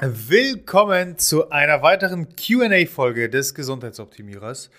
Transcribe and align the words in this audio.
Willkommen 0.00 1.18
zu 1.18 1.50
einer 1.50 1.82
weiteren 1.82 2.28
QA-Folge 2.36 3.28
des 3.28 3.52
Gesundheitsoptimierers. 3.52 4.70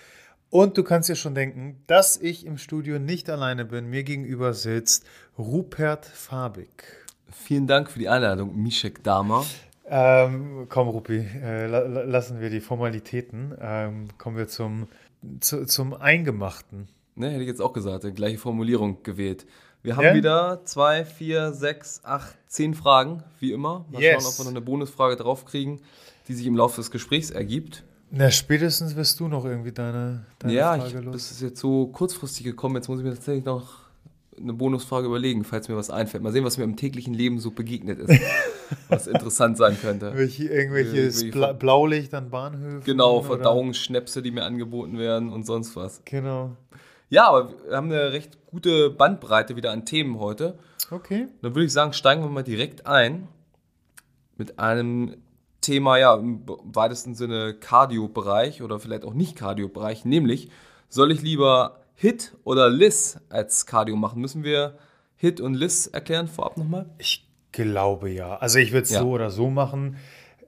Und 0.48 0.78
du 0.78 0.82
kannst 0.82 1.10
dir 1.10 1.14
schon 1.14 1.34
denken, 1.34 1.82
dass 1.86 2.16
ich 2.16 2.46
im 2.46 2.56
Studio 2.56 2.98
nicht 2.98 3.28
alleine 3.28 3.66
bin. 3.66 3.90
Mir 3.90 4.02
gegenüber 4.02 4.54
sitzt 4.54 5.04
Rupert 5.36 6.06
Fabig. 6.06 6.70
Vielen 7.30 7.66
Dank 7.66 7.90
für 7.90 7.98
die 7.98 8.08
Einladung, 8.08 8.62
Mishek 8.62 9.04
Dama. 9.04 9.44
Ähm, 9.86 10.64
komm, 10.70 10.88
Rupi, 10.88 11.18
äh, 11.18 11.66
lassen 11.66 12.40
wir 12.40 12.48
die 12.48 12.60
Formalitäten. 12.60 13.54
Ähm, 13.60 14.08
kommen 14.16 14.38
wir 14.38 14.48
zum, 14.48 14.88
zu, 15.40 15.66
zum 15.66 15.92
Eingemachten. 15.92 16.88
Ne, 17.14 17.28
hätte 17.28 17.42
ich 17.42 17.48
jetzt 17.48 17.60
auch 17.60 17.74
gesagt, 17.74 18.04
die 18.04 18.12
gleiche 18.12 18.38
Formulierung 18.38 19.02
gewählt. 19.02 19.44
Wir 19.82 19.96
haben 19.96 20.04
ja? 20.04 20.14
wieder 20.14 20.60
zwei, 20.64 21.04
vier, 21.04 21.52
sechs, 21.52 22.00
acht, 22.04 22.36
zehn 22.48 22.74
Fragen, 22.74 23.22
wie 23.38 23.52
immer. 23.52 23.86
Mal 23.90 24.02
yes. 24.02 24.22
schauen, 24.22 24.32
ob 24.32 24.38
wir 24.38 24.44
noch 24.44 24.50
eine 24.50 24.60
Bonusfrage 24.60 25.16
draufkriegen, 25.16 25.80
die 26.28 26.34
sich 26.34 26.46
im 26.46 26.56
Laufe 26.56 26.76
des 26.76 26.90
Gesprächs 26.90 27.30
ergibt. 27.30 27.82
Na, 28.10 28.30
spätestens 28.30 28.96
wirst 28.96 29.20
du 29.20 29.28
noch 29.28 29.44
irgendwie 29.44 29.72
deine, 29.72 30.26
deine 30.38 30.52
ja, 30.52 30.76
Frage 30.76 30.98
ich, 30.98 31.04
los. 31.04 31.12
das 31.14 31.30
ist 31.30 31.42
jetzt 31.42 31.60
so 31.60 31.86
kurzfristig 31.86 32.44
gekommen. 32.44 32.74
Jetzt 32.76 32.88
muss 32.88 32.98
ich 32.98 33.04
mir 33.04 33.14
tatsächlich 33.14 33.44
noch 33.44 33.80
eine 34.38 34.52
Bonusfrage 34.52 35.06
überlegen, 35.06 35.44
falls 35.44 35.68
mir 35.68 35.76
was 35.76 35.90
einfällt. 35.90 36.22
Mal 36.22 36.32
sehen, 36.32 36.44
was 36.44 36.58
mir 36.58 36.64
im 36.64 36.76
täglichen 36.76 37.14
Leben 37.14 37.38
so 37.38 37.50
begegnet 37.50 38.00
ist, 38.00 38.20
was 38.88 39.06
interessant 39.06 39.56
sein 39.56 39.78
könnte. 39.80 40.12
Welche, 40.14 40.44
irgendwelches 40.44 41.30
Bla 41.30 41.52
Blaulicht 41.52 42.12
an 42.14 42.30
Bahnhöfen? 42.30 42.82
Genau, 42.84 43.22
Verdauungsschnäpse, 43.22 44.22
die 44.22 44.30
mir 44.30 44.44
angeboten 44.44 44.98
werden 44.98 45.32
und 45.32 45.46
sonst 45.46 45.76
was. 45.76 46.02
Genau. 46.04 46.56
Ja, 47.10 47.28
aber 47.28 47.52
wir 47.68 47.76
haben 47.76 47.90
eine 47.90 48.12
recht 48.12 48.38
gute 48.46 48.88
Bandbreite 48.88 49.56
wieder 49.56 49.72
an 49.72 49.84
Themen 49.84 50.18
heute. 50.20 50.58
Okay. 50.90 51.26
Dann 51.42 51.54
würde 51.54 51.66
ich 51.66 51.72
sagen, 51.72 51.92
steigen 51.92 52.22
wir 52.22 52.30
mal 52.30 52.44
direkt 52.44 52.86
ein 52.86 53.28
mit 54.36 54.58
einem 54.58 55.16
Thema, 55.60 55.98
ja, 55.98 56.14
im 56.14 56.42
weitesten 56.46 57.14
Sinne 57.14 57.54
Cardio-Bereich 57.54 58.62
oder 58.62 58.78
vielleicht 58.78 59.04
auch 59.04 59.12
nicht 59.12 59.36
Cardio-Bereich, 59.36 60.04
nämlich 60.04 60.50
soll 60.88 61.12
ich 61.12 61.20
lieber 61.20 61.80
HIT 61.96 62.36
oder 62.44 62.70
LIS 62.70 63.18
als 63.28 63.66
Cardio 63.66 63.96
machen? 63.96 64.20
Müssen 64.20 64.44
wir 64.44 64.78
HIT 65.16 65.40
und 65.40 65.54
LIS 65.54 65.88
erklären 65.88 66.28
vorab 66.28 66.56
nochmal? 66.56 66.88
Ich 66.98 67.28
glaube 67.52 68.08
ja. 68.08 68.38
Also 68.38 68.58
ich 68.58 68.72
würde 68.72 68.84
es 68.84 68.90
ja. 68.90 69.00
so 69.00 69.10
oder 69.10 69.30
so 69.30 69.50
machen. 69.50 69.96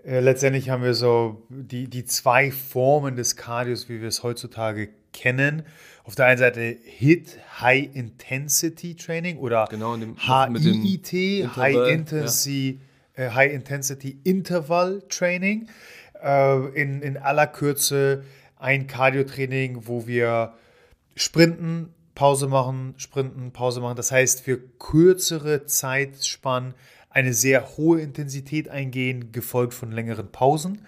Äh, 0.05 0.21
letztendlich 0.21 0.71
haben 0.71 0.83
wir 0.83 0.95
so 0.95 1.43
die, 1.49 1.89
die 1.89 2.05
zwei 2.05 2.51
Formen 2.51 3.17
des 3.17 3.37
Cardios, 3.37 3.89
wie 3.89 4.01
wir 4.01 4.09
es 4.09 4.23
heutzutage 4.23 4.89
kennen. 5.13 5.63
Auf 6.05 6.15
der 6.15 6.27
einen 6.27 6.39
Seite 6.39 6.77
HIT, 6.85 7.39
High 7.61 7.95
Intensity 7.95 8.97
Training 8.97 9.39
oder 9.39 9.67
genau, 9.71 9.97
HIIT, 9.97 11.57
High 11.57 11.91
Intensity, 11.91 12.81
ja. 13.17 13.25
äh, 13.25 13.31
High 13.31 13.53
Intensity 13.53 14.19
Interval 14.25 15.03
Training. 15.09 15.69
Äh, 16.23 16.81
in, 16.81 17.03
in 17.03 17.17
aller 17.17 17.47
Kürze 17.47 18.25
ein 18.59 18.87
Cardio-Training, 18.87 19.89
wo 19.89 20.07
wir 20.07 20.55
Sprinten, 21.17 21.93
Pause 22.15 22.47
machen, 22.47 22.95
Sprinten, 22.97 23.53
Pause 23.53 23.81
machen. 23.81 23.97
Das 23.97 24.13
heißt, 24.13 24.43
für 24.43 24.59
kürzere 24.59 25.67
Zeitspannen 25.67 26.75
eine 27.11 27.35
sehr 27.35 27.77
hohe 27.77 28.01
Intensität 28.01 28.69
eingehen, 28.69 29.33
gefolgt 29.33 29.75
von 29.75 29.91
längeren 29.91 30.31
Pausen. 30.31 30.87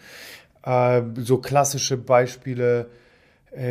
Äh, 0.63 1.03
so 1.17 1.39
klassische 1.39 1.97
Beispiele, 1.97 2.91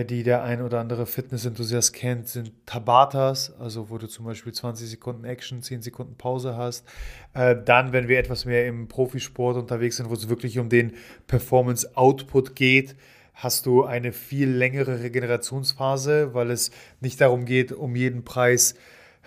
die 0.05 0.23
der 0.23 0.43
ein 0.43 0.61
oder 0.61 0.79
andere 0.79 1.05
Fitness-Enthusiast 1.05 1.93
kennt, 1.93 2.27
sind 2.27 2.51
Tabatas, 2.65 3.53
also 3.59 3.89
wo 3.89 3.97
du 3.97 4.07
zum 4.07 4.25
Beispiel 4.25 4.53
20 4.53 4.89
Sekunden 4.89 5.25
Action, 5.25 5.61
10 5.61 5.81
Sekunden 5.81 6.15
Pause 6.15 6.55
hast. 6.55 6.87
Äh, 7.33 7.55
dann, 7.63 7.91
wenn 7.91 8.07
wir 8.07 8.17
etwas 8.19 8.45
mehr 8.45 8.67
im 8.67 8.87
Profisport 8.87 9.57
unterwegs 9.57 9.97
sind, 9.97 10.09
wo 10.09 10.13
es 10.13 10.29
wirklich 10.29 10.59
um 10.59 10.69
den 10.69 10.93
Performance-Output 11.27 12.55
geht, 12.55 12.95
hast 13.33 13.65
du 13.65 13.83
eine 13.83 14.11
viel 14.11 14.49
längere 14.49 15.01
Regenerationsphase, 15.01 16.33
weil 16.33 16.51
es 16.51 16.71
nicht 17.01 17.19
darum 17.19 17.45
geht, 17.45 17.71
um 17.71 17.95
jeden 17.95 18.23
Preis, 18.23 18.75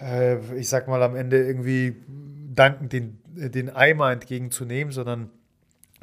äh, 0.00 0.38
ich 0.56 0.69
sag 0.69 0.88
mal, 0.88 1.03
am 1.03 1.17
Ende 1.17 1.44
irgendwie 1.44 1.97
dankend 2.55 2.93
den, 2.93 3.19
den 3.27 3.69
Eimer 3.69 4.12
entgegenzunehmen, 4.12 4.93
sondern 4.93 5.31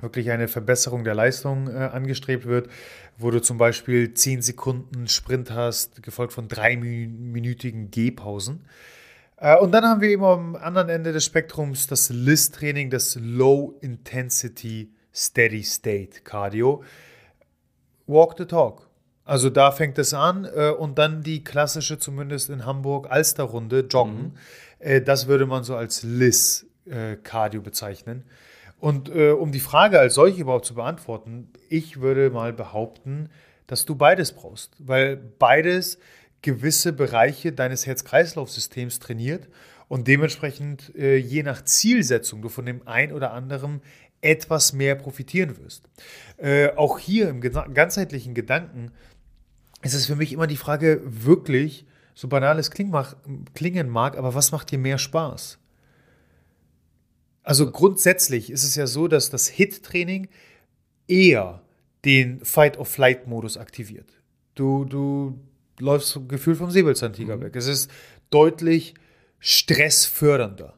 wirklich 0.03 0.29
eine 0.29 0.47
Verbesserung 0.47 1.03
der 1.03 1.15
Leistung 1.15 1.67
äh, 1.67 1.89
angestrebt 1.91 2.45
wird, 2.45 2.69
wo 3.17 3.31
du 3.31 3.41
zum 3.41 3.57
Beispiel 3.57 4.13
10 4.13 4.41
Sekunden 4.41 5.07
Sprint 5.07 5.51
hast, 5.51 6.03
gefolgt 6.03 6.33
von 6.33 6.47
dreiminütigen 6.47 7.89
Gehpausen. 7.89 8.65
Äh, 9.37 9.57
und 9.57 9.71
dann 9.71 9.83
haben 9.85 10.01
wir 10.01 10.09
eben 10.09 10.23
am 10.23 10.55
anderen 10.55 10.89
Ende 10.89 11.11
des 11.11 11.25
Spektrums 11.25 11.87
das 11.87 12.09
LIST-Training, 12.09 12.89
das 12.89 13.17
Low 13.19 13.77
Intensity 13.81 14.91
Steady 15.13 15.63
State 15.63 16.21
Cardio. 16.23 16.83
Walk 18.07 18.35
the 18.37 18.45
Talk. 18.45 18.89
Also 19.25 19.49
da 19.49 19.71
fängt 19.71 19.97
es 19.97 20.13
an 20.13 20.45
äh, 20.45 20.69
und 20.69 20.97
dann 20.97 21.23
die 21.23 21.43
klassische, 21.43 21.97
zumindest 21.97 22.49
in 22.49 22.65
Hamburg, 22.65 23.07
Alsterrunde, 23.09 23.81
Joggen. 23.89 24.21
Mhm. 24.23 24.31
Äh, 24.79 25.01
das 25.01 25.27
würde 25.27 25.45
man 25.45 25.63
so 25.63 25.75
als 25.75 26.03
LIS-Cardio 26.03 27.61
äh, 27.61 27.63
bezeichnen. 27.63 28.25
Und 28.83 29.07
äh, 29.15 29.31
um 29.31 29.53
die 29.53 29.61
Frage 29.61 29.97
als 29.97 30.15
solche 30.15 30.41
überhaupt 30.41 30.65
zu 30.65 30.75
beantworten, 30.75 31.47
ich 31.69 32.01
würde 32.01 32.29
mal 32.29 32.51
behaupten, 32.51 33.29
dass 33.65 33.85
du 33.85 33.95
beides 33.95 34.33
brauchst, 34.33 34.75
weil 34.77 35.15
beides 35.15 35.99
gewisse 36.41 36.91
Bereiche 36.91 37.53
deines 37.53 37.87
Herz-Kreislauf-Systems 37.87 38.99
trainiert 38.99 39.47
und 39.87 40.09
dementsprechend 40.09 40.93
äh, 40.97 41.15
je 41.15 41.43
nach 41.43 41.63
Zielsetzung 41.63 42.41
du 42.41 42.49
von 42.49 42.65
dem 42.65 42.85
ein 42.85 43.13
oder 43.13 43.31
anderen 43.31 43.81
etwas 44.19 44.73
mehr 44.73 44.95
profitieren 44.95 45.57
wirst. 45.59 45.85
Äh, 46.35 46.71
auch 46.75 46.99
hier 46.99 47.29
im 47.29 47.39
ganzheitlichen 47.39 48.33
Gedanken 48.33 48.91
ist 49.81 49.93
es 49.93 50.07
für 50.07 50.17
mich 50.17 50.33
immer 50.33 50.45
die 50.45 50.57
Frage, 50.57 50.99
wirklich, 51.05 51.85
so 52.15 52.27
banal 52.27 52.59
es 52.59 52.69
klingen 52.69 53.89
mag, 53.89 54.17
aber 54.17 54.35
was 54.35 54.51
macht 54.51 54.71
dir 54.71 54.77
mehr 54.77 54.97
Spaß? 54.97 55.62
Also 57.43 57.69
grundsätzlich 57.69 58.49
ist 58.49 58.63
es 58.63 58.75
ja 58.75 58.87
so, 58.87 59.07
dass 59.07 59.29
das 59.29 59.47
HIT-Training 59.47 60.29
eher 61.07 61.61
den 62.05 62.43
Fight-of-Flight-Modus 62.43 63.57
aktiviert. 63.57 64.21
Du, 64.55 64.85
du 64.85 65.39
läufst 65.79 66.09
so 66.09 66.25
Gefühl 66.25 66.55
vom 66.55 66.71
Säbelzahntiger 66.71 67.37
mhm. 67.37 67.41
weg. 67.41 67.55
Es 67.55 67.67
ist 67.67 67.91
deutlich 68.29 68.93
stressfördernder. 69.39 70.73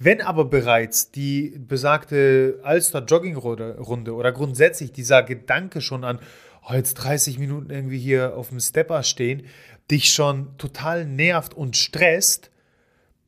Wenn 0.00 0.20
aber 0.20 0.44
bereits 0.44 1.10
die 1.10 1.56
besagte 1.58 2.60
Alster-Jogging-Runde 2.62 4.14
oder 4.14 4.32
grundsätzlich 4.32 4.92
dieser 4.92 5.22
Gedanke 5.22 5.80
schon 5.80 6.04
an, 6.04 6.20
oh, 6.68 6.74
jetzt 6.74 6.94
30 6.94 7.38
Minuten 7.38 7.70
irgendwie 7.70 7.98
hier 7.98 8.36
auf 8.36 8.50
dem 8.50 8.60
Stepper 8.60 9.02
stehen, 9.02 9.44
dich 9.90 10.12
schon 10.12 10.56
total 10.58 11.04
nervt 11.04 11.54
und 11.54 11.76
stresst, 11.76 12.50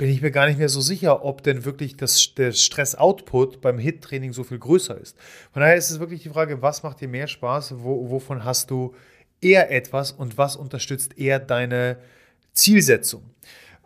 bin 0.01 0.09
ich 0.09 0.23
mir 0.23 0.31
gar 0.31 0.47
nicht 0.47 0.59
mehr 0.59 0.71
so 0.71 0.81
sicher, 0.81 1.27
ob 1.27 1.43
denn 1.43 1.67
wirklich 1.67 1.95
das, 1.95 2.35
der 2.35 2.53
Stress-Output 2.53 3.61
beim 3.61 3.79
HIT-Training 3.79 4.33
so 4.33 4.45
viel 4.45 4.59
größer 4.59 4.99
ist. 4.99 5.15
Von 5.53 5.61
daher 5.61 5.77
ist 5.77 5.91
es 5.91 6.01
wirklich 6.01 6.23
die 6.23 6.31
Frage, 6.31 6.63
was 6.63 6.83
macht 6.83 7.03
dir 7.03 7.09
mehr 7.09 7.27
Spaß, 7.27 7.75
wo, 7.81 8.09
wovon 8.09 8.43
hast 8.43 8.71
du 8.71 8.95
eher 9.43 9.71
etwas 9.71 10.13
und 10.13 10.39
was 10.39 10.57
unterstützt 10.57 11.19
eher 11.19 11.39
deine 11.39 11.99
Zielsetzung. 12.55 13.25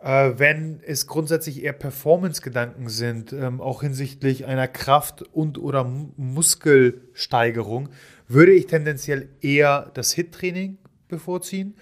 Äh, 0.01 0.31
wenn 0.37 0.79
es 0.85 1.05
grundsätzlich 1.05 1.61
eher 1.61 1.73
Performance-Gedanken 1.73 2.87
sind, 2.87 3.33
ähm, 3.33 3.59
auch 3.59 3.81
hinsichtlich 3.81 4.45
einer 4.45 4.69
Kraft- 4.69 5.21
und 5.21 5.57
oder 5.57 5.83
Muskelsteigerung, 5.83 7.89
würde 8.29 8.53
ich 8.53 8.67
tendenziell 8.67 9.27
eher 9.41 9.91
das 9.93 10.13
HIT-Training 10.13 10.77
bevorziehen. 11.09 11.75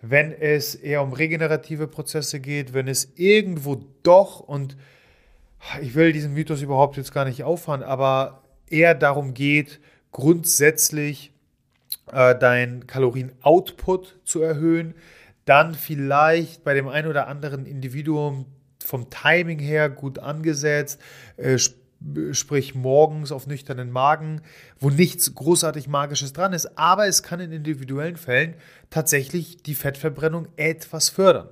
Wenn 0.00 0.32
es 0.32 0.74
eher 0.74 1.02
um 1.02 1.12
regenerative 1.12 1.88
Prozesse 1.88 2.40
geht, 2.40 2.72
wenn 2.72 2.88
es 2.88 3.12
irgendwo 3.16 3.80
doch, 4.02 4.40
und 4.40 4.76
ich 5.82 5.94
will 5.94 6.12
diesen 6.12 6.34
Mythos 6.34 6.62
überhaupt 6.62 6.96
jetzt 6.96 7.12
gar 7.12 7.24
nicht 7.24 7.42
auffahren, 7.42 7.82
aber 7.82 8.42
eher 8.68 8.94
darum 8.94 9.34
geht, 9.34 9.80
grundsätzlich 10.12 11.32
äh, 12.12 12.36
dein 12.38 12.86
Kalorien-Output 12.86 14.20
zu 14.24 14.40
erhöhen, 14.40 14.94
dann 15.44 15.74
vielleicht 15.74 16.64
bei 16.64 16.74
dem 16.74 16.88
einen 16.88 17.08
oder 17.08 17.26
anderen 17.26 17.66
Individuum 17.66 18.46
vom 18.84 19.10
Timing 19.10 19.58
her 19.58 19.88
gut 19.88 20.18
angesetzt, 20.18 21.00
äh, 21.36 21.58
sprich 22.32 22.74
morgens 22.74 23.32
auf 23.32 23.46
nüchternen 23.46 23.90
Magen, 23.90 24.40
wo 24.78 24.90
nichts 24.90 25.34
großartig 25.34 25.88
Magisches 25.88 26.32
dran 26.32 26.52
ist, 26.52 26.78
aber 26.78 27.06
es 27.06 27.22
kann 27.22 27.40
in 27.40 27.52
individuellen 27.52 28.16
Fällen 28.16 28.54
tatsächlich 28.90 29.62
die 29.62 29.74
Fettverbrennung 29.74 30.48
etwas 30.56 31.08
fördern. 31.08 31.48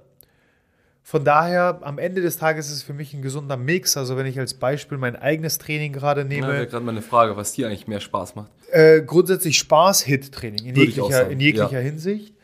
Von 1.03 1.25
daher, 1.25 1.79
am 1.83 1.99
Ende 1.99 2.21
des 2.21 2.37
Tages 2.37 2.67
ist 2.67 2.73
es 2.73 2.83
für 2.83 2.93
mich 2.93 3.15
ein 3.15 3.23
gesunder 3.23 3.57
Mix. 3.57 3.97
Also, 3.97 4.17
wenn 4.17 4.27
ich 4.27 4.41
als 4.41 4.55
Beispiel 4.55 4.99
mein 4.99 5.15
eigenes 5.15 5.59
Training 5.59 5.93
gerade 5.93 6.25
nehme. 6.25 6.49
Ja, 6.49 6.53
wäre 6.55 6.67
gerade 6.67 6.85
mal 6.85 6.91
eine 6.91 7.03
Frage, 7.03 7.37
was 7.37 7.53
dir 7.53 7.69
eigentlich 7.69 7.87
mehr 7.87 8.01
Spaß 8.01 8.35
macht. 8.35 8.51
Äh, 8.73 9.03
grundsätzlich 9.03 9.57
Spaß-Hit-Training 9.57 10.67
in 10.67 10.75
jeglicher, 10.75 11.31
in 11.31 11.39
jeglicher 11.39 11.71
ja. 11.71 11.79
Hinsicht. 11.79 12.35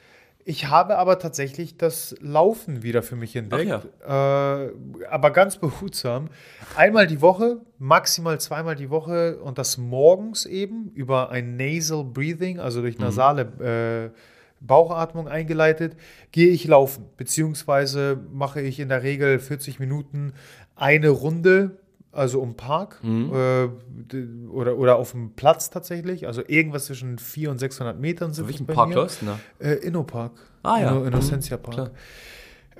Ich 0.44 0.68
habe 0.68 0.98
aber 0.98 1.18
tatsächlich 1.18 1.76
das 1.76 2.16
Laufen 2.20 2.82
wieder 2.82 3.02
für 3.02 3.16
mich 3.16 3.36
entdeckt. 3.36 3.86
Ja. 4.04 4.64
Äh, 4.64 4.72
aber 5.08 5.30
ganz 5.30 5.56
behutsam. 5.56 6.28
Einmal 6.76 7.06
die 7.06 7.20
Woche, 7.20 7.60
maximal 7.78 8.40
zweimal 8.40 8.74
die 8.74 8.90
Woche 8.90 9.38
und 9.38 9.58
das 9.58 9.78
morgens 9.78 10.46
eben 10.46 10.90
über 10.94 11.30
ein 11.30 11.56
Nasal 11.56 12.04
Breathing, 12.04 12.58
also 12.58 12.80
durch 12.80 12.98
mhm. 12.98 13.04
nasale 13.04 14.12
äh, 14.12 14.18
Bauchatmung 14.60 15.28
eingeleitet, 15.28 15.96
gehe 16.30 16.48
ich 16.48 16.66
laufen. 16.66 17.06
Beziehungsweise 17.16 18.20
mache 18.32 18.60
ich 18.60 18.80
in 18.80 18.88
der 18.88 19.02
Regel 19.02 19.38
40 19.38 19.78
Minuten 19.78 20.32
eine 20.74 21.10
Runde 21.10 21.81
also 22.12 22.40
um 22.40 22.54
Park 22.54 23.02
mhm. 23.02 23.32
äh, 23.32 24.48
oder, 24.48 24.76
oder 24.76 24.96
auf 24.96 25.12
dem 25.12 25.32
Platz 25.32 25.70
tatsächlich. 25.70 26.26
Also 26.26 26.42
irgendwas 26.46 26.86
zwischen 26.86 27.18
400 27.18 27.52
und 27.52 27.58
600 27.58 27.98
Metern 27.98 28.32
sind 28.32 28.48
Welchen 28.48 28.66
Park 28.66 28.94
läufst 28.94 29.22
ne? 29.22 29.38
Äh, 29.58 29.74
Innopark. 29.76 30.32
Ah 30.62 30.78
ja. 30.78 30.90
Inno, 30.90 31.04
Innocentia 31.04 31.56
mhm. 31.56 31.62
Park. 31.62 31.90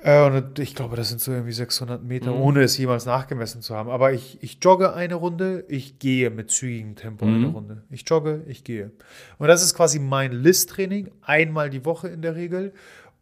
Äh, 0.03 0.25
und 0.25 0.59
ich 0.59 0.75
glaube, 0.75 0.97
das 0.97 1.09
sind 1.09 1.21
so 1.21 1.31
irgendwie 1.31 1.53
600 1.53 2.03
Meter, 2.03 2.33
mhm. 2.33 2.41
ohne 2.41 2.61
es 2.61 2.77
jemals 2.77 3.05
nachgemessen 3.05 3.61
zu 3.61 3.73
haben. 3.73 3.89
Aber 3.89 4.11
ich, 4.11 4.37
ich 4.43 4.59
jogge 4.61 4.93
eine 4.93 5.15
Runde, 5.15 5.63
ich 5.69 5.97
gehe 5.97 6.29
mit 6.29 6.51
zügigem 6.51 6.95
Tempo 6.95 7.25
mhm. 7.25 7.35
eine 7.35 7.47
Runde. 7.47 7.83
Ich 7.89 8.03
jogge, 8.07 8.43
ich 8.47 8.63
gehe. 8.63 8.91
Und 9.39 9.47
das 9.47 9.63
ist 9.63 9.73
quasi 9.73 9.99
mein 9.99 10.33
List-Training, 10.33 11.09
einmal 11.21 11.69
die 11.69 11.85
Woche 11.85 12.09
in 12.09 12.21
der 12.21 12.35
Regel. 12.35 12.73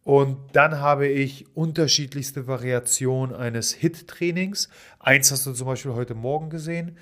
Und 0.03 0.37
dann 0.53 0.79
habe 0.79 1.07
ich 1.07 1.45
unterschiedlichste 1.55 2.47
Variationen 2.47 3.35
eines 3.35 3.73
HIT-Trainings. 3.73 4.69
Eins 4.99 5.31
hast 5.31 5.45
du 5.45 5.53
zum 5.53 5.67
Beispiel 5.67 5.93
heute 5.93 6.15
Morgen 6.15 6.49
gesehen, 6.49 6.97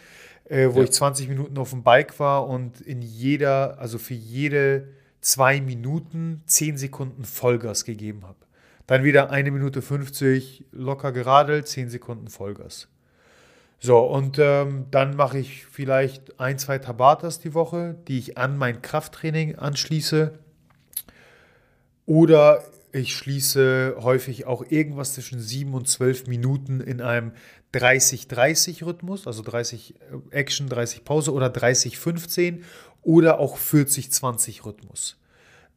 äh, 0.45 0.67
wo 0.71 0.79
ja. 0.79 0.83
ich 0.83 0.91
20 0.91 1.29
Minuten 1.29 1.57
auf 1.57 1.69
dem 1.69 1.83
Bike 1.83 2.19
war 2.19 2.47
und 2.47 2.81
in 2.81 3.01
jeder, 3.01 3.79
also 3.79 3.97
für 3.97 4.15
jede 4.15 4.89
zwei 5.21 5.61
Minuten 5.61 6.43
10 6.45 6.77
Sekunden 6.77 7.23
Vollgas 7.23 7.85
gegeben 7.85 8.23
habe. 8.23 8.37
Dann 8.85 9.03
wieder 9.03 9.29
eine 9.29 9.51
Minute 9.51 9.81
50 9.81 10.65
locker 10.71 11.11
geradelt, 11.11 11.67
10 11.67 11.89
Sekunden 11.89 12.27
Vollgas. 12.27 12.89
So, 13.79 13.99
und 13.99 14.39
ähm, 14.39 14.87
dann 14.91 15.15
mache 15.15 15.37
ich 15.37 15.65
vielleicht 15.65 16.37
ein, 16.39 16.57
zwei 16.57 16.79
Tabatas 16.79 17.39
die 17.39 17.53
Woche, 17.53 17.95
die 18.09 18.17
ich 18.17 18.37
an 18.37 18.57
mein 18.57 18.81
Krafttraining 18.81 19.55
anschließe. 19.55 20.37
Oder 22.05 22.61
ich 22.91 23.15
schließe 23.15 23.97
häufig 23.99 24.45
auch 24.45 24.63
irgendwas 24.69 25.13
zwischen 25.13 25.39
7 25.39 25.73
und 25.73 25.87
12 25.87 26.27
Minuten 26.27 26.81
in 26.81 27.01
einem 27.01 27.33
30-30-Rhythmus, 27.73 29.27
also 29.27 29.43
30 29.43 29.95
äh, 29.95 30.35
Action, 30.35 30.69
30 30.69 31.03
Pause 31.03 31.33
oder 31.33 31.47
30-15 31.47 32.63
oder 33.01 33.39
auch 33.39 33.57
40-20-Rhythmus. 33.57 35.17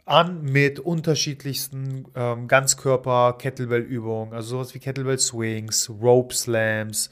An 0.05 0.43
mit 0.43 0.81
unterschiedlichsten 0.81 2.07
ähm, 2.15 2.49
Ganzkörper-Kettlebell-Übungen, 2.49 4.33
also 4.33 4.57
sowas 4.57 4.75
wie 4.75 4.81
Kettlebell-Swings, 4.81 5.91
Rope-Slams, 5.91 7.11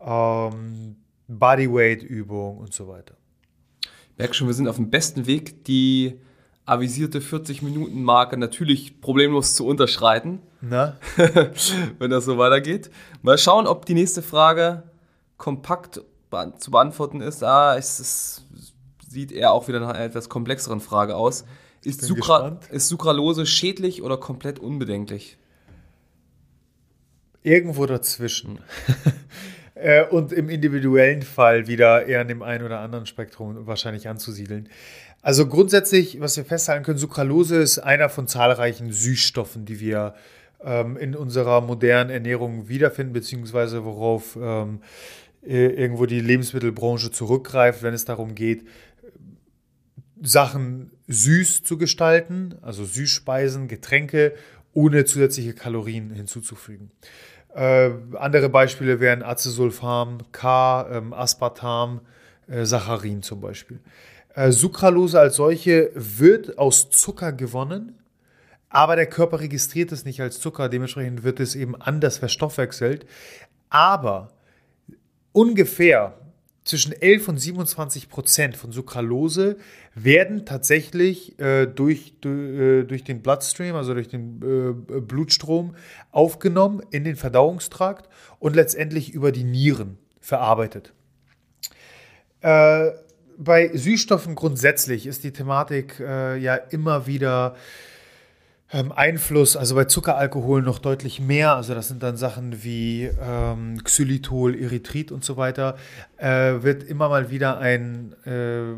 ähm, 0.00 0.96
Bodyweight-Übungen 1.28 2.58
und 2.58 2.74
so 2.74 2.88
weiter. 2.88 3.14
Merk 4.18 4.34
schon, 4.34 4.48
wir 4.48 4.54
sind 4.54 4.68
auf 4.68 4.76
dem 4.76 4.90
besten 4.90 5.26
Weg, 5.26 5.64
die 5.64 6.20
avisierte 6.66 7.20
40-Minuten-Marke 7.20 8.36
natürlich 8.36 9.00
problemlos 9.00 9.54
zu 9.54 9.66
unterschreiten. 9.66 10.40
Na? 10.60 10.96
Wenn 11.98 12.10
das 12.10 12.24
so 12.24 12.38
weitergeht. 12.38 12.90
Mal 13.22 13.38
schauen, 13.38 13.66
ob 13.66 13.86
die 13.86 13.94
nächste 13.94 14.20
Frage 14.20 14.82
kompakt 15.36 16.02
zu 16.58 16.70
beantworten 16.70 17.20
ist. 17.20 17.42
Ah, 17.44 17.76
es, 17.76 18.00
es 18.00 18.44
sieht 19.08 19.32
eher 19.32 19.52
auch 19.52 19.68
wieder 19.68 19.80
nach 19.80 19.90
einer 19.90 20.04
etwas 20.04 20.28
komplexeren 20.28 20.80
Frage 20.80 21.16
aus. 21.16 21.44
Ist, 21.84 22.02
Sucra 22.02 22.58
ist 22.72 22.88
Sucralose 22.88 23.46
schädlich 23.46 24.02
oder 24.02 24.16
komplett 24.16 24.58
unbedenklich? 24.58 25.38
Irgendwo 27.42 27.86
dazwischen. 27.86 28.58
Äh, 29.78 30.06
und 30.08 30.32
im 30.32 30.48
individuellen 30.48 31.20
Fall 31.20 31.66
wieder 31.66 32.06
eher 32.06 32.22
an 32.22 32.28
dem 32.28 32.42
einen 32.42 32.64
oder 32.64 32.80
anderen 32.80 33.04
Spektrum 33.04 33.66
wahrscheinlich 33.66 34.08
anzusiedeln. 34.08 34.70
Also 35.26 35.48
grundsätzlich, 35.48 36.20
was 36.20 36.36
wir 36.36 36.44
festhalten 36.44 36.84
können, 36.84 36.98
Sucralose 36.98 37.56
ist 37.56 37.80
einer 37.80 38.08
von 38.08 38.28
zahlreichen 38.28 38.92
Süßstoffen, 38.92 39.64
die 39.64 39.80
wir 39.80 40.14
ähm, 40.62 40.96
in 40.96 41.16
unserer 41.16 41.60
modernen 41.62 42.10
Ernährung 42.10 42.68
wiederfinden, 42.68 43.12
beziehungsweise 43.12 43.84
worauf 43.84 44.38
ähm, 44.40 44.82
irgendwo 45.42 46.06
die 46.06 46.20
Lebensmittelbranche 46.20 47.10
zurückgreift, 47.10 47.82
wenn 47.82 47.92
es 47.92 48.04
darum 48.04 48.36
geht, 48.36 48.68
Sachen 50.22 50.92
süß 51.08 51.64
zu 51.64 51.76
gestalten, 51.76 52.54
also 52.62 52.84
Süßspeisen, 52.84 53.66
Getränke, 53.66 54.32
ohne 54.74 55.06
zusätzliche 55.06 55.54
Kalorien 55.54 56.12
hinzuzufügen. 56.12 56.92
Äh, 57.52 57.90
andere 58.14 58.48
Beispiele 58.48 59.00
wären 59.00 59.24
Acesulfam, 59.24 60.18
K, 60.30 60.88
ähm, 60.88 61.12
Aspartam, 61.12 62.02
äh, 62.46 62.64
Saccharin 62.64 63.22
zum 63.22 63.40
Beispiel. 63.40 63.80
Äh, 64.36 64.52
Sucralose 64.52 65.18
als 65.18 65.36
solche 65.36 65.90
wird 65.94 66.58
aus 66.58 66.90
Zucker 66.90 67.32
gewonnen, 67.32 67.98
aber 68.68 68.94
der 68.94 69.06
Körper 69.06 69.40
registriert 69.40 69.92
es 69.92 70.04
nicht 70.04 70.20
als 70.20 70.40
Zucker, 70.40 70.68
dementsprechend 70.68 71.24
wird 71.24 71.40
es 71.40 71.54
eben 71.54 71.74
anders 71.74 72.18
verstoffwechselt. 72.18 73.06
Aber 73.70 74.28
ungefähr 75.32 76.18
zwischen 76.64 76.92
11 76.92 77.28
und 77.28 77.38
27 77.38 78.10
Prozent 78.10 78.56
von 78.58 78.72
Sucralose 78.72 79.56
werden 79.94 80.44
tatsächlich 80.44 81.38
äh, 81.38 81.64
durch, 81.64 82.12
äh, 82.26 82.82
durch, 82.82 83.04
den 83.04 83.22
Bloodstream, 83.22 83.74
also 83.74 83.94
durch 83.94 84.08
den 84.08 84.42
äh, 84.42 85.00
Blutstrom, 85.00 85.74
aufgenommen 86.12 86.82
in 86.90 87.04
den 87.04 87.16
Verdauungstrakt 87.16 88.10
und 88.38 88.54
letztendlich 88.54 89.14
über 89.14 89.32
die 89.32 89.44
Nieren 89.44 89.96
verarbeitet. 90.20 90.92
Äh, 92.42 92.90
bei 93.38 93.70
Süßstoffen 93.74 94.34
grundsätzlich 94.34 95.06
ist 95.06 95.24
die 95.24 95.32
Thematik 95.32 96.00
äh, 96.00 96.36
ja 96.36 96.54
immer 96.54 97.06
wieder 97.06 97.54
ähm, 98.72 98.90
Einfluss, 98.90 99.56
also 99.56 99.74
bei 99.74 99.84
Zuckeralkohol 99.84 100.62
noch 100.62 100.78
deutlich 100.78 101.20
mehr. 101.20 101.54
Also 101.54 101.74
das 101.74 101.88
sind 101.88 102.02
dann 102.02 102.16
Sachen 102.16 102.64
wie 102.64 103.04
ähm, 103.04 103.82
Xylitol, 103.84 104.60
Erythrit 104.60 105.12
und 105.12 105.24
so 105.24 105.36
weiter. 105.36 105.76
Äh, 106.16 106.62
wird 106.62 106.82
immer 106.82 107.08
mal 107.08 107.30
wieder 107.30 107.58
ein 107.58 108.14
äh, 108.24 108.74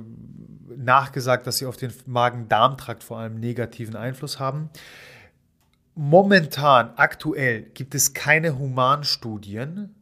nachgesagt, 0.76 1.46
dass 1.46 1.58
sie 1.58 1.66
auf 1.66 1.76
den 1.76 1.92
Magen-Darm-Trakt 2.06 3.02
vor 3.02 3.18
allem 3.18 3.40
negativen 3.40 3.96
Einfluss 3.96 4.38
haben. 4.38 4.68
Momentan, 5.94 6.90
aktuell, 6.96 7.62
gibt 7.62 7.94
es 7.94 8.12
keine 8.12 8.58
Humanstudien. 8.58 9.94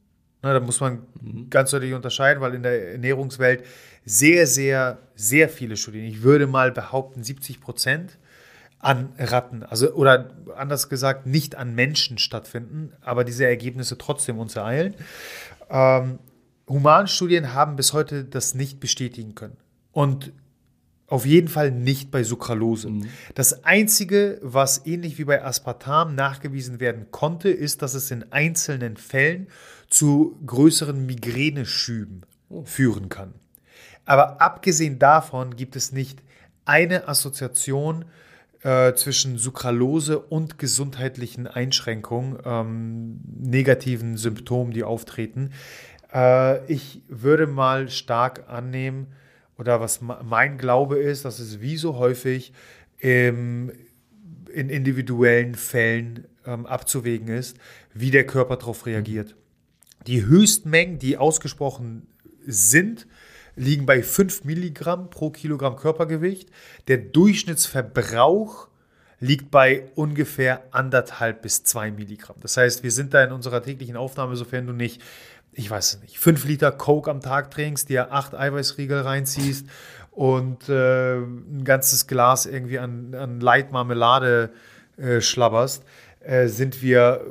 Na, 0.43 0.53
da 0.53 0.61
muss 0.61 0.81
man 0.81 1.07
mhm. 1.21 1.49
ganz 1.49 1.71
deutlich 1.71 1.95
unterscheiden, 1.95 2.43
weil 2.43 2.55
in 2.55 2.63
der 2.63 2.93
Ernährungswelt 2.93 3.65
sehr, 4.07 4.47
sehr, 4.47 4.99
sehr 5.15 5.49
viele 5.51 5.77
Studien, 5.77 6.05
ich 6.05 6.23
würde 6.23 6.47
mal 6.47 6.73
behaupten 6.73 7.23
70 7.23 7.61
Prozent 7.61 8.19
an 8.79 9.13
Ratten, 9.19 9.63
also 9.65 9.93
oder 9.93 10.31
anders 10.57 10.89
gesagt 10.89 11.27
nicht 11.27 11.57
an 11.57 11.75
Menschen 11.75 12.19
stattfinden, 12.19 12.93
aber 13.01 13.25
diese 13.25 13.45
Ergebnisse 13.45 13.99
trotzdem 13.99 14.39
uns 14.39 14.55
ereilen. 14.55 14.95
Ähm, 15.69 16.21
Humanstudien 16.69 17.53
haben 17.53 17.77
bis 17.77 17.93
heute 17.93 18.25
das 18.25 18.55
nicht 18.55 18.81
bestätigen 18.81 19.35
können. 19.35 19.57
Und 19.93 20.33
auf 21.09 21.25
jeden 21.25 21.49
Fall 21.49 21.71
nicht 21.71 22.11
bei 22.11 22.25
Sucralose. 22.25 22.91
Mhm. 22.91 23.09
Das 23.35 23.65
Einzige, 23.65 24.41
was 24.43 24.87
ähnlich 24.87 25.19
wie 25.19 25.25
bei 25.25 25.45
Aspartam 25.45 26.15
nachgewiesen 26.15 26.81
werden 26.81 27.07
konnte, 27.13 27.49
ist, 27.49 27.83
dass 27.83 27.95
es 27.95 28.11
in 28.11 28.33
einzelnen 28.33 28.97
Fällen 28.97 29.47
zu 29.89 30.37
größeren 30.45 31.07
Migräneschüben 31.07 32.27
oh. 32.49 32.65
führen 32.65 33.09
kann. 33.09 33.35
Aber 34.07 34.41
abgesehen 34.41 34.99
davon 34.99 35.57
gibt 35.57 35.77
es 35.77 35.93
nicht 35.93 36.23
eine 36.65 37.09
Assoziation 37.09 38.07
äh, 38.63 38.95
zwischen 38.95 39.37
Sucralose 39.37 40.19
und 40.19 40.59
gesundheitlichen 40.59 41.47
Einschränkungen, 41.47 42.39
ähm, 42.45 43.21
negativen 43.39 44.17
Symptomen, 44.17 44.73
die 44.73 44.85
auftreten. 44.85 45.51
Äh, 46.13 46.65
ich 46.73 47.03
würde 47.09 47.47
mal 47.47 47.91
stark 47.91 48.49
annehmen, 48.49 49.09
oder 49.59 49.81
was 49.81 50.01
mein 50.01 50.59
Glaube 50.59 50.99
ist, 50.99 51.25
dass 51.25 51.39
es 51.39 51.61
wie 51.61 51.77
so 51.77 51.97
häufig 51.97 52.53
im, 52.99 53.73
in 54.53 54.69
individuellen 54.69 55.55
Fällen 55.55 56.27
ähm, 56.45 56.67
abzuwägen 56.67 57.29
ist, 57.29 57.57
wie 57.95 58.11
der 58.11 58.27
Körper 58.27 58.57
darauf 58.57 58.87
reagiert. 58.87 59.35
Die 60.07 60.25
Höchstmengen, 60.27 60.99
die 60.99 61.17
ausgesprochen 61.17 62.07
sind, 62.47 63.07
liegen 63.57 63.87
bei 63.87 64.03
5 64.03 64.45
Milligramm 64.45 65.11
pro 65.11 65.31
Kilogramm 65.31 65.77
Körpergewicht. 65.77 66.51
Der 66.89 66.99
Durchschnittsverbrauch 66.99 68.69
liegt 69.19 69.51
bei 69.51 69.87
ungefähr 69.95 70.63
anderthalb 70.73 71.43
bis 71.43 71.65
zwei 71.65 71.91
Milligramm. 71.91 72.37
Das 72.41 72.57
heißt, 72.57 72.83
wir 72.83 72.91
sind 72.91 73.15
da 73.15 73.25
in 73.25 73.33
unserer 73.33 73.63
täglichen 73.63 73.97
Aufnahme, 73.97 74.37
sofern 74.37 74.67
du 74.67 74.73
nicht, 74.73 75.01
ich 75.53 75.71
weiß 75.71 75.95
es 75.95 76.03
nicht, 76.03 76.19
fünf 76.19 76.45
Liter 76.45 76.71
Coke 76.71 77.11
am 77.11 77.23
Tag 77.23 77.51
trinkst, 77.51 77.89
dir 77.89 78.13
acht 78.13 78.35
Eiweißriegel 78.35 79.01
reinziehst 79.01 79.67
und 80.11 80.69
äh, 80.69 81.17
ein 81.17 81.65
ganzes 81.65 82.07
Glas 82.07 82.45
irgendwie 82.45 82.79
an, 82.79 83.15
an 83.15 83.41
Leitmarmelade 83.41 84.51
äh, 84.99 85.23
schlabberst, 85.23 85.83
äh, 86.21 86.49
sind 86.49 86.83
wir, 86.83 87.25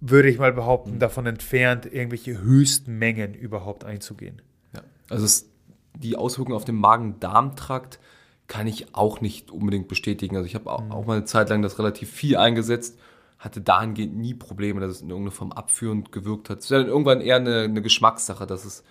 würde 0.00 0.28
ich 0.28 0.38
mal 0.38 0.52
behaupten, 0.52 1.00
davon 1.00 1.26
entfernt, 1.26 1.86
irgendwelche 1.86 2.40
höchsten 2.40 2.96
Mengen 2.96 3.34
überhaupt 3.34 3.84
einzugehen. 3.84 4.40
Ja, 4.72 4.82
also 5.08 5.24
es 5.24 5.48
die 5.94 6.16
Auswirkungen 6.16 6.56
auf 6.56 6.64
den 6.64 6.76
Magen-Darm-Trakt 6.76 7.98
kann 8.46 8.66
ich 8.66 8.94
auch 8.94 9.20
nicht 9.20 9.50
unbedingt 9.50 9.88
bestätigen. 9.88 10.36
Also 10.36 10.46
ich 10.46 10.54
habe 10.54 10.70
auch, 10.70 10.82
mhm. 10.82 10.92
auch 10.92 11.06
mal 11.06 11.16
eine 11.16 11.24
Zeit 11.24 11.48
lang 11.48 11.62
das 11.62 11.78
relativ 11.78 12.10
viel 12.10 12.36
eingesetzt, 12.36 12.98
hatte 13.38 13.60
dahingehend 13.60 14.16
nie 14.16 14.34
Probleme, 14.34 14.80
dass 14.80 14.90
es 14.90 15.02
in 15.02 15.10
irgendeiner 15.10 15.34
Form 15.34 15.52
abführend 15.52 16.12
gewirkt 16.12 16.50
hat. 16.50 16.58
Es 16.58 16.64
ist 16.64 16.70
dann 16.70 16.86
irgendwann 16.86 17.20
eher 17.20 17.36
eine, 17.36 17.62
eine 17.62 17.82
Geschmackssache, 17.82 18.46
dass 18.46 18.64
es 18.64 18.84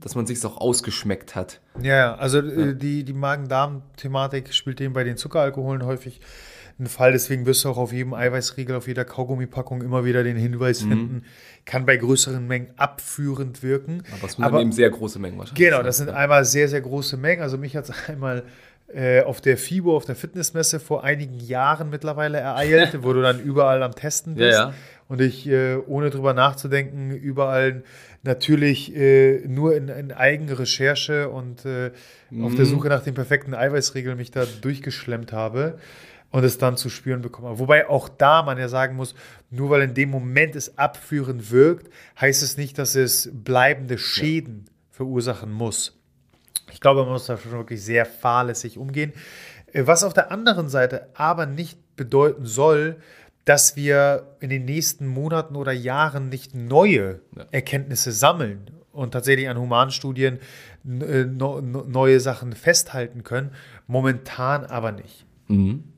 dass 0.00 0.14
man 0.14 0.26
sich 0.26 0.44
auch 0.44 0.56
ausgeschmeckt 0.56 1.34
hat. 1.34 1.60
Ja, 1.80 2.14
also 2.14 2.38
äh, 2.38 2.66
ja. 2.66 2.72
die, 2.72 3.04
die 3.04 3.12
Magen-Darm-Thematik 3.12 4.52
spielt 4.54 4.80
eben 4.80 4.94
bei 4.94 5.04
den 5.04 5.16
Zuckeralkoholen 5.16 5.84
häufig 5.84 6.20
ein 6.78 6.86
Fall. 6.86 7.12
Deswegen 7.12 7.46
wirst 7.46 7.64
du 7.64 7.68
auch 7.68 7.76
auf 7.76 7.92
jedem 7.92 8.14
Eiweißriegel, 8.14 8.76
auf 8.76 8.86
jeder 8.86 9.04
Kaugummipackung 9.04 9.82
immer 9.82 10.04
wieder 10.04 10.24
den 10.24 10.36
Hinweis 10.36 10.82
mhm. 10.82 10.88
finden, 10.88 11.24
kann 11.64 11.86
bei 11.86 11.96
größeren 11.96 12.46
Mengen 12.46 12.68
abführend 12.76 13.62
wirken. 13.62 14.02
Aber 14.16 14.26
es 14.26 14.32
sind 14.34 14.44
Aber, 14.44 14.60
eben 14.60 14.72
sehr 14.72 14.90
große 14.90 15.18
Mengen 15.18 15.38
wahrscheinlich. 15.38 15.64
Genau, 15.64 15.82
das 15.82 15.98
sind 15.98 16.08
ja. 16.08 16.14
einmal 16.14 16.44
sehr, 16.44 16.68
sehr 16.68 16.80
große 16.80 17.16
Mengen. 17.16 17.42
Also 17.42 17.58
mich 17.58 17.76
hat 17.76 17.88
es 17.88 17.94
einmal 18.08 18.44
äh, 18.92 19.22
auf 19.22 19.40
der 19.40 19.56
FIBO, 19.56 19.96
auf 19.96 20.04
der 20.04 20.16
Fitnessmesse 20.16 20.78
vor 20.78 21.04
einigen 21.04 21.38
Jahren 21.38 21.90
mittlerweile 21.90 22.38
ereilt, 22.38 23.02
wo 23.02 23.12
du 23.12 23.22
dann 23.22 23.40
überall 23.44 23.82
am 23.82 23.94
Testen 23.94 24.34
bist. 24.34 24.52
Ja, 24.52 24.68
ja. 24.68 24.74
Und 25.08 25.20
ich, 25.20 25.46
äh, 25.46 25.76
ohne 25.76 26.10
drüber 26.10 26.32
nachzudenken, 26.32 27.10
überall 27.10 27.82
natürlich 28.22 28.94
äh, 28.94 29.46
nur 29.46 29.76
in, 29.76 29.88
in 29.88 30.12
Eigenrecherche 30.12 31.28
und 31.28 31.64
äh, 31.64 31.90
mhm. 32.30 32.44
auf 32.44 32.54
der 32.54 32.64
mhm. 32.64 32.70
Suche 32.70 32.88
nach 32.88 33.02
den 33.02 33.14
perfekten 33.14 33.54
Eiweißregeln 33.54 34.16
mich 34.16 34.30
da 34.30 34.44
durchgeschlemmt 34.60 35.32
habe 35.32 35.78
und 36.32 36.44
es 36.44 36.58
dann 36.58 36.76
zu 36.76 36.88
spüren 36.88 37.20
bekommen. 37.22 37.58
Wobei 37.58 37.88
auch 37.88 38.08
da 38.08 38.42
man 38.42 38.58
ja 38.58 38.68
sagen 38.68 38.96
muss, 38.96 39.14
nur 39.50 39.70
weil 39.70 39.82
in 39.82 39.94
dem 39.94 40.10
Moment 40.10 40.56
es 40.56 40.76
abführend 40.78 41.50
wirkt, 41.52 41.92
heißt 42.20 42.42
es 42.42 42.56
nicht, 42.56 42.78
dass 42.78 42.96
es 42.96 43.30
bleibende 43.32 43.98
Schäden 43.98 44.64
ja. 44.66 44.72
verursachen 44.90 45.52
muss. 45.52 46.00
Ich 46.72 46.80
glaube, 46.80 47.02
man 47.02 47.12
muss 47.12 47.26
da 47.26 47.36
schon 47.36 47.52
wirklich 47.52 47.82
sehr 47.84 48.06
fahrlässig 48.06 48.78
umgehen. 48.78 49.12
Äh, 49.72 49.86
was 49.86 50.02
auf 50.02 50.14
der 50.14 50.32
anderen 50.32 50.68
Seite 50.68 51.08
aber 51.14 51.46
nicht 51.46 51.78
bedeuten 51.96 52.46
soll, 52.46 52.96
dass 53.44 53.76
wir 53.76 54.36
in 54.40 54.48
den 54.50 54.64
nächsten 54.64 55.06
Monaten 55.06 55.56
oder 55.56 55.72
Jahren 55.72 56.28
nicht 56.28 56.54
neue 56.54 57.20
ja. 57.36 57.44
Erkenntnisse 57.50 58.12
sammeln 58.12 58.70
und 58.92 59.12
tatsächlich 59.12 59.48
an 59.48 59.58
Humanstudien 59.58 60.38
äh, 60.84 61.24
neue 61.24 62.20
Sachen 62.20 62.54
festhalten 62.54 63.22
können. 63.22 63.50
Momentan 63.86 64.64
aber 64.64 64.92
nicht. 64.92 65.26
Mhm. 65.48 65.91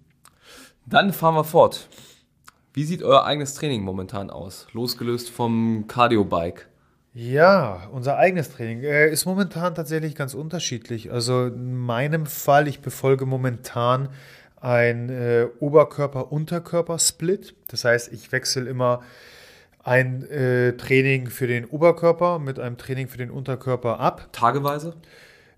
Dann 0.86 1.12
fahren 1.12 1.34
wir 1.34 1.44
fort. 1.44 1.88
Wie 2.74 2.84
sieht 2.84 3.02
euer 3.02 3.24
eigenes 3.24 3.54
Training 3.54 3.82
momentan 3.82 4.30
aus? 4.30 4.66
Losgelöst 4.72 5.30
vom 5.30 5.86
Cardio-Bike. 5.88 6.68
Ja, 7.14 7.88
unser 7.92 8.16
eigenes 8.16 8.50
Training 8.50 8.82
äh, 8.82 9.08
ist 9.08 9.24
momentan 9.24 9.74
tatsächlich 9.74 10.14
ganz 10.14 10.34
unterschiedlich. 10.34 11.12
Also 11.12 11.46
in 11.46 11.76
meinem 11.76 12.26
Fall, 12.26 12.68
ich 12.68 12.80
befolge 12.80 13.24
momentan 13.24 14.08
ein 14.60 15.08
äh, 15.08 15.46
Oberkörper-Unterkörper-Split. 15.60 17.54
Das 17.68 17.84
heißt, 17.84 18.12
ich 18.12 18.32
wechsle 18.32 18.68
immer 18.68 19.00
ein 19.84 20.28
äh, 20.28 20.76
Training 20.76 21.28
für 21.28 21.46
den 21.46 21.66
Oberkörper 21.66 22.38
mit 22.38 22.58
einem 22.58 22.76
Training 22.76 23.08
für 23.08 23.18
den 23.18 23.30
Unterkörper 23.30 24.00
ab. 24.00 24.28
Tageweise? 24.32 24.94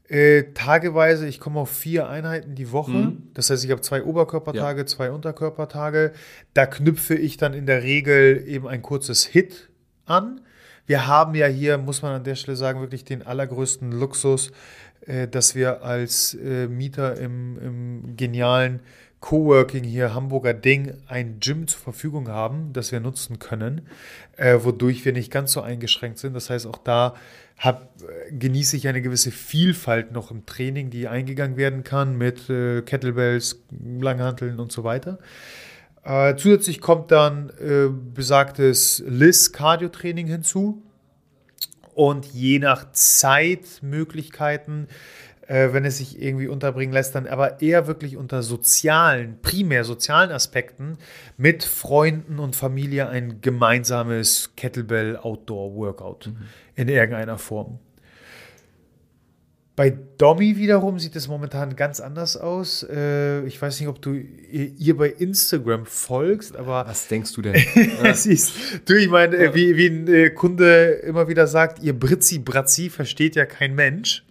Äh, 0.08 0.52
tageweise, 0.54 1.26
ich 1.26 1.40
komme 1.40 1.60
auf 1.60 1.70
vier 1.70 2.08
Einheiten 2.08 2.54
die 2.54 2.70
Woche. 2.70 2.92
Mhm. 2.92 3.22
Das 3.34 3.50
heißt, 3.50 3.64
ich 3.64 3.70
habe 3.70 3.80
zwei 3.80 4.04
Oberkörpertage, 4.04 4.80
ja. 4.80 4.86
zwei 4.86 5.10
Unterkörpertage. 5.10 6.12
Da 6.54 6.66
knüpfe 6.66 7.14
ich 7.14 7.36
dann 7.36 7.54
in 7.54 7.66
der 7.66 7.82
Regel 7.82 8.44
eben 8.46 8.68
ein 8.68 8.82
kurzes 8.82 9.25
Hit 9.25 9.68
an. 10.04 10.40
Wir 10.86 11.08
haben 11.08 11.34
ja 11.34 11.48
hier, 11.48 11.78
muss 11.78 12.02
man 12.02 12.12
an 12.12 12.25
der 12.25 12.36
Stelle 12.36 12.56
sagen, 12.56 12.80
wirklich 12.80 13.04
den 13.04 13.26
allergrößten 13.26 13.90
Luxus, 13.90 14.52
äh, 15.06 15.26
dass 15.26 15.56
wir 15.56 15.82
als 15.82 16.34
äh, 16.34 16.68
Mieter 16.68 17.18
im, 17.18 17.58
im 17.58 18.16
genialen 18.16 18.80
Coworking 19.20 19.82
hier 19.82 20.14
Hamburger 20.14 20.54
Ding 20.54 20.94
ein 21.08 21.40
Gym 21.40 21.66
zur 21.66 21.80
Verfügung 21.80 22.28
haben, 22.28 22.72
das 22.72 22.92
wir 22.92 23.00
nutzen 23.00 23.40
können, 23.40 23.88
äh, 24.36 24.58
wodurch 24.62 25.04
wir 25.04 25.12
nicht 25.12 25.32
ganz 25.32 25.52
so 25.52 25.62
eingeschränkt 25.62 26.18
sind. 26.18 26.34
Das 26.34 26.48
heißt, 26.48 26.66
auch 26.66 26.78
da 26.78 27.14
hab, 27.58 27.90
genieße 28.30 28.76
ich 28.76 28.86
eine 28.88 29.00
gewisse 29.00 29.30
Vielfalt 29.30 30.12
noch 30.12 30.30
im 30.30 30.44
Training, 30.46 30.90
die 30.90 31.08
eingegangen 31.08 31.56
werden 31.56 31.84
kann 31.84 32.16
mit 32.16 32.50
äh, 32.50 32.82
Kettlebells, 32.82 33.62
Langhanteln 34.00 34.60
und 34.60 34.72
so 34.72 34.84
weiter. 34.84 35.18
Äh, 36.04 36.36
zusätzlich 36.36 36.80
kommt 36.80 37.10
dann 37.10 37.50
äh, 37.60 37.88
besagtes 37.88 39.02
LIS-Cardio-Training 39.06 40.26
hinzu. 40.26 40.82
Und 41.94 42.26
je 42.26 42.58
nach 42.58 42.92
Zeitmöglichkeiten 42.92 44.88
äh, 45.46 45.72
wenn 45.72 45.84
es 45.84 45.98
sich 45.98 46.20
irgendwie 46.20 46.48
unterbringen 46.48 46.92
lässt, 46.92 47.14
dann 47.14 47.26
aber 47.26 47.60
eher 47.62 47.86
wirklich 47.86 48.16
unter 48.16 48.42
sozialen, 48.42 49.40
primär 49.42 49.84
sozialen 49.84 50.32
Aspekten 50.32 50.98
mit 51.36 51.64
Freunden 51.64 52.38
und 52.38 52.56
Familie 52.56 53.08
ein 53.08 53.40
gemeinsames 53.40 54.52
Kettlebell-Outdoor-Workout 54.56 56.28
mhm. 56.28 56.36
In 56.76 56.88
irgendeiner 56.88 57.38
Form. 57.38 57.78
Bei 59.76 59.90
Domi 60.16 60.56
wiederum 60.56 60.99
sieht 60.99 61.16
es 61.16 61.28
momentan 61.28 61.76
ganz 61.76 62.00
anders 62.00 62.38
aus. 62.38 62.83
Äh, 62.83 63.45
ich 63.45 63.61
weiß 63.61 63.78
nicht, 63.78 63.88
ob 63.90 64.00
du 64.00 64.14
ihr 64.14 64.97
bei 64.97 65.11
Instagram 65.11 65.85
folgst, 65.85 66.56
aber. 66.56 66.87
Was 66.87 67.09
denkst 67.09 67.35
du 67.35 67.42
denn? 67.42 67.62
Siehst 68.14 68.54
du, 68.87 68.95
ich 68.95 69.11
meine, 69.11 69.45
ja. 69.45 69.54
wie, 69.54 69.76
wie 69.76 69.88
ein 69.88 70.09
äh, 70.09 70.30
Kunde 70.30 71.02
immer 71.06 71.28
wieder 71.28 71.47
sagt, 71.47 71.83
ihr 71.83 71.92
Britzi-Bratzi 71.92 72.88
versteht 72.88 73.37
ja 73.37 73.45
kein 73.45 73.75
Mensch. 73.75 74.25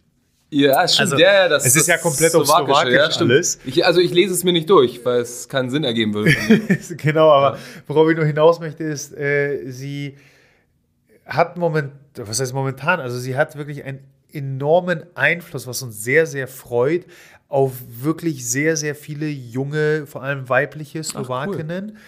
Ja, 0.49 0.87
stimmt. 0.87 1.11
Also, 1.11 1.17
ja, 1.17 1.47
das, 1.47 1.65
es 1.65 1.75
ist 1.75 1.87
ja 1.87 1.97
komplett 1.97 2.33
auf 2.33 2.47
Slowakisch 2.47 2.93
ja, 2.93 3.21
alles. 3.21 3.59
Ich, 3.65 3.85
also 3.85 3.99
ich 3.99 4.13
lese 4.13 4.33
es 4.33 4.43
mir 4.43 4.53
nicht 4.53 4.69
durch, 4.69 5.03
weil 5.03 5.19
es 5.19 5.47
keinen 5.47 5.69
Sinn 5.69 5.83
ergeben 5.83 6.13
würde. 6.15 6.33
genau, 6.97 7.29
aber 7.29 7.59
worauf 7.85 8.09
ich 8.09 8.15
nur 8.15 8.25
hinaus 8.25 8.59
möchte, 8.59 8.83
ist, 8.83 9.15
äh, 9.15 9.69
sie 9.69 10.15
hat 11.25 11.57
moment, 11.57 11.91
was 12.17 12.39
heißt 12.39 12.53
momentan, 12.53 12.99
also 12.99 13.17
sie 13.17 13.35
hat 13.35 13.55
wirklich 13.55 13.83
einen 13.83 13.99
enormen 14.31 15.03
Einfluss, 15.15 15.67
was 15.67 15.81
uns 15.81 16.03
sehr, 16.03 16.25
sehr 16.25 16.47
freut, 16.47 17.05
auf 17.47 17.73
wirklich 18.01 18.47
sehr, 18.47 18.75
sehr 18.75 18.95
viele 18.95 19.27
junge, 19.27 20.05
vor 20.07 20.23
allem 20.23 20.49
weibliche 20.49 21.03
Slowakinnen. 21.03 21.93
Ach, 21.93 21.97
cool 21.97 22.01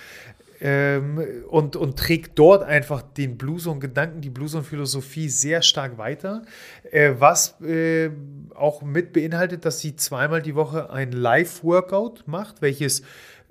ähm, 0.60 1.22
und, 1.48 1.76
und 1.76 1.98
trägt 1.98 2.38
dort 2.40 2.64
einfach 2.64 3.02
den 3.02 3.38
Blues 3.38 3.68
und 3.68 3.80
Gedanken, 3.80 4.22
die 4.22 4.30
Blues 4.30 4.56
und 4.56 4.64
Philosophie 4.64 5.30
sehr 5.30 5.62
stark 5.62 5.98
weiter, 5.98 6.44
äh, 6.92 7.14
was 7.18 7.60
äh, 7.62 8.10
auch 8.56 8.82
mit 8.82 9.14
beinhaltet, 9.14 9.66
dass 9.66 9.80
sie 9.80 9.96
zweimal 9.96 10.42
die 10.42 10.56
Woche 10.56 10.90
ein 10.90 11.12
Live-Workout 11.12 12.24
macht, 12.28 12.62
welches 12.62 13.04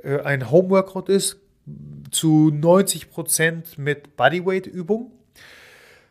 äh, 0.03 0.21
ein 0.21 0.51
Home-Workout 0.51 1.09
ist, 1.09 1.39
zu 2.11 2.51
90 2.53 3.11
Prozent 3.11 3.79
mit 3.79 4.17
Bodyweight-Übung. 4.17 5.13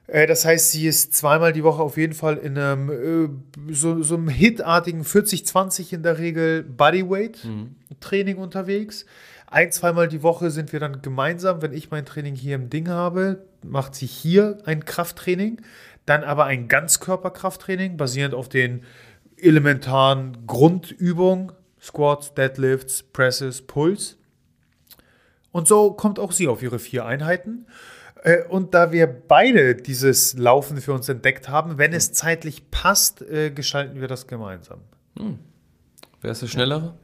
Äh, 0.07 0.27
das 0.27 0.45
heißt, 0.45 0.71
sie 0.71 0.87
ist 0.87 1.13
zweimal 1.13 1.53
die 1.53 1.63
Woche 1.63 1.81
auf 1.81 1.97
jeden 1.97 2.13
Fall 2.13 2.37
in 2.37 2.57
einem 2.57 2.89
äh, 2.89 3.73
so, 3.73 4.01
so 4.01 4.15
einem 4.15 4.29
hitartigen 4.29 5.03
40-20 5.03 5.93
in 5.93 6.03
der 6.03 6.19
Regel 6.19 6.63
Bodyweight-Training 6.63 8.37
mhm. 8.37 8.43
unterwegs. 8.43 9.05
Ein, 9.47 9.71
zweimal 9.71 10.07
die 10.07 10.23
Woche 10.23 10.49
sind 10.51 10.73
wir 10.73 10.79
dann 10.79 11.01
gemeinsam, 11.01 11.61
wenn 11.61 11.73
ich 11.73 11.91
mein 11.91 12.05
Training 12.05 12.35
hier 12.35 12.55
im 12.55 12.69
Ding 12.69 12.89
habe, 12.89 13.45
macht 13.63 13.95
sie 13.95 14.07
hier 14.07 14.57
ein 14.65 14.85
Krafttraining, 14.85 15.61
dann 16.05 16.23
aber 16.23 16.45
ein 16.45 16.67
Ganzkörperkrafttraining 16.67 17.97
basierend 17.97 18.33
auf 18.33 18.49
den 18.49 18.83
elementaren 19.37 20.45
Grundübungen, 20.47 21.51
Squats, 21.81 22.33
Deadlifts, 22.33 23.03
Presses, 23.03 23.61
Pulls. 23.61 24.17
Und 25.51 25.67
so 25.67 25.93
kommt 25.93 26.19
auch 26.19 26.31
sie 26.31 26.47
auf 26.47 26.61
ihre 26.61 26.79
vier 26.79 27.05
Einheiten. 27.05 27.67
Äh, 28.25 28.43
und 28.49 28.73
da 28.73 28.91
wir 28.91 29.05
beide 29.05 29.75
dieses 29.75 30.35
Laufen 30.35 30.77
für 30.77 30.93
uns 30.93 31.07
entdeckt 31.07 31.47
haben, 31.47 31.77
wenn 31.77 31.93
es 31.93 32.11
zeitlich 32.11 32.71
passt, 32.71 33.21
äh, 33.21 33.51
gestalten 33.51 34.01
wir 34.01 34.07
das 34.07 34.25
gemeinsam. 34.25 34.79
Hm. 35.17 35.37
Wer 36.21 36.31
ist 36.31 36.41
der 36.41 36.47
Schnellere? 36.47 36.95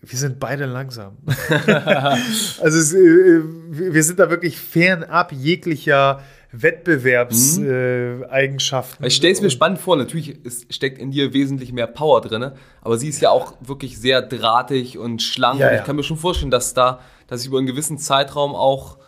Wir 0.00 0.18
sind 0.18 0.40
beide 0.40 0.64
langsam. 0.64 1.18
also 1.66 2.78
es, 2.78 2.94
äh, 2.94 3.42
wir 3.68 4.02
sind 4.02 4.18
da 4.18 4.30
wirklich 4.30 4.56
fernab 4.56 5.32
jeglicher 5.32 6.22
Wettbewerbseigenschaften. 6.52 9.00
Mhm. 9.00 9.04
Äh, 9.04 9.08
ich 9.08 9.16
stelle 9.16 9.32
es 9.32 9.42
mir 9.42 9.50
spannend 9.50 9.80
vor, 9.80 9.96
natürlich 9.96 10.36
steckt 10.70 10.98
in 10.98 11.10
dir 11.10 11.32
wesentlich 11.32 11.72
mehr 11.72 11.86
Power 11.86 12.20
drin, 12.20 12.52
aber 12.80 12.98
sie 12.98 13.08
ist 13.08 13.20
ja 13.20 13.30
auch 13.30 13.54
wirklich 13.60 13.98
sehr 13.98 14.22
drahtig 14.22 14.98
und 14.98 15.22
schlank. 15.22 15.60
Ja, 15.60 15.68
und 15.68 15.74
ich 15.74 15.80
ja. 15.80 15.84
kann 15.84 15.96
mir 15.96 16.02
schon 16.02 16.18
vorstellen, 16.18 16.50
dass 16.50 16.74
da, 16.74 17.00
dass 17.32 17.40
ich 17.42 17.48
über 17.48 17.58
einen 17.58 17.66
gewissen 17.66 17.98
Zeitraum 17.98 18.54
auch 18.54 18.98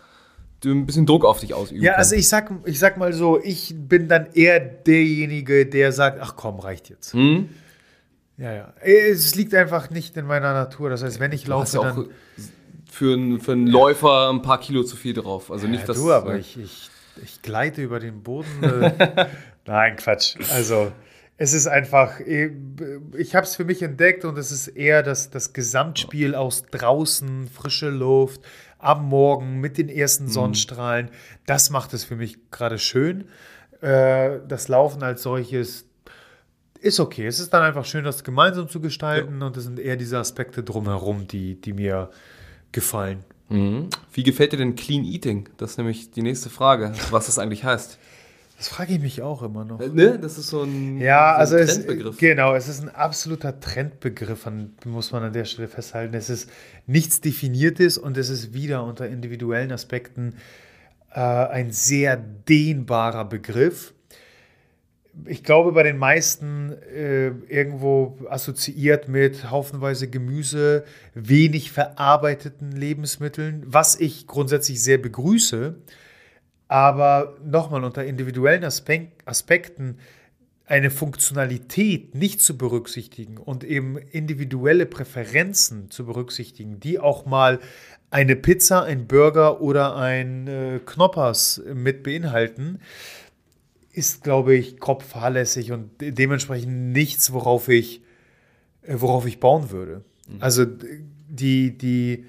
ein 0.64 0.86
bisschen 0.86 1.04
Druck 1.04 1.24
auf 1.26 1.40
dich 1.40 1.52
ausüben 1.52 1.82
Ja, 1.82 1.92
kann. 1.92 1.98
also 1.98 2.14
ich 2.14 2.26
sag, 2.26 2.50
ich 2.64 2.78
sag 2.78 2.96
mal 2.96 3.12
so, 3.12 3.38
ich 3.38 3.74
bin 3.76 4.08
dann 4.08 4.28
eher 4.32 4.58
derjenige, 4.60 5.66
der 5.66 5.92
sagt, 5.92 6.20
ach 6.22 6.36
komm, 6.36 6.58
reicht 6.58 6.88
jetzt. 6.88 7.14
Mhm. 7.14 7.50
Ja, 8.38 8.52
ja. 8.52 8.72
Es 8.80 9.34
liegt 9.34 9.54
einfach 9.54 9.90
nicht 9.90 10.16
in 10.16 10.24
meiner 10.26 10.54
Natur. 10.54 10.90
Das 10.90 11.02
heißt, 11.02 11.20
wenn 11.20 11.32
ich 11.32 11.46
laufe, 11.46 11.76
dann. 11.76 12.08
Für 12.90 13.12
einen, 13.12 13.40
für 13.40 13.52
einen 13.52 13.66
Läufer 13.66 14.30
ein 14.30 14.40
paar 14.42 14.58
Kilo 14.58 14.84
zu 14.84 14.96
viel 14.96 15.12
drauf. 15.12 15.50
Also 15.50 15.66
nicht, 15.66 15.80
ja, 15.80 15.86
dass. 15.88 15.98
Du, 15.98 16.12
aber 16.12 16.36
ich, 16.36 16.58
ich, 16.58 16.88
ich 17.22 17.42
gleite 17.42 17.82
über 17.82 18.00
den 18.00 18.22
Boden. 18.22 18.62
Äh. 18.62 19.26
Nein, 19.66 19.96
Quatsch. 19.96 20.36
Also, 20.50 20.92
es 21.36 21.52
ist 21.52 21.66
einfach, 21.66 22.20
äh, 22.20 22.50
ich 23.16 23.34
habe 23.34 23.44
es 23.44 23.56
für 23.56 23.64
mich 23.64 23.82
entdeckt 23.82 24.24
und 24.24 24.38
es 24.38 24.52
ist 24.52 24.68
eher 24.68 25.02
das, 25.02 25.30
das 25.30 25.52
Gesamtspiel 25.52 26.34
aus 26.34 26.64
draußen, 26.70 27.48
frische 27.48 27.90
Luft, 27.90 28.40
am 28.78 29.08
Morgen 29.08 29.60
mit 29.60 29.78
den 29.78 29.88
ersten 29.88 30.24
mhm. 30.24 30.30
Sonnenstrahlen. 30.30 31.10
Das 31.46 31.70
macht 31.70 31.92
es 31.94 32.04
für 32.04 32.16
mich 32.16 32.50
gerade 32.50 32.78
schön. 32.78 33.24
Äh, 33.80 34.40
das 34.46 34.68
Laufen 34.68 35.02
als 35.02 35.22
solches 35.22 35.86
ist 36.80 37.00
okay. 37.00 37.26
Es 37.26 37.40
ist 37.40 37.52
dann 37.52 37.62
einfach 37.62 37.86
schön, 37.86 38.04
das 38.04 38.22
gemeinsam 38.22 38.68
zu 38.68 38.80
gestalten 38.80 39.40
ja. 39.40 39.46
und 39.46 39.56
es 39.56 39.64
sind 39.64 39.80
eher 39.80 39.96
diese 39.96 40.18
Aspekte 40.18 40.62
drumherum, 40.62 41.26
die, 41.26 41.60
die 41.60 41.72
mir 41.72 42.10
gefallen. 42.72 43.24
Mhm. 43.48 43.88
Wie 44.12 44.22
gefällt 44.22 44.52
dir 44.52 44.58
denn 44.58 44.76
Clean 44.76 45.04
Eating? 45.04 45.48
Das 45.56 45.72
ist 45.72 45.78
nämlich 45.78 46.10
die 46.10 46.22
nächste 46.22 46.50
Frage, 46.50 46.92
was 47.10 47.26
das 47.26 47.38
eigentlich 47.38 47.64
heißt. 47.64 47.98
Das 48.56 48.68
frage 48.68 48.94
ich 48.94 49.00
mich 49.00 49.20
auch 49.20 49.42
immer 49.42 49.64
noch. 49.64 49.80
Äh, 49.80 49.88
ne? 49.88 50.18
Das 50.18 50.38
ist 50.38 50.48
so 50.48 50.62
ein, 50.62 50.98
ja, 50.98 51.44
so 51.46 51.56
ein 51.56 51.62
also 51.62 51.72
Trendbegriff. 51.72 52.14
Es, 52.14 52.20
genau, 52.20 52.54
es 52.54 52.68
ist 52.68 52.82
ein 52.82 52.88
absoluter 52.88 53.58
Trendbegriff, 53.60 54.46
muss 54.84 55.12
man 55.12 55.24
an 55.24 55.32
der 55.32 55.44
Stelle 55.44 55.68
festhalten. 55.68 56.14
Es 56.14 56.30
ist 56.30 56.48
nichts 56.86 57.20
Definiertes 57.20 57.98
und 57.98 58.16
es 58.16 58.28
ist 58.28 58.54
wieder 58.54 58.84
unter 58.84 59.08
individuellen 59.08 59.72
Aspekten 59.72 60.36
äh, 61.12 61.20
ein 61.20 61.72
sehr 61.72 62.16
dehnbarer 62.16 63.24
Begriff 63.24 63.94
ich 65.26 65.44
glaube, 65.44 65.72
bei 65.72 65.82
den 65.82 65.96
meisten 65.96 66.72
äh, 66.94 67.28
irgendwo 67.48 68.18
assoziiert 68.28 69.08
mit 69.08 69.50
haufenweise 69.50 70.08
Gemüse, 70.08 70.84
wenig 71.14 71.72
verarbeiteten 71.72 72.72
Lebensmitteln, 72.72 73.62
was 73.66 73.98
ich 73.98 74.26
grundsätzlich 74.26 74.82
sehr 74.82 74.98
begrüße. 74.98 75.76
Aber 76.68 77.36
nochmal 77.44 77.84
unter 77.84 78.04
individuellen 78.04 78.64
Aspekten 78.64 79.98
eine 80.66 80.90
Funktionalität 80.90 82.14
nicht 82.14 82.40
zu 82.40 82.56
berücksichtigen 82.56 83.36
und 83.36 83.64
eben 83.64 83.98
individuelle 83.98 84.86
Präferenzen 84.86 85.90
zu 85.90 86.06
berücksichtigen, 86.06 86.80
die 86.80 86.98
auch 86.98 87.26
mal 87.26 87.60
eine 88.10 88.34
Pizza, 88.34 88.84
ein 88.84 89.06
Burger 89.06 89.60
oder 89.60 89.96
ein 89.96 90.46
äh, 90.46 90.80
Knoppers 90.84 91.60
mit 91.74 92.02
beinhalten, 92.02 92.80
ist, 93.92 94.24
glaube 94.24 94.54
ich, 94.54 94.80
grob 94.80 95.02
fahrlässig 95.02 95.70
und 95.72 95.90
dementsprechend 96.00 96.92
nichts, 96.92 97.32
worauf 97.32 97.68
ich, 97.68 98.02
äh, 98.82 98.94
worauf 98.98 99.26
ich 99.26 99.40
bauen 99.40 99.70
würde. 99.70 100.02
Mhm. 100.28 100.36
Also 100.40 100.64
die, 100.64 101.76
die 101.76 102.24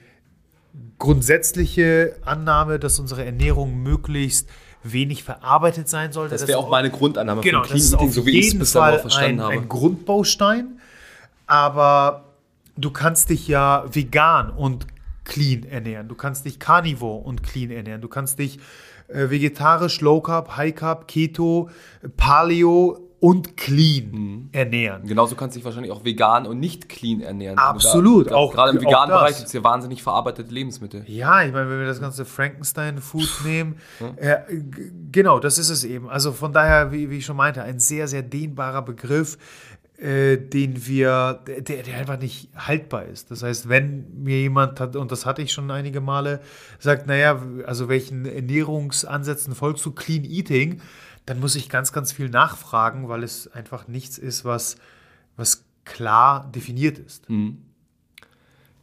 grundsätzliche 0.97 2.15
Annahme, 2.23 2.79
dass 2.79 2.99
unsere 2.99 3.25
Ernährung 3.25 3.81
möglichst 3.83 4.49
wenig 4.83 5.23
verarbeitet 5.23 5.89
sein 5.89 6.11
sollte. 6.11 6.35
Das 6.35 6.47
wäre 6.47 6.59
auch 6.59 6.69
meine 6.69 6.89
Grundannahme 6.91 7.41
genau, 7.41 7.59
von 7.59 7.67
Clean 7.67 7.79
das 7.79 7.87
ist 7.87 7.93
Eating, 7.93 8.11
so 8.11 8.25
wie 8.25 8.39
ich 8.39 8.47
es 8.49 8.59
bisher 8.59 8.99
verstanden 8.99 9.39
ein, 9.39 9.45
habe. 9.45 9.53
ein 9.53 9.69
Grundbaustein, 9.69 10.79
aber 11.47 12.25
du 12.77 12.91
kannst 12.91 13.29
dich 13.29 13.47
ja 13.47 13.85
vegan 13.91 14.51
und 14.51 14.87
clean 15.23 15.63
ernähren. 15.63 16.07
Du 16.07 16.15
kannst 16.15 16.45
dich 16.45 16.59
carnivore 16.59 17.23
und 17.23 17.43
clean 17.43 17.71
ernähren. 17.71 18.01
Du 18.01 18.07
kannst 18.07 18.37
dich 18.39 18.59
äh, 19.07 19.29
vegetarisch, 19.29 20.01
Low 20.01 20.21
Carb, 20.21 20.55
High 20.55 20.75
Carb, 20.75 21.07
Keto, 21.07 21.69
Paleo 22.15 23.04
und 23.25 23.57
clean 23.57 24.11
mhm. 24.11 24.49
ernähren. 24.51 25.07
Genauso 25.07 25.33
kannst 25.33 25.55
du 25.55 25.57
dich 25.57 25.65
wahrscheinlich 25.65 25.91
auch 25.91 26.05
vegan 26.05 26.45
und 26.45 26.59
nicht 26.59 26.87
clean 26.87 27.21
ernähren. 27.21 27.57
Absolut. 27.57 28.29
Da, 28.29 28.35
auch, 28.35 28.53
gerade 28.53 28.77
im 28.77 28.83
veganen 28.83 29.09
Bereich 29.09 29.37
gibt 29.37 29.47
es 29.47 29.53
ja 29.53 29.63
wahnsinnig 29.63 30.03
verarbeitete 30.03 30.53
Lebensmittel. 30.53 31.03
Ja, 31.07 31.41
ich 31.41 31.51
meine, 31.51 31.67
wenn 31.67 31.79
wir 31.79 31.87
das 31.87 31.99
ganze 31.99 32.23
Frankenstein-Food 32.23 33.41
nehmen, 33.43 33.77
äh, 34.17 34.37
genau, 35.11 35.39
das 35.39 35.57
ist 35.57 35.71
es 35.71 35.83
eben. 35.83 36.07
Also 36.07 36.33
von 36.33 36.53
daher, 36.53 36.91
wie, 36.91 37.09
wie 37.09 37.17
ich 37.17 37.25
schon 37.25 37.37
meinte, 37.37 37.63
ein 37.63 37.79
sehr, 37.79 38.07
sehr 38.07 38.21
dehnbarer 38.21 38.83
Begriff 38.83 39.39
äh, 39.97 40.37
den 40.37 40.85
wir, 40.85 41.39
der, 41.47 41.61
der 41.81 41.97
einfach 41.97 42.19
nicht 42.19 42.49
haltbar 42.55 43.05
ist. 43.05 43.31
Das 43.31 43.41
heißt, 43.43 43.69
wenn 43.69 44.23
mir 44.23 44.41
jemand 44.41 44.79
hat, 44.79 44.95
und 44.97 45.11
das 45.11 45.25
hatte 45.25 45.41
ich 45.41 45.51
schon 45.51 45.71
einige 45.71 46.01
Male, 46.01 46.41
sagt, 46.77 47.07
naja, 47.07 47.41
also 47.65 47.87
welchen 47.87 48.25
Ernährungsansätzen 48.25 49.55
folgst 49.55 49.83
du 49.85 49.91
Clean 49.91 50.25
Eating, 50.25 50.81
dann 51.25 51.39
muss 51.39 51.55
ich 51.55 51.69
ganz, 51.69 51.91
ganz 51.91 52.11
viel 52.11 52.29
nachfragen, 52.29 53.09
weil 53.09 53.23
es 53.23 53.51
einfach 53.51 53.87
nichts 53.87 54.17
ist, 54.17 54.45
was, 54.45 54.77
was 55.35 55.63
klar 55.83 56.49
definiert 56.53 56.97
ist. 56.99 57.29
Mhm. 57.29 57.61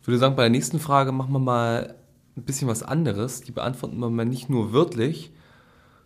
Ich 0.00 0.08
würde 0.08 0.18
sagen, 0.18 0.34
bei 0.34 0.42
der 0.42 0.50
nächsten 0.50 0.80
Frage 0.80 1.12
machen 1.12 1.32
wir 1.32 1.38
mal 1.38 1.94
ein 2.36 2.42
bisschen 2.42 2.68
was 2.68 2.82
anderes. 2.82 3.42
Die 3.42 3.52
beantworten 3.52 3.98
wir 3.98 4.10
mal 4.10 4.24
nicht 4.24 4.48
nur 4.48 4.72
wörtlich, 4.72 5.32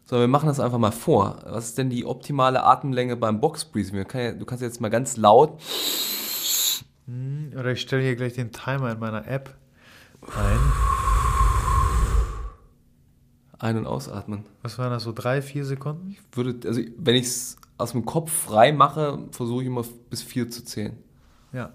sondern 0.05 0.29
wir 0.29 0.33
machen 0.33 0.49
das 0.49 0.61
einfach 0.61 0.79
mal 0.79 0.93
vor. 0.93 1.43
Was 1.47 1.69
ist 1.69 1.79
denn 1.79 1.89
die 1.89 2.05
optimale 2.05 2.63
Atemlänge 2.63 3.17
beim 3.17 3.41
Box 3.41 3.65
Breathing? 3.65 4.05
du 4.39 4.45
kannst 4.45 4.63
jetzt 4.63 4.81
mal 4.81 4.91
ganz 4.91 5.17
laut. 5.17 5.61
Hm, 7.07 7.53
oder 7.59 7.73
ich 7.73 7.81
stelle 7.81 8.03
hier 8.03 8.17
gleich 8.17 8.35
den 8.35 8.53
Timer 8.53 8.93
in 8.93 8.99
meiner 8.99 9.27
App 9.27 9.55
ein. 10.23 10.86
Ein- 13.59 13.79
und 13.79 13.87
ausatmen. 13.87 14.45
Was 14.63 14.79
waren 14.79 14.91
das, 14.91 15.05
so 15.05 15.13
drei, 15.13 15.41
vier 15.43 15.65
Sekunden? 15.65 16.11
Ich 16.11 16.37
würde, 16.37 16.69
also 16.69 16.81
wenn 16.99 17.15
ich 17.15 17.27
es 17.27 17.57
aus 17.79 17.93
dem 17.93 18.05
Kopf 18.05 18.31
frei 18.31 18.73
mache, 18.73 19.19
versuche 19.33 19.63
ich 19.63 19.67
immer 19.67 19.85
bis 20.11 20.23
vier 20.23 20.51
zu 20.51 20.65
zählen. 20.65 20.97
Ja. 21.53 21.73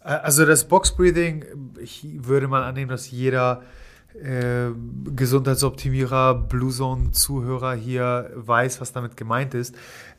Also 0.00 0.46
das 0.46 0.66
Box 0.66 0.92
Breathing, 0.92 1.44
ich 1.80 2.06
würde 2.26 2.48
mal 2.48 2.62
annehmen, 2.62 2.90
dass 2.90 3.10
jeder 3.10 3.62
äh, 4.14 4.70
Gesundheitsoptimierer, 5.04 6.34
Blue 6.34 6.72
Zone-Zuhörer 6.72 7.74
hier 7.74 8.30
weiß, 8.34 8.80
was 8.80 8.92
damit 8.92 9.16
gemeint 9.16 9.54
ist. 9.54 9.74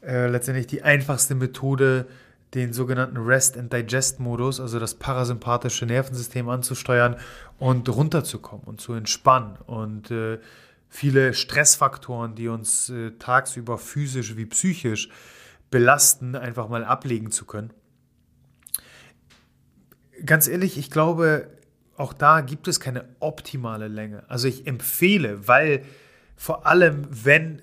Äh, 0.05 0.27
letztendlich 0.27 0.67
die 0.67 0.83
einfachste 0.83 1.35
Methode, 1.35 2.05
den 2.53 2.73
sogenannten 2.73 3.17
Rest 3.17 3.57
and 3.57 3.71
Digest 3.71 4.19
Modus, 4.19 4.59
also 4.59 4.79
das 4.79 4.95
parasympathische 4.95 5.85
Nervensystem 5.85 6.49
anzusteuern 6.49 7.15
und 7.57 7.88
runterzukommen 7.89 8.65
und 8.65 8.81
zu 8.81 8.93
entspannen 8.93 9.57
und 9.67 10.12
äh, 10.12 10.39
viele 10.89 11.34
Stressfaktoren, 11.34 12.36
die 12.36 12.47
uns 12.47 12.89
äh, 12.89 13.12
tagsüber 13.12 13.78
physisch 13.78 14.36
wie 14.36 14.45
psychisch 14.47 15.10
belasten, 15.69 16.36
einfach 16.36 16.67
mal 16.67 16.84
ablegen 16.84 17.32
zu 17.32 17.45
können. 17.45 17.71
Ganz 20.25 20.47
ehrlich, 20.47 20.78
ich 20.78 20.89
glaube, 20.89 21.47
auch 21.95 22.12
da 22.13 22.41
gibt 22.41 22.67
es 22.67 22.80
keine 22.80 23.06
optimale 23.19 23.88
Länge. 23.88 24.23
Also 24.28 24.47
ich 24.47 24.67
empfehle, 24.67 25.47
weil 25.47 25.86
vor 26.36 26.65
allem, 26.65 27.08
wenn 27.10 27.62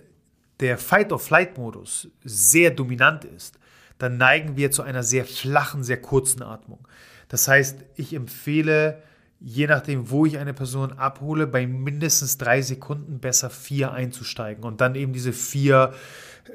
der 0.60 0.78
Fight-or-Flight-Modus 0.78 2.08
sehr 2.24 2.70
dominant 2.70 3.24
ist, 3.24 3.58
dann 3.98 4.16
neigen 4.16 4.56
wir 4.56 4.70
zu 4.70 4.82
einer 4.82 5.02
sehr 5.02 5.24
flachen, 5.24 5.82
sehr 5.82 6.00
kurzen 6.00 6.42
Atmung. 6.42 6.86
Das 7.28 7.48
heißt, 7.48 7.84
ich 7.96 8.14
empfehle, 8.14 9.02
je 9.40 9.66
nachdem, 9.66 10.10
wo 10.10 10.26
ich 10.26 10.38
eine 10.38 10.54
Person 10.54 10.92
abhole, 10.92 11.46
bei 11.46 11.66
mindestens 11.66 12.38
drei 12.38 12.62
Sekunden 12.62 13.18
besser 13.18 13.50
vier 13.50 13.92
einzusteigen 13.92 14.64
und 14.64 14.80
dann 14.80 14.94
eben 14.94 15.12
diese 15.12 15.32
vier 15.32 15.92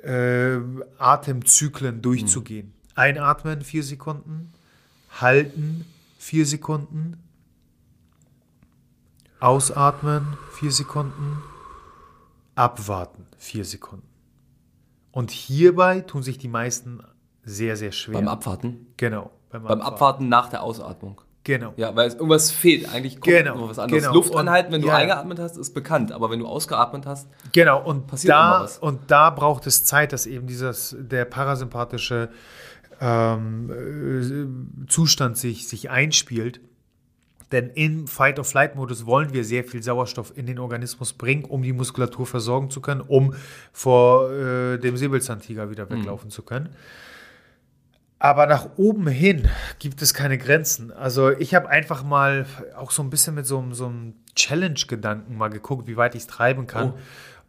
äh, 0.03 0.57
Atemzyklen 0.97 2.01
durchzugehen. 2.01 2.67
Mhm. 2.67 2.73
Einatmen 2.95 3.61
vier 3.61 3.83
Sekunden, 3.83 4.51
halten 5.19 5.85
vier 6.17 6.45
Sekunden, 6.45 7.17
Ausatmen, 9.39 10.37
vier 10.51 10.71
Sekunden. 10.71 11.41
Abwarten, 12.53 13.25
vier 13.37 13.65
Sekunden. 13.65 14.07
Und 15.11 15.31
hierbei 15.31 16.01
tun 16.01 16.21
sich 16.21 16.37
die 16.37 16.47
meisten 16.47 17.01
sehr, 17.43 17.75
sehr 17.75 17.91
schwer. 17.91 18.13
Beim 18.13 18.27
Abwarten? 18.27 18.93
Genau. 18.97 19.31
Beim 19.49 19.63
Abwarten, 19.65 19.79
beim 19.79 19.81
Abwarten 19.81 20.29
nach 20.29 20.49
der 20.49 20.61
Ausatmung. 20.61 21.21
Genau. 21.43 21.73
Ja, 21.75 21.95
weil 21.95 22.11
irgendwas 22.11 22.51
fehlt. 22.51 22.87
Eigentlich 22.93 23.15
kommt 23.19 23.35
genau. 23.35 23.67
was 23.67 23.79
anderes. 23.79 24.03
Genau. 24.03 24.13
Luft 24.13 24.35
anhalten, 24.35 24.71
wenn 24.71 24.81
du 24.81 24.89
ja. 24.89 24.95
eingeatmet 24.95 25.39
hast, 25.39 25.57
ist 25.57 25.73
bekannt. 25.73 26.11
Aber 26.11 26.29
wenn 26.29 26.39
du 26.39 26.45
ausgeatmet 26.45 27.05
hast, 27.07 27.27
genau. 27.51 27.83
und 27.83 28.05
passiert 28.05 28.31
da, 28.31 28.61
was. 28.61 28.77
Und 28.77 29.09
da 29.09 29.31
braucht 29.31 29.65
es 29.65 29.83
Zeit, 29.83 30.13
dass 30.13 30.27
eben 30.27 30.45
dieses, 30.45 30.95
der 30.99 31.25
parasympathische 31.25 32.29
ähm, 32.99 34.85
äh, 34.85 34.87
Zustand 34.87 35.37
sich, 35.37 35.67
sich 35.67 35.89
einspielt. 35.89 36.61
Denn 37.51 37.71
im 37.71 38.07
Fight-of-Flight-Modus 38.07 39.05
wollen 39.05 39.33
wir 39.33 39.43
sehr 39.43 39.63
viel 39.63 39.83
Sauerstoff 39.83 40.31
in 40.37 40.45
den 40.45 40.57
Organismus 40.59 41.11
bringen, 41.11 41.43
um 41.43 41.63
die 41.63 41.73
Muskulatur 41.73 42.25
versorgen 42.25 42.69
zu 42.69 42.79
können, 42.81 43.01
um 43.01 43.33
vor 43.73 44.31
äh, 44.31 44.77
dem 44.77 44.95
Säbelzahntiger 44.95 45.69
wieder 45.69 45.85
mhm. 45.85 45.89
weglaufen 45.89 46.27
mhm. 46.27 46.31
zu 46.31 46.43
können. 46.43 46.69
Aber 48.21 48.45
nach 48.45 48.67
oben 48.77 49.07
hin 49.07 49.49
gibt 49.79 50.03
es 50.03 50.13
keine 50.13 50.37
Grenzen. 50.37 50.91
Also 50.91 51.31
ich 51.31 51.55
habe 51.55 51.67
einfach 51.69 52.03
mal 52.03 52.45
auch 52.77 52.91
so 52.91 53.01
ein 53.01 53.09
bisschen 53.09 53.33
mit 53.33 53.47
so, 53.47 53.65
so 53.71 53.87
einem 53.87 54.13
Challenge-Gedanken 54.35 55.35
mal 55.35 55.47
geguckt, 55.47 55.87
wie 55.87 55.97
weit 55.97 56.13
ich 56.13 56.21
es 56.21 56.27
treiben 56.27 56.67
kann. 56.67 56.93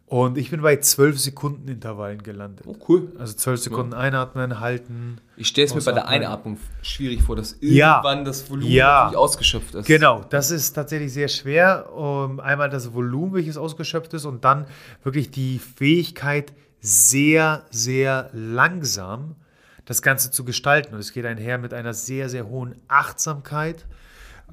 Oh. 0.07 0.23
Und 0.23 0.35
ich 0.35 0.49
bin 0.49 0.63
bei 0.63 0.77
12 0.77 1.19
Sekunden 1.19 1.67
Intervallen 1.67 2.23
gelandet. 2.23 2.65
Oh, 2.67 2.75
cool. 2.89 3.11
Also 3.19 3.35
12 3.35 3.59
Sekunden 3.61 3.91
ja. 3.91 3.99
einatmen, 3.99 4.59
halten. 4.59 5.17
Ich 5.37 5.49
stelle 5.49 5.67
es 5.67 5.75
mir 5.75 5.81
bei 5.83 5.91
der 5.91 6.07
Einatmung 6.07 6.57
schwierig 6.81 7.21
vor, 7.21 7.35
dass 7.35 7.53
irgendwann 7.61 8.17
ja. 8.17 8.23
das 8.23 8.49
Volumen 8.49 8.71
ja. 8.71 9.09
ausgeschöpft 9.09 9.75
ist. 9.75 9.85
Genau, 9.85 10.25
das 10.27 10.49
ist 10.49 10.73
tatsächlich 10.73 11.13
sehr 11.13 11.27
schwer. 11.27 11.93
Um, 11.95 12.39
einmal 12.39 12.71
das 12.71 12.95
Volumen, 12.95 13.35
welches 13.35 13.57
ausgeschöpft 13.57 14.15
ist, 14.15 14.25
und 14.25 14.43
dann 14.43 14.65
wirklich 15.03 15.29
die 15.29 15.59
Fähigkeit, 15.59 16.51
sehr, 16.79 17.63
sehr 17.69 18.31
langsam 18.33 19.35
das 19.85 20.01
Ganze 20.01 20.31
zu 20.31 20.45
gestalten. 20.45 20.93
Und 20.93 20.99
es 20.99 21.13
geht 21.13 21.25
einher 21.25 21.57
mit 21.57 21.73
einer 21.73 21.93
sehr, 21.93 22.29
sehr 22.29 22.47
hohen 22.47 22.75
Achtsamkeit 22.87 23.85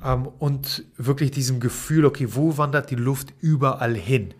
ähm, 0.04 0.26
und 0.26 0.84
wirklich 0.96 1.30
diesem 1.30 1.60
Gefühl, 1.60 2.04
okay, 2.04 2.28
wo 2.30 2.56
wandert 2.56 2.90
die 2.90 2.96
Luft 2.96 3.32
überall 3.40 3.94
hin? 3.94 4.34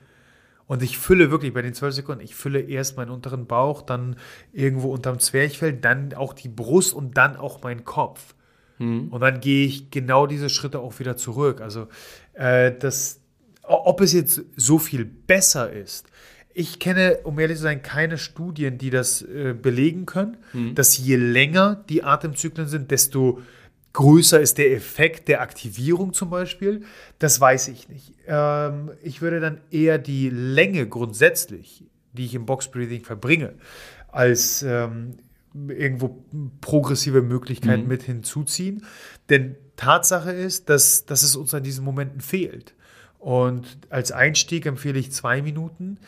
Und 0.67 0.85
ich 0.85 0.99
fülle 0.99 1.33
wirklich 1.33 1.53
bei 1.53 1.63
den 1.63 1.75
12 1.75 1.97
Sekunden, 1.97 2.23
ich 2.23 2.37
fülle 2.37 2.61
erst 2.61 2.97
meinen 2.97 3.11
unteren 3.11 3.47
Bauch, 3.47 3.83
dann 3.83 4.15
irgendwo 4.53 4.93
unterm 4.93 5.19
Zwerchfell, 5.19 5.73
dann 5.73 6.15
auch 6.15 6.33
die 6.33 6.49
Brust 6.49 6.95
und 6.95 7.17
dann 7.17 7.37
auch 7.37 7.63
meinen 7.63 7.85
Kopf. 7.85 8.37
Mhm. 8.79 9.09
Und 9.09 9.21
dann 9.21 9.41
gehe 9.41 9.67
ich 9.67 9.91
genau 9.91 10.29
diese 10.29 10.49
Schritte 10.49 10.79
auch 10.79 11.01
wieder 11.01 11.17
zurück. 11.17 11.61
Also 11.61 11.89
äh, 12.35 12.73
das, 12.79 13.21
ob 13.65 14.01
es 14.01 14.13
jetzt 14.13 14.43
so 14.55 14.79
viel 14.79 15.05
besser 15.05 15.73
ist, 15.73 16.07
ich 16.53 16.79
kenne, 16.79 17.19
um 17.25 17.39
ehrlich 17.39 17.59
zu 17.59 17.63
sein, 17.63 17.83
keine 17.83 18.19
Studien, 18.19 18.79
die 18.79 18.91
das 18.91 19.23
äh, 19.23 19.55
belegen 19.55 20.07
können, 20.07 20.37
mhm. 20.53 20.75
dass 20.75 20.99
je 20.99 21.17
länger 21.17 21.85
die 21.89 22.03
Atemzyklen 22.03 22.69
sind, 22.69 22.91
desto 22.91 23.41
größer 23.93 24.41
ist 24.41 24.59
der 24.59 24.73
Effekt 24.73 25.29
der 25.29 25.41
Aktivierung 25.41 26.13
zum 26.13 26.31
Beispiel, 26.31 26.83
das 27.19 27.41
weiß 27.41 27.69
ich 27.69 27.89
nicht. 27.89 28.15
Ähm, 28.27 28.91
ich 29.03 29.23
würde 29.23 29.41
dann 29.41 29.61
eher 29.71 29.99
die 29.99 30.31
Länge 30.31 30.87
grundsätzlich, 30.87 31.85
die 32.13 32.27
ich 32.27 32.35
im 32.35 32.47
Box 32.47 32.69
Breathing 32.69 33.05
verbringe, 33.05 33.55
als 34.09 34.63
ähm, 34.63 35.17
irgendwo 35.55 36.25
progressive 36.61 37.23
Möglichkeiten 37.23 37.83
mhm. 37.83 37.89
mit 37.89 38.03
hinzuziehen. 38.03 38.85
Denn 39.29 39.57
Tatsache 39.77 40.33
ist, 40.33 40.69
dass, 40.69 41.07
dass 41.07 41.23
es 41.23 41.37
uns 41.37 41.55
an 41.55 41.63
diesen 41.63 41.85
Momenten 41.85 42.21
fehlt. 42.21 42.75
Und 43.19 43.79
als 43.91 44.13
Einstieg 44.13 44.67
empfehle 44.67 44.99
ich 44.99 45.13
zwei 45.13 45.43
Minuten, 45.43 45.99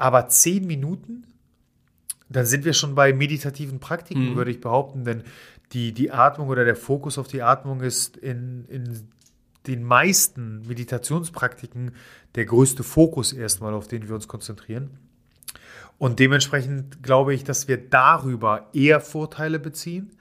aber 0.00 0.28
zehn 0.28 0.66
Minuten, 0.66 1.24
dann 2.30 2.46
sind 2.46 2.64
wir 2.64 2.72
schon 2.72 2.94
bei 2.94 3.12
meditativen 3.12 3.80
Praktiken, 3.80 4.30
mhm. 4.30 4.36
würde 4.36 4.50
ich 4.50 4.60
behaupten. 4.60 5.04
Denn 5.04 5.24
die, 5.72 5.92
die 5.92 6.10
Atmung 6.10 6.48
oder 6.48 6.64
der 6.64 6.76
Fokus 6.76 7.18
auf 7.18 7.28
die 7.28 7.42
Atmung 7.42 7.82
ist 7.82 8.16
in, 8.16 8.64
in 8.68 9.08
den 9.66 9.84
meisten 9.84 10.66
Meditationspraktiken 10.66 11.92
der 12.34 12.46
größte 12.46 12.82
Fokus 12.82 13.34
erstmal, 13.34 13.74
auf 13.74 13.88
den 13.88 14.08
wir 14.08 14.14
uns 14.14 14.26
konzentrieren. 14.26 14.90
Und 15.98 16.18
dementsprechend 16.18 17.02
glaube 17.02 17.34
ich, 17.34 17.44
dass 17.44 17.68
wir 17.68 17.76
darüber 17.76 18.70
eher 18.72 19.02
Vorteile 19.02 19.58
beziehen, 19.58 20.12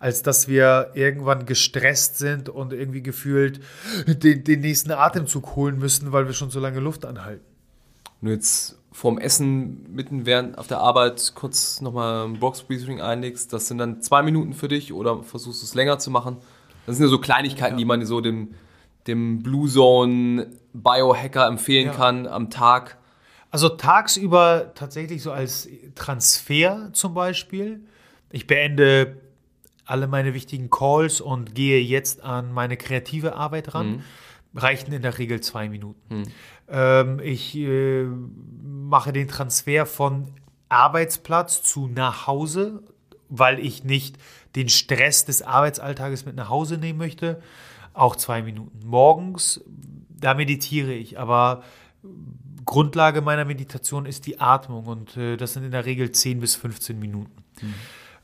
als 0.00 0.22
dass 0.22 0.48
wir 0.48 0.90
irgendwann 0.94 1.46
gestresst 1.46 2.18
sind 2.18 2.48
und 2.48 2.72
irgendwie 2.72 3.02
gefühlt 3.02 3.60
den, 4.06 4.42
den 4.42 4.60
nächsten 4.60 4.90
Atemzug 4.90 5.54
holen 5.54 5.78
müssen, 5.78 6.10
weil 6.10 6.26
wir 6.26 6.32
schon 6.32 6.50
so 6.50 6.58
lange 6.58 6.80
Luft 6.80 7.04
anhalten. 7.04 7.47
Und 8.20 8.28
jetzt 8.28 8.78
vorm 8.92 9.18
Essen 9.18 9.86
mitten 9.94 10.26
während 10.26 10.58
auf 10.58 10.66
der 10.66 10.78
Arbeit 10.78 11.32
kurz 11.34 11.80
nochmal 11.80 12.26
ein 12.26 12.40
Box 12.40 12.62
Breathing 12.62 13.00
einlegst, 13.00 13.52
das 13.52 13.68
sind 13.68 13.78
dann 13.78 14.02
zwei 14.02 14.22
Minuten 14.22 14.54
für 14.54 14.68
dich 14.68 14.92
oder 14.92 15.22
versuchst 15.22 15.62
es 15.62 15.74
länger 15.74 15.98
zu 15.98 16.10
machen. 16.10 16.38
Das 16.86 16.96
sind 16.96 17.04
ja 17.04 17.10
so 17.10 17.20
Kleinigkeiten, 17.20 17.74
ja. 17.74 17.78
die 17.78 17.84
man 17.84 18.04
so 18.04 18.20
dem, 18.20 18.54
dem 19.06 19.42
Blue 19.42 19.68
Zone 19.68 20.50
Biohacker 20.72 21.46
empfehlen 21.46 21.86
ja. 21.86 21.92
kann 21.92 22.26
am 22.26 22.50
Tag. 22.50 22.98
Also 23.50 23.68
tagsüber 23.68 24.72
tatsächlich 24.74 25.22
so 25.22 25.32
als 25.32 25.68
Transfer 25.94 26.90
zum 26.92 27.14
Beispiel. 27.14 27.80
Ich 28.30 28.46
beende 28.46 29.16
alle 29.84 30.06
meine 30.06 30.34
wichtigen 30.34 30.70
Calls 30.70 31.20
und 31.20 31.54
gehe 31.54 31.80
jetzt 31.80 32.22
an 32.22 32.52
meine 32.52 32.76
kreative 32.76 33.36
Arbeit 33.36 33.74
ran. 33.74 33.88
Mhm. 33.88 34.02
Reichen 34.54 34.92
in 34.92 35.02
der 35.02 35.18
Regel 35.18 35.40
zwei 35.40 35.68
Minuten. 35.68 36.20
Mhm. 36.20 36.24
Ähm, 36.68 37.20
ich 37.20 37.56
äh, 37.56 38.04
mache 38.62 39.12
den 39.12 39.28
Transfer 39.28 39.86
von 39.86 40.32
Arbeitsplatz 40.68 41.62
zu 41.62 41.88
nach 41.88 42.26
Hause, 42.26 42.82
weil 43.28 43.58
ich 43.58 43.84
nicht 43.84 44.16
den 44.56 44.68
Stress 44.68 45.24
des 45.24 45.42
Arbeitsalltages 45.42 46.24
mit 46.24 46.36
nach 46.36 46.48
Hause 46.48 46.78
nehmen 46.78 46.98
möchte. 46.98 47.42
Auch 47.94 48.16
zwei 48.16 48.42
Minuten. 48.42 48.80
Morgens, 48.86 49.62
da 50.08 50.34
meditiere 50.34 50.92
ich, 50.92 51.18
aber 51.18 51.62
Grundlage 52.64 53.22
meiner 53.22 53.44
Meditation 53.44 54.04
ist 54.06 54.26
die 54.26 54.40
Atmung 54.40 54.86
und 54.86 55.16
äh, 55.16 55.36
das 55.36 55.54
sind 55.54 55.64
in 55.64 55.70
der 55.70 55.86
Regel 55.86 56.12
10 56.12 56.40
bis 56.40 56.54
15 56.54 56.98
Minuten. 56.98 57.44
Mhm. 57.62 57.74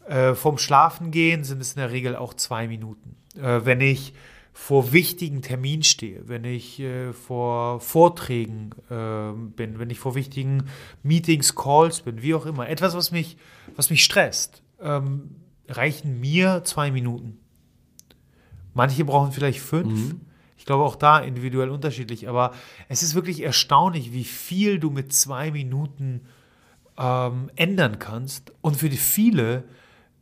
Äh, 0.07 0.35
vom 0.35 0.59
Schlafengehen 0.59 1.45
sind 1.45 1.61
es 1.61 1.73
in 1.73 1.81
der 1.81 1.91
Regel 1.91 2.15
auch 2.15 2.35
zwei 2.35 2.69
Minuten. 2.69 3.17
Äh, 3.37 3.65
wenn 3.65 3.81
ich 3.81 4.13
vor 4.57 4.93
wichtigen 4.93 5.43
Terminen 5.43 5.83
stehe, 5.83 6.29
wenn 6.29 6.45
ich 6.45 6.79
äh, 6.79 7.13
vor 7.13 7.81
Vorträgen 7.81 8.71
äh, 8.89 9.33
bin, 9.57 9.81
wenn 9.81 9.91
ich 9.91 9.99
vor 9.99 10.15
wichtigen 10.15 10.69
Meetings, 11.03 11.57
Calls 11.57 12.03
bin, 12.03 12.23
wie 12.23 12.35
auch 12.35 12.47
immer, 12.47 12.69
etwas, 12.69 12.95
was 12.95 13.11
mich, 13.11 13.37
was 13.75 13.91
mich 13.91 14.05
stresst, 14.05 14.63
ähm, 14.81 15.35
reichen 15.69 16.21
mir 16.21 16.63
zwei 16.65 16.93
Minuten. 16.93 17.39
Manche 18.75 19.05
brauchen 19.05 19.33
vielleicht 19.33 19.59
fünf. 19.59 20.13
Mhm. 20.13 20.21
Ich 20.57 20.65
glaube 20.65 20.85
auch 20.85 20.97
da 20.97 21.19
individuell 21.19 21.71
unterschiedlich, 21.71 22.29
aber 22.29 22.53
es 22.89 23.03
ist 23.03 23.17
wirklich 23.17 23.43
erstaunlich, 23.43 24.13
wie 24.13 24.25
viel 24.25 24.79
du 24.79 24.89
mit 24.89 25.13
zwei 25.13 25.51
Minuten 25.51 26.23
ähm, 26.97 27.51
ändern 27.57 27.99
kannst. 27.99 28.53
Und 28.61 28.77
für 28.77 28.89
die 28.89 28.99
viele, 28.99 29.65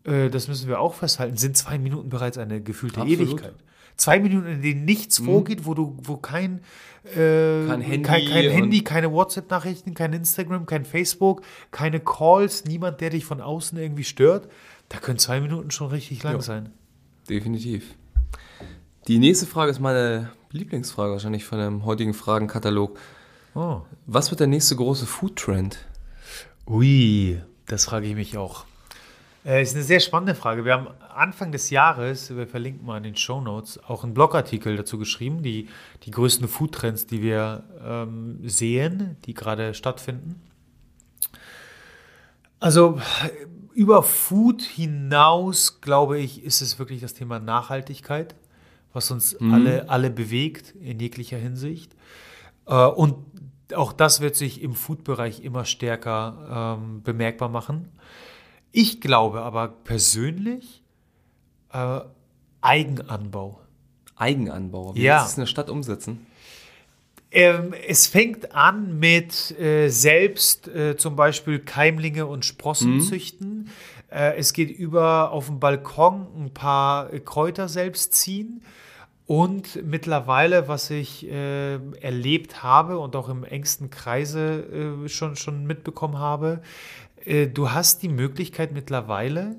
äh, 0.04 0.30
das 0.30 0.48
müssen 0.48 0.68
wir 0.68 0.80
auch 0.80 0.94
festhalten, 0.94 1.36
sind 1.36 1.58
zwei 1.58 1.78
Minuten 1.78 2.08
bereits 2.08 2.38
eine 2.38 2.62
gefühlte 2.62 3.02
Absolut. 3.02 3.28
Ewigkeit 3.28 3.54
zwei 3.96 4.20
Minuten, 4.20 4.46
in 4.46 4.62
denen 4.62 4.84
nichts 4.84 5.20
mhm. 5.20 5.24
vorgeht, 5.26 5.64
wo 5.66 5.74
du, 5.74 5.96
wo 6.02 6.16
kein, 6.16 6.60
äh, 7.04 7.66
kein 7.66 7.80
Handy, 7.80 8.02
kein, 8.02 8.24
kein 8.26 8.50
Handy 8.50 8.84
keine 8.84 9.12
WhatsApp-Nachrichten, 9.12 9.94
kein 9.94 10.12
Instagram, 10.12 10.66
kein 10.66 10.84
Facebook, 10.84 11.42
keine 11.70 12.00
Calls, 12.00 12.64
niemand, 12.64 13.00
der 13.00 13.10
dich 13.10 13.24
von 13.24 13.40
außen 13.40 13.78
irgendwie 13.78 14.04
stört, 14.04 14.48
da 14.88 14.98
können 14.98 15.18
zwei 15.18 15.40
Minuten 15.40 15.70
schon 15.70 15.88
richtig 15.88 16.22
lang 16.22 16.34
ja. 16.34 16.42
sein. 16.42 16.70
Definitiv. 17.28 17.94
Die 19.08 19.18
nächste 19.18 19.46
Frage 19.46 19.70
ist 19.70 19.80
meine 19.80 20.30
Lieblingsfrage 20.50 21.12
wahrscheinlich 21.12 21.44
von 21.44 21.58
dem 21.58 21.84
heutigen 21.84 22.14
Fragenkatalog. 22.14 22.98
Oh. 23.54 23.80
Was 24.06 24.30
wird 24.30 24.40
der 24.40 24.46
nächste 24.46 24.76
große 24.76 25.06
Food-Trend? 25.06 25.78
Ui, 26.66 27.40
das 27.66 27.86
frage 27.86 28.06
ich 28.06 28.14
mich 28.14 28.38
auch. 28.38 28.64
Äh, 29.44 29.62
ist 29.62 29.74
eine 29.74 29.82
sehr 29.84 30.00
spannende 30.00 30.34
Frage. 30.34 30.64
Wir 30.64 30.74
haben 30.74 30.88
Anfang 31.14 31.50
des 31.50 31.70
Jahres, 31.70 32.34
wir 32.34 32.46
verlinken 32.46 32.86
mal 32.86 32.98
in 32.98 33.02
den 33.02 33.16
Show 33.16 33.40
Notes, 33.40 33.82
auch 33.84 34.04
einen 34.04 34.14
Blogartikel 34.14 34.76
dazu 34.76 34.98
geschrieben, 34.98 35.42
die, 35.42 35.68
die 36.04 36.10
größten 36.10 36.46
Foodtrends, 36.46 37.06
die 37.06 37.22
wir 37.22 37.64
ähm, 37.84 38.38
sehen, 38.48 39.16
die 39.24 39.34
gerade 39.34 39.74
stattfinden. 39.74 40.40
Also 42.60 43.00
über 43.74 44.04
Food 44.04 44.62
hinaus, 44.62 45.80
glaube 45.80 46.18
ich, 46.20 46.44
ist 46.44 46.60
es 46.60 46.78
wirklich 46.78 47.00
das 47.00 47.14
Thema 47.14 47.40
Nachhaltigkeit, 47.40 48.36
was 48.92 49.10
uns 49.10 49.38
mhm. 49.40 49.54
alle, 49.54 49.90
alle 49.90 50.10
bewegt 50.10 50.74
in 50.80 51.00
jeglicher 51.00 51.38
Hinsicht. 51.38 51.96
Äh, 52.66 52.86
und 52.86 53.16
auch 53.74 53.92
das 53.92 54.20
wird 54.20 54.36
sich 54.36 54.62
im 54.62 54.74
Food-Bereich 54.74 55.42
immer 55.42 55.64
stärker 55.64 56.78
ähm, 56.78 57.02
bemerkbar 57.02 57.48
machen. 57.48 57.88
Ich 58.72 59.00
glaube 59.00 59.42
aber 59.42 59.68
persönlich 59.68 60.82
äh, 61.72 62.00
Eigenanbau. 62.60 63.60
Eigenanbau? 64.16 64.94
Wie 64.94 65.02
ja. 65.02 65.20
willst 65.20 65.26
du 65.26 65.30
es 65.30 65.36
in 65.36 65.40
der 65.42 65.46
Stadt 65.46 65.70
umsetzen? 65.70 66.26
Ähm, 67.30 67.74
es 67.88 68.06
fängt 68.06 68.54
an 68.54 68.98
mit 68.98 69.58
äh, 69.58 69.88
selbst 69.88 70.68
äh, 70.68 70.96
zum 70.96 71.16
Beispiel 71.16 71.58
Keimlinge 71.60 72.26
und 72.26 72.44
Sprossen 72.44 72.96
mhm. 72.96 73.00
züchten. 73.00 73.70
Äh, 74.10 74.36
es 74.36 74.52
geht 74.52 74.70
über 74.70 75.30
auf 75.30 75.46
dem 75.46 75.58
Balkon 75.58 76.26
ein 76.36 76.50
paar 76.52 77.08
Kräuter 77.20 77.68
selbst 77.68 78.14
ziehen. 78.14 78.62
Und 79.24 79.82
mittlerweile, 79.86 80.68
was 80.68 80.90
ich 80.90 81.26
äh, 81.26 81.76
erlebt 82.00 82.62
habe 82.62 82.98
und 82.98 83.16
auch 83.16 83.30
im 83.30 83.44
engsten 83.44 83.88
Kreise 83.88 85.04
äh, 85.04 85.08
schon, 85.08 85.36
schon 85.36 85.64
mitbekommen 85.64 86.18
habe, 86.18 86.60
äh, 87.24 87.46
du 87.48 87.70
hast 87.70 88.02
die 88.02 88.08
Möglichkeit 88.08 88.72
mittlerweile 88.72 89.56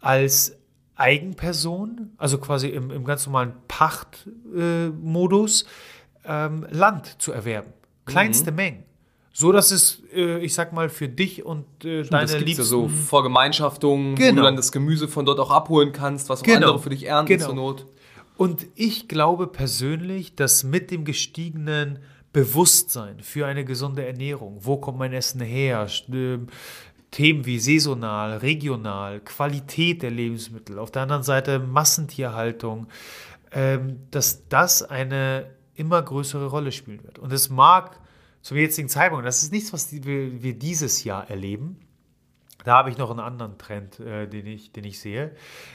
als 0.00 0.56
Eigenperson, 0.96 2.12
also 2.16 2.38
quasi 2.38 2.68
im, 2.68 2.90
im 2.90 3.04
ganz 3.04 3.26
normalen 3.26 3.52
Pachtmodus, 3.68 5.64
ähm, 6.24 6.66
Land 6.70 7.20
zu 7.22 7.32
erwerben. 7.32 7.72
Kleinste 8.04 8.50
mhm. 8.50 8.56
Mengen. 8.56 8.84
So 9.32 9.52
dass 9.52 9.70
es, 9.70 10.02
äh, 10.12 10.38
ich 10.40 10.54
sag 10.54 10.72
mal, 10.72 10.88
für 10.88 11.08
dich 11.08 11.44
und 11.44 11.84
äh, 11.84 12.02
deine 12.02 12.26
das 12.26 12.40
Liebsten... 12.40 12.62
Ja 12.62 12.64
so 12.64 12.88
Vergemeinschaftungen, 12.88 14.16
genau. 14.16 14.32
wo 14.32 14.36
du 14.36 14.42
dann 14.42 14.56
das 14.56 14.72
Gemüse 14.72 15.06
von 15.06 15.24
dort 15.24 15.38
auch 15.38 15.52
abholen 15.52 15.92
kannst, 15.92 16.28
was 16.28 16.40
auch 16.40 16.44
genau. 16.44 16.66
andere 16.66 16.78
für 16.80 16.90
dich 16.90 17.06
ernten 17.06 17.28
genau. 17.28 17.46
zur 17.46 17.54
Not. 17.54 17.86
Und 18.36 18.66
ich 18.74 19.06
glaube 19.06 19.46
persönlich, 19.46 20.34
dass 20.34 20.64
mit 20.64 20.90
dem 20.90 21.04
gestiegenen 21.04 22.00
Bewusstsein 22.38 23.20
für 23.20 23.46
eine 23.46 23.64
gesunde 23.64 24.06
Ernährung, 24.06 24.58
wo 24.60 24.76
kommt 24.76 24.98
mein 24.98 25.12
Essen 25.12 25.40
her, 25.40 25.88
äh, 26.12 26.38
Themen 27.10 27.46
wie 27.46 27.58
saisonal, 27.58 28.36
regional, 28.36 29.20
Qualität 29.20 30.02
der 30.02 30.10
Lebensmittel, 30.10 30.78
auf 30.78 30.92
der 30.92 31.02
anderen 31.02 31.22
Seite 31.24 31.58
Massentierhaltung, 31.58 32.86
ähm, 33.50 34.00
dass 34.10 34.46
das 34.48 34.82
eine 34.82 35.50
immer 35.74 36.00
größere 36.00 36.46
Rolle 36.46 36.70
spielen 36.70 37.02
wird. 37.02 37.18
Und 37.18 37.32
es 37.32 37.50
mag 37.50 37.98
zum 38.42 38.56
jetzigen 38.56 38.88
Zeitpunkt, 38.88 39.26
das 39.26 39.42
ist 39.42 39.52
nichts, 39.52 39.72
was 39.72 39.90
wir, 39.90 40.42
wir 40.42 40.54
dieses 40.54 41.02
Jahr 41.02 41.28
erleben. 41.28 41.80
Da 42.64 42.76
habe 42.76 42.90
ich 42.90 42.98
noch 42.98 43.10
einen 43.10 43.20
anderen 43.20 43.58
Trend, 43.58 43.98
äh, 43.98 44.28
den, 44.28 44.46
ich, 44.46 44.70
den 44.72 44.84
ich 44.84 45.00
sehe. 45.00 45.34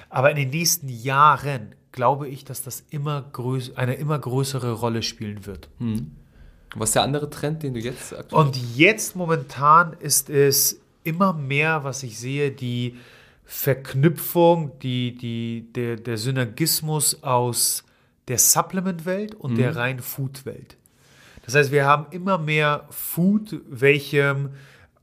Aber 0.10 0.30
in 0.30 0.38
den 0.38 0.50
nächsten 0.50 0.88
Jahren 0.88 1.76
glaube 1.92 2.28
ich, 2.30 2.46
dass 2.46 2.62
das 2.62 2.86
immer 2.90 3.32
eine 3.76 3.96
immer 3.96 4.20
größere 4.20 4.72
Rolle 4.74 5.02
spielen 5.02 5.46
wird. 5.46 5.70
Hm. 5.80 6.12
Was 6.76 6.90
ist 6.90 6.96
der 6.96 7.04
andere 7.04 7.30
Trend, 7.30 7.64
den 7.64 7.74
du 7.74 7.80
jetzt 7.80 8.18
aktuell 8.18 8.46
Und 8.46 8.58
jetzt 8.76 9.16
momentan 9.16 9.94
ist 10.00 10.30
es 10.30 10.80
immer 11.04 11.34
mehr, 11.34 11.84
was 11.84 12.04
ich 12.04 12.18
sehe, 12.18 12.52
die 12.52 12.98
Verknüpfung, 13.46 14.80
die, 14.80 15.16
die, 15.16 15.68
der, 15.74 15.98
der 15.98 16.18
Synergismus 16.18 17.24
aus 17.24 17.84
der 18.28 18.38
Supplement-Welt 18.38 19.36
und 19.36 19.54
mhm. 19.54 19.58
der 19.58 19.76
rein 19.76 20.00
Food-Welt. 20.00 20.78
Das 21.46 21.56
heißt, 21.56 21.72
wir 21.72 21.86
haben 21.86 22.08
immer 22.12 22.38
mehr 22.38 22.88
Food, 22.90 23.62
welchem 23.70 24.52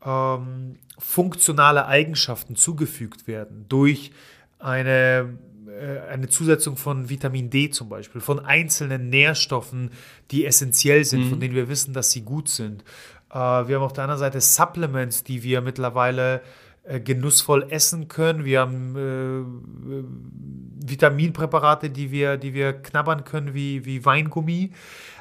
ähm, 0.04 0.76
funktionale 0.98 1.86
Eigenschaften 1.86 2.56
zugefügt 2.56 3.26
werden 3.26 3.66
durch 3.68 4.12
eine, 4.58 5.38
eine 5.80 6.28
Zusetzung 6.28 6.76
von 6.76 7.08
Vitamin 7.08 7.50
D 7.50 7.70
zum 7.70 7.88
Beispiel, 7.88 8.20
von 8.20 8.38
einzelnen 8.38 9.08
Nährstoffen, 9.08 9.90
die 10.30 10.46
essentiell 10.46 11.04
sind, 11.04 11.24
mhm. 11.24 11.28
von 11.30 11.40
denen 11.40 11.54
wir 11.54 11.68
wissen, 11.68 11.94
dass 11.94 12.10
sie 12.10 12.22
gut 12.22 12.48
sind. 12.48 12.84
Äh, 13.30 13.34
wir 13.34 13.76
haben 13.76 13.82
auf 13.82 13.92
der 13.92 14.04
anderen 14.04 14.20
Seite 14.20 14.40
Supplements, 14.40 15.24
die 15.24 15.42
wir 15.42 15.60
mittlerweile 15.60 16.42
äh, 16.84 17.00
genussvoll 17.00 17.66
essen 17.70 18.08
können. 18.08 18.44
Wir 18.44 18.60
haben 18.60 18.96
äh, 18.96 20.88
Vitaminpräparate, 20.88 21.90
die 21.90 22.10
wir, 22.10 22.36
die 22.36 22.54
wir 22.54 22.72
knabbern 22.72 23.24
können, 23.24 23.54
wie, 23.54 23.84
wie 23.84 24.04
Weingummi. 24.04 24.72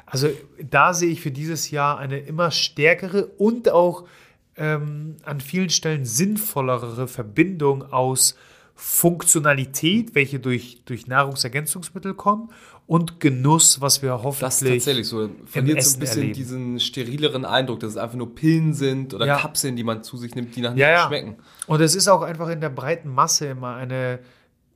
Also 0.06 0.28
da 0.58 0.92
sehe 0.92 1.10
ich 1.10 1.20
für 1.20 1.30
dieses 1.30 1.70
Jahr 1.70 1.98
eine 1.98 2.18
immer 2.18 2.50
stärkere 2.50 3.26
und 3.26 3.70
auch 3.70 4.04
ähm, 4.56 5.16
an 5.22 5.40
vielen 5.40 5.70
Stellen 5.70 6.04
sinnvollere 6.04 7.06
Verbindung 7.06 7.92
aus 7.92 8.36
Funktionalität, 8.82 10.14
welche 10.14 10.40
durch, 10.40 10.80
durch 10.86 11.06
Nahrungsergänzungsmittel 11.06 12.14
kommen 12.14 12.48
und 12.86 13.20
Genuss, 13.20 13.82
was 13.82 14.00
wir 14.00 14.22
hoffentlich. 14.22 14.40
Das 14.40 14.62
ist 14.62 14.68
tatsächlich 14.68 15.06
so. 15.06 15.28
Verliert 15.44 15.82
so 15.82 15.96
ein 15.96 16.00
bisschen 16.00 16.18
erleben. 16.20 16.34
diesen 16.34 16.80
sterileren 16.80 17.44
Eindruck, 17.44 17.80
dass 17.80 17.90
es 17.90 17.96
einfach 17.98 18.16
nur 18.16 18.34
Pillen 18.34 18.72
sind 18.72 19.12
oder 19.12 19.26
ja. 19.26 19.36
Kapseln, 19.36 19.76
die 19.76 19.84
man 19.84 20.02
zu 20.02 20.16
sich 20.16 20.34
nimmt, 20.34 20.56
die 20.56 20.62
nach 20.62 20.70
nichts 20.70 20.88
ja, 20.88 21.06
schmecken. 21.06 21.36
Und 21.66 21.82
es 21.82 21.94
ist 21.94 22.08
auch 22.08 22.22
einfach 22.22 22.48
in 22.48 22.62
der 22.62 22.70
breiten 22.70 23.10
Masse 23.10 23.48
immer 23.48 23.76
eine 23.76 24.20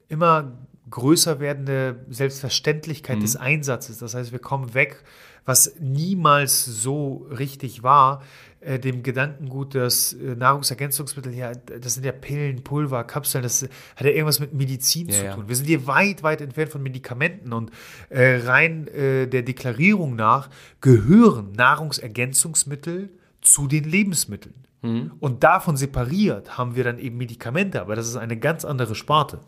immer 0.08 0.52
größer 0.90 1.40
werdende 1.40 2.04
Selbstverständlichkeit 2.10 3.16
mhm. 3.16 3.22
des 3.22 3.36
Einsatzes. 3.36 3.98
Das 3.98 4.14
heißt, 4.14 4.32
wir 4.32 4.38
kommen 4.38 4.74
weg, 4.74 5.02
was 5.46 5.76
niemals 5.80 6.66
so 6.66 7.26
richtig 7.30 7.82
war, 7.82 8.22
äh, 8.64 8.78
dem 8.78 9.02
Gedankengut, 9.02 9.74
dass 9.74 10.12
äh, 10.14 10.34
Nahrungsergänzungsmittel, 10.36 11.34
ja, 11.34 11.52
das 11.54 11.94
sind 11.94 12.04
ja 12.04 12.12
Pillen, 12.12 12.64
Pulver, 12.64 13.04
Kapseln, 13.04 13.42
das 13.42 13.62
hat 13.62 14.06
ja 14.06 14.10
irgendwas 14.10 14.40
mit 14.40 14.54
Medizin 14.54 15.08
ja, 15.08 15.14
zu 15.14 15.36
tun. 15.36 15.48
Wir 15.48 15.56
sind 15.56 15.66
hier 15.66 15.86
weit, 15.86 16.22
weit 16.22 16.40
entfernt 16.40 16.72
von 16.72 16.82
Medikamenten 16.82 17.52
und 17.52 17.70
äh, 18.08 18.40
rein 18.44 18.88
äh, 18.88 19.26
der 19.26 19.42
Deklarierung 19.42 20.16
nach 20.16 20.50
gehören 20.80 21.52
Nahrungsergänzungsmittel 21.52 23.10
zu 23.40 23.66
den 23.66 23.84
Lebensmitteln. 23.84 24.54
Mhm. 24.82 25.12
Und 25.20 25.44
davon 25.44 25.76
separiert 25.76 26.58
haben 26.58 26.76
wir 26.76 26.84
dann 26.84 26.98
eben 26.98 27.16
Medikamente, 27.16 27.80
aber 27.80 27.96
das 27.96 28.08
ist 28.08 28.16
eine 28.16 28.38
ganz 28.38 28.64
andere 28.64 28.94
Sparte. 28.94 29.40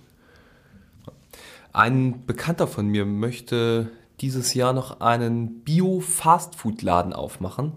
Ein 1.72 2.24
Bekannter 2.24 2.66
von 2.66 2.87
mir 2.87 3.05
möchte 3.05 3.90
dieses 4.20 4.55
Jahr 4.55 4.72
noch 4.72 5.00
einen 5.00 5.62
Bio-Fastfood-Laden 5.62 7.12
aufmachen. 7.12 7.72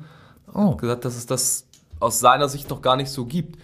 Oh. 0.53 0.71
Hat 0.71 0.77
gesagt, 0.79 1.05
dass 1.05 1.15
es 1.15 1.25
das 1.25 1.65
aus 1.99 2.19
seiner 2.19 2.49
Sicht 2.49 2.69
noch 2.69 2.81
gar 2.81 2.95
nicht 2.95 3.09
so 3.09 3.25
gibt. 3.25 3.59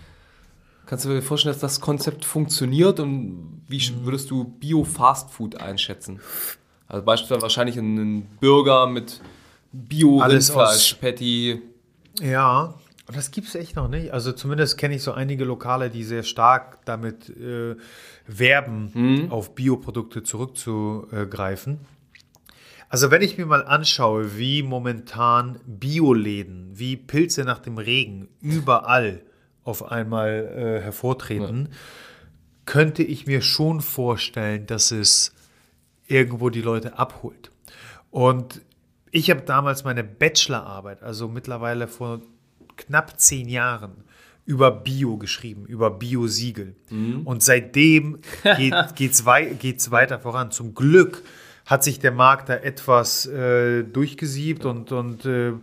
Kannst 0.86 1.06
du 1.06 1.10
dir 1.10 1.22
vorstellen, 1.22 1.54
dass 1.54 1.62
das 1.62 1.82
Konzept 1.82 2.26
funktioniert 2.26 3.00
und 3.00 3.64
wie 3.68 3.82
würdest 4.04 4.30
du 4.30 4.44
Bio-Fastfood 4.44 5.60
einschätzen? 5.60 6.20
Also 6.88 7.04
beispielsweise 7.04 7.42
wahrscheinlich 7.42 7.78
einen 7.80 8.28
Burger 8.40 8.86
mit 8.86 9.22
Bio-Rindfleisch-Patty. 9.72 11.62
Ja, 12.22 12.76
das 13.12 13.32
gibt 13.32 13.48
es 13.48 13.56
echt 13.56 13.76
noch 13.76 13.88
nicht. 13.88 14.14
Also 14.14 14.32
zumindest 14.32 14.78
kenne 14.78 14.96
ich 14.96 15.04
so 15.04 15.12
einige 15.12 15.44
Lokale, 15.44 15.90
die 15.90 16.04
sehr 16.04 16.24
stark 16.24 16.86
damit 16.86 17.30
äh, 17.30 17.76
werben, 18.28 18.92
mhm. 18.94 19.32
auf 19.32 19.56
Bioprodukte 19.56 20.24
zurückzugreifen. 20.24 21.80
Also 22.96 23.12
wenn 23.12 23.22
ich 23.22 23.38
mir 23.38 23.46
mal 23.46 23.66
anschaue, 23.66 24.38
wie 24.38 24.64
momentan 24.64 25.60
Bioläden, 25.66 26.80
wie 26.80 26.96
Pilze 26.96 27.44
nach 27.44 27.60
dem 27.60 27.78
Regen 27.78 28.30
überall 28.40 29.22
auf 29.66 29.92
einmal 29.92 30.78
äh, 30.80 30.82
hervortreten, 30.82 31.68
ja. 31.70 31.78
könnte 32.64 33.04
ich 33.04 33.28
mir 33.28 33.42
schon 33.42 33.82
vorstellen, 33.82 34.66
dass 34.66 34.92
es 34.92 35.34
irgendwo 36.08 36.50
die 36.50 36.62
Leute 36.62 36.98
abholt. 36.98 37.52
Und 38.12 38.62
ich 39.12 39.30
habe 39.30 39.42
damals 39.42 39.84
meine 39.84 40.06
Bachelorarbeit, 40.06 41.04
also 41.04 41.28
mittlerweile 41.28 41.90
vor 41.90 42.22
knapp 42.78 43.20
zehn 43.20 43.50
Jahren, 43.50 44.06
über 44.46 44.72
Bio 44.72 45.18
geschrieben, 45.18 45.66
über 45.66 45.92
Bio-Siegel. 45.92 46.78
Mhm. 46.90 47.28
Und 47.28 47.44
seitdem 47.44 48.20
geht 48.96 49.12
es 49.12 49.26
wei 49.26 49.48
geht's 49.48 49.92
weiter 49.92 50.18
voran. 50.18 50.52
Zum 50.52 50.74
Glück 50.74 51.24
hat 51.66 51.84
sich 51.84 52.00
der 52.00 52.12
Markt 52.12 52.50
da 52.50 52.56
etwas 52.56 53.26
äh, 53.26 53.84
durchgesiebt 53.84 54.66
und, 54.66 54.92
und 54.92 55.26
äh, 55.26 55.54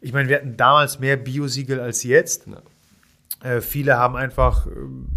ich 0.00 0.12
meine, 0.12 0.28
wir 0.28 0.36
hatten 0.36 0.56
damals 0.56 1.00
mehr 1.00 1.16
Biosiegel 1.16 1.80
als 1.80 2.02
jetzt. 2.02 2.46
Ja. 2.46 2.62
Äh, 3.42 3.60
viele 3.60 3.96
haben 3.96 4.16
einfach 4.16 4.66
äh, 4.66 4.70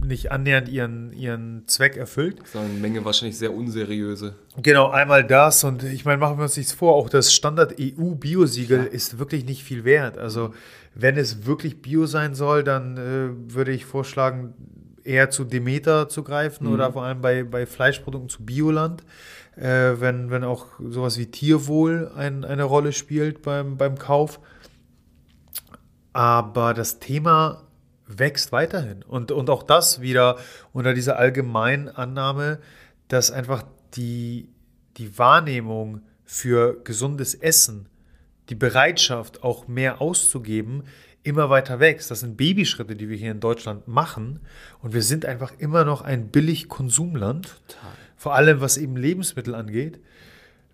nicht 0.05 0.31
annähernd 0.31 0.69
ihren, 0.69 1.13
ihren 1.13 1.67
Zweck 1.67 1.97
erfüllt. 1.97 2.39
Das 2.39 2.49
ist 2.49 2.55
eine 2.55 2.69
Menge 2.69 3.03
wahrscheinlich 3.03 3.37
sehr 3.37 3.53
unseriöse. 3.53 4.35
Genau, 4.61 4.89
einmal 4.89 5.25
das 5.25 5.63
und 5.63 5.83
ich 5.83 6.05
meine, 6.05 6.17
machen 6.17 6.37
wir 6.37 6.43
uns 6.43 6.57
nichts 6.57 6.73
vor, 6.73 6.95
auch 6.95 7.09
das 7.09 7.33
Standard 7.33 7.75
EU-Biosiegel 7.79 8.79
ja. 8.79 8.83
ist 8.85 9.19
wirklich 9.19 9.45
nicht 9.45 9.63
viel 9.63 9.83
wert. 9.83 10.17
Also 10.17 10.53
wenn 10.95 11.17
es 11.17 11.45
wirklich 11.45 11.81
Bio 11.81 12.05
sein 12.05 12.35
soll, 12.35 12.63
dann 12.63 12.97
äh, 12.97 13.53
würde 13.53 13.71
ich 13.71 13.85
vorschlagen, 13.85 14.53
eher 15.03 15.29
zu 15.29 15.43
Demeter 15.43 16.09
zu 16.09 16.23
greifen 16.23 16.67
mhm. 16.67 16.73
oder 16.73 16.91
vor 16.91 17.03
allem 17.03 17.21
bei, 17.21 17.43
bei 17.43 17.65
Fleischprodukten 17.65 18.29
zu 18.29 18.45
Bioland 18.45 19.03
äh, 19.55 19.99
wenn, 19.99 20.29
wenn 20.29 20.43
auch 20.43 20.67
sowas 20.79 21.17
wie 21.17 21.27
Tierwohl 21.27 22.11
ein, 22.15 22.45
eine 22.45 22.63
Rolle 22.63 22.93
spielt 22.93 23.41
beim, 23.41 23.77
beim 23.77 23.97
Kauf. 23.97 24.39
Aber 26.13 26.73
das 26.73 26.99
Thema 26.99 27.63
wächst 28.07 28.51
weiterhin. 28.51 29.03
Und, 29.03 29.31
und 29.31 29.49
auch 29.49 29.63
das 29.63 30.01
wieder 30.01 30.37
unter 30.73 30.93
dieser 30.93 31.17
allgemeinen 31.17 31.89
Annahme, 31.89 32.59
dass 33.07 33.31
einfach 33.31 33.63
die, 33.95 34.49
die 34.97 35.17
Wahrnehmung 35.17 36.01
für 36.25 36.81
gesundes 36.83 37.35
Essen, 37.35 37.87
die 38.49 38.55
Bereitschaft 38.55 39.43
auch 39.43 39.67
mehr 39.67 40.01
auszugeben, 40.01 40.83
immer 41.21 41.49
weiter 41.49 41.79
wächst. 41.79 42.09
Das 42.09 42.21
sind 42.21 42.37
Babyschritte, 42.37 42.95
die 42.95 43.09
wir 43.09 43.17
hier 43.17 43.31
in 43.31 43.39
Deutschland 43.39 43.87
machen. 43.87 44.39
Und 44.81 44.93
wir 44.93 45.03
sind 45.03 45.25
einfach 45.25 45.53
immer 45.57 45.83
noch 45.83 46.01
ein 46.01 46.29
billig 46.29 46.69
Konsumland. 46.69 47.61
Total 47.67 47.91
vor 48.19 48.35
allem 48.35 48.59
was 48.59 48.77
eben 48.77 48.97
Lebensmittel 48.97 49.55
angeht. 49.55 49.97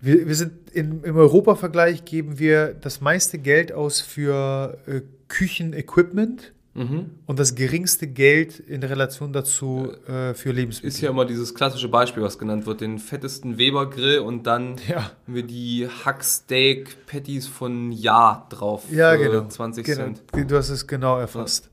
Wir, 0.01 0.27
wir 0.27 0.35
sind 0.35 0.71
in, 0.71 1.03
im 1.03 1.15
Europa-Vergleich 1.15 2.03
geben 2.03 2.39
wir 2.39 2.73
das 2.73 3.01
meiste 3.01 3.37
Geld 3.37 3.71
aus 3.71 4.01
für 4.01 4.79
äh, 4.87 5.01
Küchenequipment 5.27 6.53
mhm. 6.73 7.11
und 7.27 7.37
das 7.37 7.53
geringste 7.53 8.07
Geld 8.07 8.59
in 8.59 8.81
Relation 8.81 9.31
dazu 9.31 9.91
äh, 10.07 10.33
für 10.33 10.53
Lebensmittel. 10.53 10.87
Ist 10.87 11.01
ja 11.01 11.11
immer 11.11 11.25
dieses 11.25 11.53
klassische 11.53 11.87
Beispiel, 11.87 12.23
was 12.23 12.39
genannt 12.39 12.65
wird, 12.65 12.81
den 12.81 12.97
fettesten 12.97 13.59
Weber-Grill 13.59 14.19
und 14.19 14.47
dann 14.47 14.77
ja. 14.87 15.03
haben 15.03 15.35
wir 15.35 15.43
die 15.43 15.87
Hacksteak-Patties 16.03 17.47
von 17.47 17.91
Ja 17.91 18.47
drauf 18.49 18.85
ja, 18.89 19.15
genau. 19.15 19.47
20 19.47 19.85
genau. 19.85 19.97
Cent. 19.97 20.23
Du 20.49 20.57
hast 20.57 20.69
es 20.69 20.87
genau 20.87 21.19
erfasst. 21.19 21.69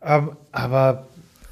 Ja. 0.00 0.16
Ähm, 0.16 0.36
aber 0.52 1.06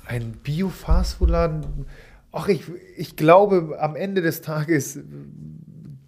ein 0.06 0.32
Bio-Fastfood-Laden, 0.42 1.84
ach, 2.32 2.48
ich, 2.48 2.62
ich 2.96 3.16
glaube, 3.16 3.76
am 3.80 3.96
Ende 3.96 4.22
des 4.22 4.42
Tages 4.42 4.98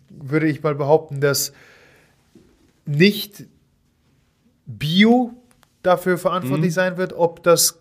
würde 0.08 0.48
ich 0.48 0.62
mal 0.62 0.74
behaupten, 0.74 1.20
dass 1.20 1.52
nicht 2.84 3.46
Bio 4.66 5.32
dafür 5.82 6.18
verantwortlich 6.18 6.70
mhm. 6.70 6.74
sein 6.74 6.96
wird, 6.96 7.12
ob 7.12 7.42
das 7.42 7.80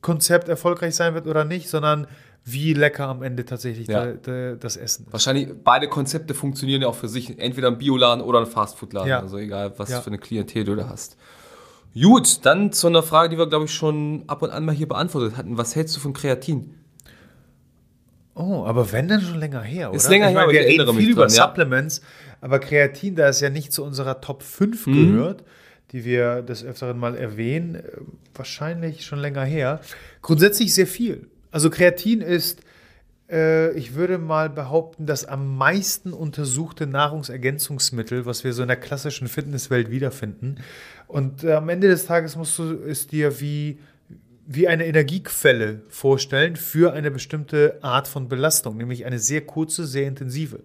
Konzept 0.00 0.48
erfolgreich 0.48 0.94
sein 0.94 1.14
wird 1.14 1.26
oder 1.26 1.44
nicht, 1.44 1.68
sondern 1.68 2.06
wie 2.44 2.74
lecker 2.74 3.06
am 3.06 3.22
Ende 3.22 3.44
tatsächlich 3.44 3.86
ja. 3.86 4.06
da, 4.06 4.12
da, 4.14 4.54
das 4.56 4.76
Essen 4.76 5.06
ist. 5.06 5.12
Wahrscheinlich 5.12 5.48
beide 5.62 5.88
Konzepte 5.88 6.34
funktionieren 6.34 6.82
ja 6.82 6.88
auch 6.88 6.94
für 6.94 7.08
sich, 7.08 7.38
entweder 7.38 7.68
ein 7.68 7.78
Bioladen 7.78 8.22
oder 8.22 8.40
ein 8.40 8.46
Fastfood-Laden, 8.46 9.08
ja. 9.08 9.20
also 9.20 9.38
egal, 9.38 9.74
was 9.76 9.90
ja. 9.90 10.00
für 10.00 10.08
eine 10.08 10.18
Klientel 10.18 10.64
du 10.64 10.74
da 10.74 10.88
hast. 10.88 11.16
Gut, 11.94 12.44
dann 12.44 12.72
zu 12.72 12.86
einer 12.86 13.02
Frage, 13.02 13.28
die 13.28 13.38
wir, 13.38 13.46
glaube 13.46 13.66
ich, 13.66 13.74
schon 13.74 14.24
ab 14.26 14.42
und 14.42 14.50
an 14.50 14.64
mal 14.64 14.74
hier 14.74 14.88
beantwortet 14.88 15.36
hatten. 15.36 15.58
Was 15.58 15.76
hältst 15.76 15.94
du 15.94 16.00
von 16.00 16.14
Kreatin? 16.14 16.74
Oh, 18.34 18.64
aber 18.64 18.92
wenn 18.92 19.08
dann 19.08 19.20
schon 19.20 19.38
länger 19.38 19.62
her, 19.62 19.90
oder? 19.90 19.96
Ist 19.96 20.08
länger 20.08 20.28
ich 20.28 20.36
her, 20.36 20.46
meine, 20.46 20.52
wir 20.52 20.60
reden 20.60 20.96
viel 20.96 21.10
über 21.10 21.22
dran, 21.22 21.30
Supplements, 21.30 22.00
aber 22.40 22.58
Kreatin, 22.58 23.14
da 23.14 23.28
es 23.28 23.40
ja 23.40 23.50
nicht 23.50 23.72
zu 23.72 23.84
unserer 23.84 24.20
Top 24.20 24.42
5 24.42 24.86
mhm. 24.86 24.92
gehört, 24.92 25.44
die 25.92 26.04
wir 26.04 26.42
des 26.42 26.64
Öfteren 26.64 26.98
mal 26.98 27.14
erwähnen, 27.14 27.74
äh, 27.76 27.82
wahrscheinlich 28.34 29.04
schon 29.04 29.18
länger 29.18 29.44
her. 29.44 29.80
Grundsätzlich 30.22 30.74
sehr 30.74 30.86
viel. 30.86 31.28
Also 31.50 31.68
Kreatin 31.68 32.22
ist, 32.22 32.62
äh, 33.30 33.72
ich 33.72 33.94
würde 33.94 34.16
mal 34.16 34.48
behaupten, 34.48 35.04
das 35.04 35.26
am 35.26 35.56
meisten 35.56 36.14
untersuchte 36.14 36.86
Nahrungsergänzungsmittel, 36.86 38.24
was 38.24 38.44
wir 38.44 38.54
so 38.54 38.62
in 38.62 38.68
der 38.68 38.78
klassischen 38.78 39.28
Fitnesswelt 39.28 39.90
wiederfinden. 39.90 40.56
Und 41.06 41.44
äh, 41.44 41.52
am 41.52 41.68
Ende 41.68 41.88
des 41.88 42.06
Tages 42.06 42.36
musst 42.36 42.58
du 42.58 42.72
es 42.86 43.06
dir 43.06 43.40
wie 43.40 43.78
wie 44.46 44.68
eine 44.68 44.86
Energiequelle 44.86 45.82
vorstellen 45.88 46.56
für 46.56 46.92
eine 46.92 47.10
bestimmte 47.10 47.78
Art 47.82 48.08
von 48.08 48.28
Belastung, 48.28 48.76
nämlich 48.76 49.04
eine 49.04 49.18
sehr 49.18 49.42
kurze, 49.42 49.86
sehr 49.86 50.08
intensive. 50.08 50.60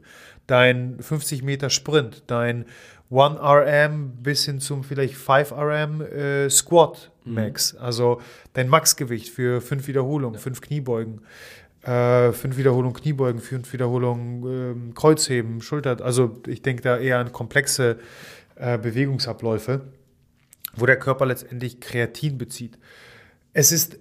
Dein 0.48 0.98
50 1.00 1.44
Meter 1.44 1.70
Sprint, 1.70 2.24
dein 2.28 2.66
1 3.10 3.40
RM 3.40 4.14
bis 4.22 4.46
hin 4.46 4.60
zum 4.60 4.84
vielleicht 4.84 5.16
5 5.16 5.52
RM 5.52 6.02
äh, 6.02 6.50
Squat 6.50 7.12
mhm. 7.24 7.34
Max, 7.36 7.74
mhm. 7.74 7.80
also 7.80 8.22
dein 8.54 8.68
Maxgewicht 8.68 9.30
für 9.30 9.62
fünf 9.62 9.88
Wiederholungen, 9.88 10.40
fünf 10.40 10.62
Kniebeugen, 10.62 11.22
äh, 11.84 12.32
fünf 12.32 12.58
Wiederholungen 12.58 12.96
Kniebeugen, 12.96 13.40
fünf 13.40 13.72
Wiederholungen 13.72 14.90
äh, 14.92 14.94
Kreuzheben, 14.94 15.62
Schulter. 15.62 16.04
Also 16.04 16.42
ich 16.48 16.62
denke 16.62 16.82
da 16.82 16.98
eher 16.98 17.20
an 17.20 17.32
komplexe 17.32 17.98
äh, 18.56 18.78
Bewegungsabläufe, 18.78 19.82
wo 20.76 20.86
der 20.86 21.00
Körper 21.00 21.26
letztendlich 21.26 21.80
Kreatin 21.80 22.38
bezieht. 22.38 22.78
Es 23.60 23.72
ist 23.72 23.98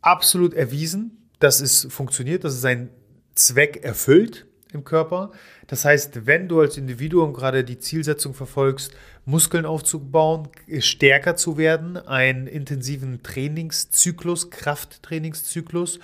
absolut 0.00 0.54
erwiesen, 0.54 1.26
dass 1.40 1.60
es 1.60 1.88
funktioniert, 1.90 2.44
dass 2.44 2.52
es 2.52 2.60
seinen 2.60 2.90
Zweck 3.34 3.82
erfüllt 3.82 4.46
im 4.72 4.84
Körper. 4.84 5.32
Das 5.66 5.84
heißt, 5.84 6.24
wenn 6.24 6.46
du 6.46 6.60
als 6.60 6.76
Individuum 6.76 7.32
gerade 7.32 7.64
die 7.64 7.80
Zielsetzung 7.80 8.32
verfolgst, 8.32 8.92
Muskeln 9.24 9.66
aufzubauen, 9.66 10.50
stärker 10.78 11.34
zu 11.34 11.58
werden, 11.58 11.96
einen 11.96 12.46
intensiven 12.46 13.24
Trainingszyklus, 13.24 14.50
Krafttrainingszyklus 14.50 15.98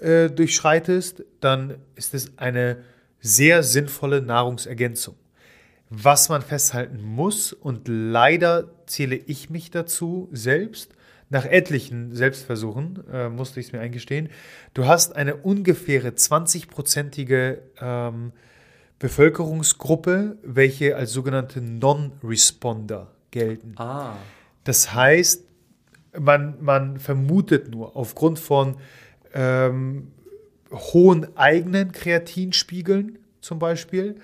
äh, 0.00 0.28
durchschreitest, 0.28 1.22
dann 1.40 1.76
ist 1.94 2.14
es 2.14 2.36
eine 2.36 2.78
sehr 3.20 3.62
sinnvolle 3.62 4.22
Nahrungsergänzung. 4.22 5.14
Was 5.88 6.28
man 6.28 6.42
festhalten 6.42 7.00
muss, 7.00 7.52
und 7.52 7.86
leider 7.86 8.72
zähle 8.86 9.14
ich 9.14 9.50
mich 9.50 9.70
dazu 9.70 10.28
selbst, 10.32 10.96
nach 11.30 11.44
etlichen 11.44 12.14
Selbstversuchen, 12.14 13.04
äh, 13.12 13.28
musste 13.28 13.60
ich 13.60 13.66
es 13.66 13.72
mir 13.72 13.80
eingestehen, 13.80 14.30
du 14.74 14.86
hast 14.86 15.14
eine 15.14 15.36
ungefähre 15.36 16.08
20-prozentige 16.08 17.58
ähm, 17.80 18.32
Bevölkerungsgruppe, 18.98 20.38
welche 20.42 20.96
als 20.96 21.12
sogenannte 21.12 21.60
Non-Responder 21.60 23.12
gelten. 23.30 23.74
Ah. 23.76 24.16
Das 24.64 24.94
heißt, 24.94 25.44
man, 26.18 26.56
man 26.60 26.98
vermutet 26.98 27.70
nur 27.70 27.94
aufgrund 27.96 28.38
von 28.38 28.76
ähm, 29.34 30.08
hohen 30.72 31.36
eigenen 31.36 31.92
Kreatinspiegeln 31.92 33.18
zum 33.40 33.58
Beispiel, 33.58 34.16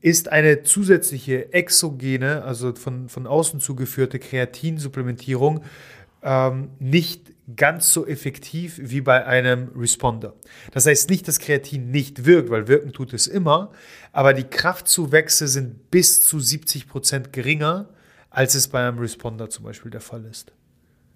ist 0.00 0.30
eine 0.30 0.62
zusätzliche 0.62 1.52
exogene, 1.52 2.42
also 2.44 2.74
von, 2.74 3.08
von 3.08 3.26
außen 3.26 3.60
zugeführte 3.60 4.18
Kreatinsupplementierung 4.18 5.62
ähm, 6.22 6.70
nicht 6.78 7.32
ganz 7.54 7.92
so 7.92 8.06
effektiv 8.06 8.80
wie 8.82 9.00
bei 9.00 9.24
einem 9.24 9.68
Responder. 9.76 10.34
Das 10.72 10.86
heißt 10.86 11.08
nicht, 11.10 11.28
dass 11.28 11.38
Kreatin 11.38 11.90
nicht 11.90 12.24
wirkt, 12.24 12.50
weil 12.50 12.66
wirken 12.66 12.92
tut 12.92 13.12
es 13.12 13.26
immer, 13.26 13.70
aber 14.12 14.34
die 14.34 14.44
Kraftzuwächse 14.44 15.46
sind 15.46 15.90
bis 15.90 16.24
zu 16.24 16.40
70 16.40 16.88
Prozent 16.88 17.32
geringer, 17.32 17.88
als 18.30 18.54
es 18.54 18.68
bei 18.68 18.86
einem 18.86 18.98
Responder 18.98 19.48
zum 19.48 19.64
Beispiel 19.64 19.90
der 19.90 20.00
Fall 20.00 20.24
ist. 20.24 20.52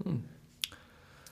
Hm. 0.04 0.22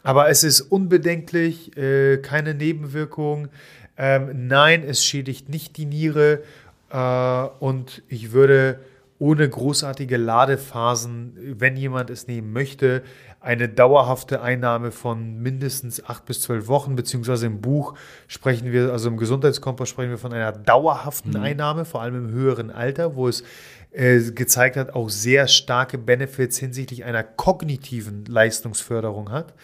Aber 0.02 0.28
es 0.28 0.42
ist 0.42 0.60
unbedenklich, 0.60 1.76
äh, 1.76 2.18
keine 2.18 2.54
Nebenwirkung. 2.54 3.48
Ähm, 3.96 4.48
nein, 4.48 4.82
es 4.82 5.04
schädigt 5.04 5.48
nicht 5.48 5.76
die 5.76 5.86
Niere 5.86 6.42
äh, 6.90 7.64
und 7.64 8.02
ich 8.08 8.32
würde 8.32 8.80
ohne 9.18 9.48
großartige 9.48 10.16
Ladephasen, 10.16 11.36
wenn 11.58 11.76
jemand 11.76 12.10
es 12.10 12.28
nehmen 12.28 12.52
möchte, 12.52 13.02
eine 13.40 13.68
dauerhafte 13.68 14.42
Einnahme 14.42 14.90
von 14.90 15.38
mindestens 15.38 16.04
acht 16.04 16.24
bis 16.24 16.40
zwölf 16.40 16.66
Wochen, 16.66 16.96
beziehungsweise 16.96 17.46
im 17.46 17.60
Buch 17.60 17.94
sprechen 18.26 18.72
wir, 18.72 18.92
also 18.92 19.08
im 19.08 19.16
Gesundheitskompass 19.16 19.88
sprechen 19.88 20.10
wir 20.10 20.18
von 20.18 20.32
einer 20.32 20.52
dauerhaften 20.52 21.30
mhm. 21.30 21.42
Einnahme, 21.42 21.84
vor 21.84 22.02
allem 22.02 22.16
im 22.16 22.30
höheren 22.30 22.70
Alter, 22.70 23.14
wo 23.14 23.28
es 23.28 23.44
äh, 23.92 24.20
gezeigt 24.32 24.76
hat, 24.76 24.94
auch 24.94 25.08
sehr 25.08 25.46
starke 25.46 25.98
Benefits 25.98 26.58
hinsichtlich 26.58 27.04
einer 27.04 27.22
kognitiven 27.22 28.24
Leistungsförderung 28.24 29.30
hat. 29.30 29.54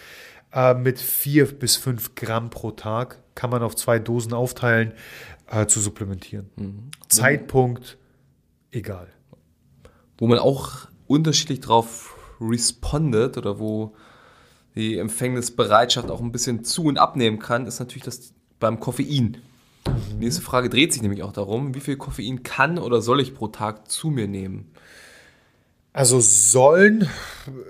Äh, 0.53 0.75
mit 0.75 1.01
vier 1.01 1.47
bis 1.47 1.77
fünf 1.77 2.15
Gramm 2.15 2.51
pro 2.51 2.71
Tag 2.71 3.19
kann 3.35 3.51
man 3.51 3.63
auf 3.63 3.75
zwei 3.75 3.99
Dosen 3.99 4.33
aufteilen, 4.35 4.93
äh, 5.51 5.67
zu 5.67 5.81
supplementieren. 5.81 6.49
Mhm. 6.57 6.91
Zeitpunkt, 7.09 7.99
egal. 8.71 9.09
Wo 10.17 10.29
man 10.29 10.39
auch 10.39 10.89
unterschiedlich 11.07 11.61
drauf 11.61 12.14
respondet 12.41 13.37
oder 13.37 13.59
wo 13.59 13.95
die 14.75 14.99
Empfängnisbereitschaft 14.99 16.11
auch 16.11 16.21
ein 16.21 16.33
bisschen 16.33 16.65
zu- 16.65 16.85
und 16.85 16.99
abnehmen 16.99 17.39
kann, 17.39 17.67
ist 17.67 17.79
natürlich 17.79 18.05
das 18.05 18.33
beim 18.59 18.81
Koffein. 18.81 19.39
Die 20.11 20.15
nächste 20.15 20.43
Frage 20.43 20.69
dreht 20.69 20.93
sich 20.93 21.03
nämlich 21.03 21.23
auch 21.23 21.33
darum, 21.33 21.75
wie 21.75 21.81
viel 21.81 21.97
Koffein 21.97 22.43
kann 22.43 22.79
oder 22.79 23.01
soll 23.03 23.21
ich 23.21 23.35
pro 23.35 23.49
Tag 23.49 23.91
zu 23.91 24.09
mir 24.09 24.27
nehmen? 24.27 24.71
Also 25.93 26.19
sollen 26.19 27.09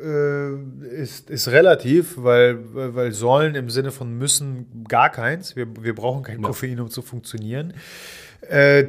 äh, 0.02 0.54
ist, 0.96 1.28
ist 1.28 1.48
relativ, 1.48 2.14
weil, 2.16 2.58
weil 2.72 3.12
sollen 3.12 3.54
im 3.54 3.68
Sinne 3.68 3.90
von 3.90 4.16
müssen 4.16 4.84
gar 4.88 5.10
keins. 5.10 5.56
Wir, 5.56 5.66
wir 5.82 5.94
brauchen 5.94 6.22
kein 6.22 6.40
ja. 6.40 6.46
Koffein, 6.46 6.80
um 6.80 6.88
zu 6.88 7.02
funktionieren. 7.02 7.74
Äh, 8.40 8.84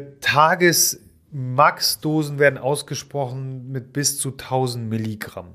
Tagesmaxdosen 1.36 2.40
werden 2.40 2.58
ausgesprochen 2.58 3.72
mit 3.72 3.94
bis 3.94 4.18
zu 4.18 4.32
1000 4.32 4.90
Milligramm. 4.90 5.50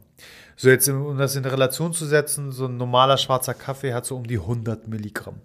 So 0.57 0.69
jetzt, 0.69 0.88
um 0.88 1.16
das 1.16 1.37
in 1.37 1.45
Relation 1.47 1.95
zu 1.95 2.05
setzen, 2.05 2.53
so 2.53 2.66
ein 2.66 2.77
normaler 2.77 3.16
schwarzer 3.16 3.55
Kaffee 3.55 3.95
hat 3.95 4.05
so 4.05 4.16
um 4.16 4.26
die 4.26 4.39
100 4.39 4.89
Milligramm. 4.89 5.37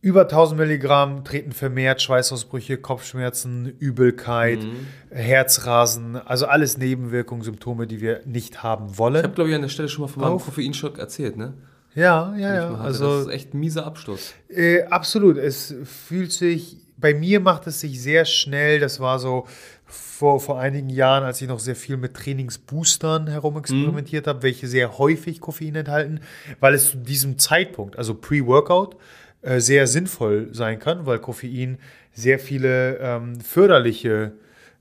Über 0.00 0.22
1000 0.22 0.60
Milligramm 0.60 1.24
treten 1.24 1.50
vermehrt 1.50 2.02
Schweißausbrüche, 2.02 2.76
Kopfschmerzen, 2.76 3.66
Übelkeit, 3.66 4.62
mhm. 4.62 4.86
Herzrasen, 5.10 6.16
also 6.16 6.46
alles 6.46 6.76
Nebenwirkungssymptome, 6.76 7.86
die 7.86 8.00
wir 8.00 8.20
nicht 8.26 8.62
haben 8.62 8.96
wollen. 8.98 9.16
Ich 9.16 9.22
habe, 9.24 9.34
glaube 9.34 9.50
ich, 9.50 9.56
an 9.56 9.62
der 9.62 9.70
Stelle 9.70 9.88
schon 9.88 10.02
mal 10.02 10.08
von 10.08 10.22
meinem 10.22 10.38
Koffeinschock 10.38 10.98
erzählt, 10.98 11.36
ne? 11.36 11.54
Ja, 11.94 12.34
ja, 12.36 12.54
ja. 12.54 12.74
Also, 12.74 13.18
das 13.18 13.26
ist 13.26 13.32
echt 13.32 13.54
ein 13.54 13.60
mieser 13.60 13.86
Abstoß. 13.86 14.34
Äh, 14.48 14.82
absolut. 14.84 15.38
Es 15.38 15.74
fühlt 15.84 16.32
sich, 16.32 16.83
bei 16.96 17.14
mir 17.14 17.40
macht 17.40 17.66
es 17.66 17.80
sich 17.80 18.00
sehr 18.00 18.24
schnell, 18.24 18.80
das 18.80 19.00
war 19.00 19.18
so 19.18 19.46
vor, 19.86 20.40
vor 20.40 20.58
einigen 20.58 20.88
Jahren, 20.88 21.24
als 21.24 21.40
ich 21.42 21.48
noch 21.48 21.58
sehr 21.58 21.76
viel 21.76 21.96
mit 21.96 22.14
Trainingsboostern 22.14 23.26
herumexperimentiert 23.28 24.26
mhm. 24.26 24.30
habe, 24.30 24.42
welche 24.42 24.66
sehr 24.66 24.98
häufig 24.98 25.40
Koffein 25.40 25.74
enthalten, 25.74 26.20
weil 26.60 26.74
es 26.74 26.90
zu 26.90 26.98
diesem 26.98 27.38
Zeitpunkt, 27.38 27.98
also 27.98 28.14
Pre-Workout, 28.14 28.96
äh, 29.42 29.60
sehr 29.60 29.86
sinnvoll 29.86 30.48
sein 30.52 30.78
kann, 30.78 31.06
weil 31.06 31.18
Koffein 31.18 31.78
sehr 32.12 32.38
viele 32.38 32.98
ähm, 32.98 33.40
förderliche 33.40 34.32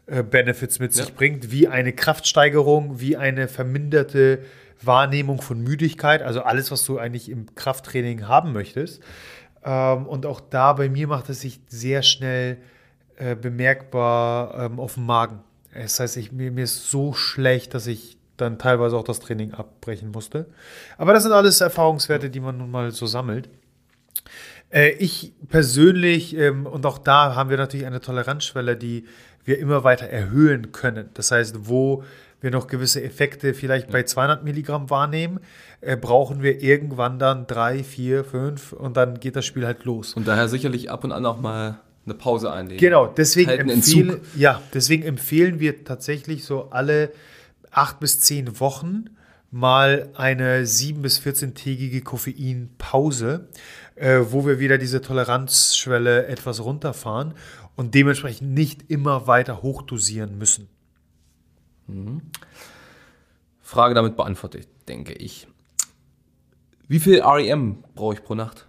äh, 0.06 0.24
Benefits 0.24 0.80
mit 0.80 0.96
ja. 0.96 1.04
sich 1.04 1.14
bringt, 1.16 1.52
wie 1.52 1.68
eine 1.68 1.94
Kraftsteigerung, 1.94 3.00
wie 3.00 3.18
eine 3.18 3.48
verminderte 3.48 4.40
Wahrnehmung 4.82 5.42
von 5.42 5.62
Müdigkeit, 5.62 6.22
also 6.22 6.42
alles, 6.42 6.72
was 6.72 6.86
du 6.86 6.98
eigentlich 6.98 7.30
im 7.30 7.56
Krafttraining 7.56 8.28
haben 8.28 8.54
möchtest. 8.54 9.02
Ähm, 9.64 10.06
und 10.08 10.26
auch 10.26 10.42
da 10.42 10.74
bei 10.74 10.90
mir 10.90 11.08
macht 11.08 11.30
es 11.30 11.42
sich 11.42 11.60
sehr 11.68 12.04
schnell 12.04 12.58
äh, 13.18 13.36
bemerkbar 13.36 14.66
ähm, 14.66 14.80
auf 14.80 14.96
dem 14.96 15.06
Magen. 15.06 15.40
Das 15.74 16.00
heißt, 16.00 16.18
ich, 16.18 16.32
mir, 16.32 16.52
mir 16.52 16.66
ist 16.66 16.90
so 16.90 17.14
schlecht, 17.14 17.74
dass 17.74 17.88
ich 17.88 18.18
dann 18.38 18.58
teilweise 18.58 18.98
auch 18.98 19.04
das 19.04 19.20
Training 19.20 19.54
abbrechen 19.54 20.12
musste. 20.12 20.48
Aber 20.98 21.14
das 21.14 21.24
sind 21.24 21.32
alles 21.32 21.62
Erfahrungswerte, 21.62 22.30
die 22.30 22.40
man 22.40 22.58
nun 22.58 22.72
mal 22.72 22.92
so 22.92 23.06
sammelt. 23.06 23.50
Äh, 24.70 24.92
ich 24.94 25.34
persönlich, 25.50 26.36
ähm, 26.36 26.66
und 26.66 26.86
auch 26.86 26.98
da 26.98 27.36
haben 27.36 27.50
wir 27.50 27.58
natürlich 27.58 27.86
eine 27.86 28.02
Toleranzschwelle, 28.02 28.76
die 28.76 29.06
wir 29.46 29.60
immer 29.60 29.84
weiter 29.84 30.08
erhöhen 30.08 30.72
können. 30.72 31.10
Das 31.14 31.32
heißt, 31.32 31.68
wo 31.68 32.04
wir 32.44 32.52
noch 32.52 32.68
gewisse 32.68 33.02
Effekte 33.02 33.54
vielleicht 33.54 33.90
bei 33.90 34.04
200 34.04 34.44
Milligramm 34.44 34.90
wahrnehmen, 34.90 35.40
äh, 35.82 35.96
brauchen 35.96 36.44
wir 36.44 36.62
irgendwann 36.62 37.18
dann 37.18 37.48
drei, 37.48 37.84
vier, 37.84 38.24
fünf 38.26 38.74
und 38.74 38.98
dann 38.98 39.20
geht 39.20 39.36
das 39.36 39.46
Spiel 39.46 39.66
halt 39.66 39.86
los. 39.86 40.14
Und 40.14 40.28
daher 40.28 40.50
sicherlich 40.50 40.92
ab 40.92 41.04
und 41.04 41.14
an 41.14 41.26
auch 41.26 41.40
mal 41.40 41.80
eine 42.06 42.16
Pause 42.16 42.52
einlegen. 42.52 42.80
Genau, 42.80 43.08
deswegen, 43.08 43.50
halt 43.50 43.62
empfehle, 43.62 44.20
ja, 44.36 44.62
deswegen 44.74 45.04
empfehlen 45.04 45.62
wir 45.62 45.86
tatsächlich 45.86 46.44
so 46.44 46.70
alle 46.70 47.12
acht 47.72 48.02
bis 48.02 48.20
zehn 48.20 48.60
Wochen 48.60 49.06
mal 49.50 50.10
eine 50.16 50.66
sieben 50.66 51.02
bis 51.02 51.20
14-tägige 51.20 52.04
Koffeinpause, 52.04 53.48
äh, 53.96 54.20
wo 54.32 54.46
wir 54.46 54.60
wieder 54.60 54.78
diese 54.78 55.02
Toleranzschwelle 55.02 56.26
etwas 56.26 56.62
runterfahren 56.64 57.36
und 57.76 57.94
dementsprechend 57.96 58.52
nicht 58.52 58.90
immer 58.92 59.28
weiter 59.28 59.62
hochdosieren 59.62 60.38
müssen. 60.38 60.68
Mhm. 61.88 62.22
Frage 63.62 63.96
damit 63.96 64.16
beantwortet, 64.16 64.68
denke 64.88 65.14
ich. 65.14 65.48
Wie 66.88 67.00
viel 67.00 67.22
REM 67.22 67.84
brauche 67.96 68.16
ich 68.16 68.24
pro 68.24 68.36
Nacht? 68.36 68.68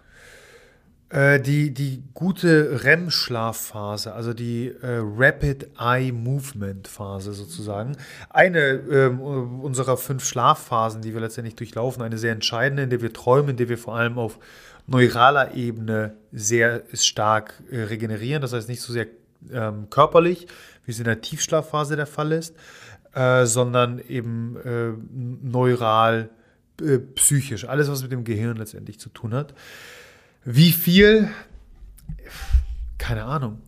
Äh, 1.09 1.39
die, 1.39 1.71
die 1.71 2.03
gute 2.13 2.83
REM-Schlafphase, 2.83 4.13
also 4.13 4.33
die 4.33 4.69
äh, 4.81 4.99
Rapid 5.01 5.67
Eye 5.79 6.11
Movement 6.11 6.87
Phase 6.87 7.33
sozusagen. 7.33 7.95
Eine 8.31 8.59
äh, 8.59 9.07
unserer 9.09 9.97
fünf 9.97 10.25
Schlafphasen, 10.25 11.01
die 11.01 11.13
wir 11.13 11.21
letztendlich 11.21 11.55
durchlaufen, 11.55 12.01
eine 12.01 12.17
sehr 12.17 12.31
entscheidende, 12.31 12.83
in 12.83 12.89
der 12.89 13.01
wir 13.01 13.13
träumen, 13.13 13.51
in 13.51 13.57
der 13.57 13.69
wir 13.69 13.77
vor 13.77 13.95
allem 13.95 14.17
auf 14.17 14.39
neuraler 14.87 15.53
Ebene 15.53 16.15
sehr 16.31 16.81
stark 16.93 17.53
äh, 17.69 17.83
regenerieren. 17.83 18.41
Das 18.41 18.53
heißt 18.53 18.67
nicht 18.67 18.81
so 18.81 18.91
sehr 18.91 19.07
ähm, 19.51 19.89
körperlich, 19.89 20.47
wie 20.85 20.91
es 20.91 20.97
in 20.97 21.05
der 21.05 21.21
Tiefschlafphase 21.21 21.95
der 21.95 22.07
Fall 22.07 22.31
ist, 22.31 22.55
äh, 23.15 23.45
sondern 23.45 23.99
eben 23.99 24.57
äh, 24.57 24.91
neural, 25.41 26.29
psychisch, 27.15 27.63
alles, 27.65 27.89
was 27.89 28.01
mit 28.01 28.11
dem 28.11 28.25
Gehirn 28.25 28.57
letztendlich 28.57 28.99
zu 28.99 29.07
tun 29.07 29.33
hat. 29.33 29.53
Wie 30.43 30.73
viel? 30.73 31.29
Keine 32.97 33.23
Ahnung. 33.23 33.61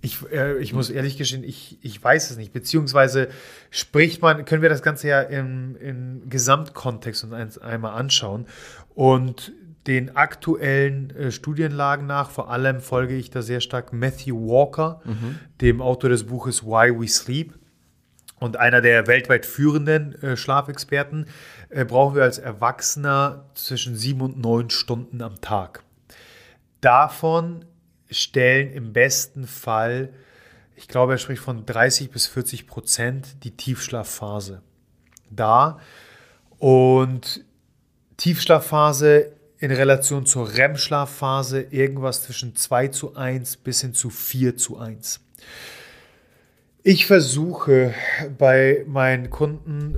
Ich, 0.00 0.18
äh, 0.32 0.58
ich 0.58 0.72
muss 0.72 0.88
ehrlich 0.88 1.18
gestehen, 1.18 1.44
ich, 1.44 1.78
ich 1.82 2.02
weiß 2.02 2.30
es 2.30 2.36
nicht. 2.36 2.52
Beziehungsweise 2.52 3.28
spricht 3.70 4.22
man, 4.22 4.44
können 4.44 4.62
wir 4.62 4.68
das 4.68 4.82
Ganze 4.82 5.08
ja 5.08 5.20
im, 5.20 5.76
im 5.76 6.28
Gesamtkontext 6.30 7.24
uns 7.24 7.58
einmal 7.58 7.92
anschauen. 7.98 8.46
Und 8.94 9.52
den 9.86 10.16
aktuellen 10.16 11.10
äh, 11.10 11.30
Studienlagen 11.30 12.06
nach, 12.06 12.30
vor 12.30 12.50
allem 12.50 12.80
folge 12.80 13.14
ich 13.14 13.30
da 13.30 13.42
sehr 13.42 13.60
stark 13.60 13.92
Matthew 13.92 14.36
Walker, 14.36 15.00
mhm. 15.04 15.38
dem 15.60 15.82
Autor 15.82 16.10
des 16.10 16.24
Buches 16.24 16.64
Why 16.64 16.98
We 16.98 17.08
Sleep 17.08 17.52
und 18.38 18.56
einer 18.56 18.80
der 18.80 19.06
weltweit 19.06 19.46
führenden 19.46 20.20
äh, 20.22 20.36
Schlafexperten, 20.36 21.26
äh, 21.70 21.84
brauchen 21.84 22.14
wir 22.14 22.22
als 22.22 22.38
Erwachsener 22.38 23.46
zwischen 23.54 23.96
sieben 23.96 24.20
und 24.20 24.38
neun 24.38 24.70
Stunden 24.70 25.22
am 25.22 25.40
Tag. 25.40 25.82
Davon 26.80 27.64
stellen 28.10 28.72
im 28.72 28.92
besten 28.92 29.46
Fall, 29.46 30.12
ich 30.74 30.88
glaube, 30.88 31.12
er 31.12 31.18
spricht 31.18 31.42
von 31.42 31.64
30 31.64 32.10
bis 32.10 32.26
40 32.26 32.66
Prozent 32.66 33.44
die 33.44 33.56
Tiefschlafphase 33.56 34.62
dar. 35.30 35.80
Und 36.58 37.44
Tiefschlafphase 38.16 39.32
in 39.58 39.70
Relation 39.70 40.26
zur 40.26 40.52
REM-Schlafphase 40.54 41.62
irgendwas 41.70 42.22
zwischen 42.22 42.56
2 42.56 42.88
zu 42.88 43.16
1 43.16 43.58
bis 43.58 43.80
hin 43.80 43.94
zu 43.94 44.10
4 44.10 44.56
zu 44.56 44.78
1. 44.78 45.20
Ich 46.88 47.06
versuche 47.06 47.94
bei 48.38 48.84
meinen 48.86 49.28
Kunden 49.28 49.96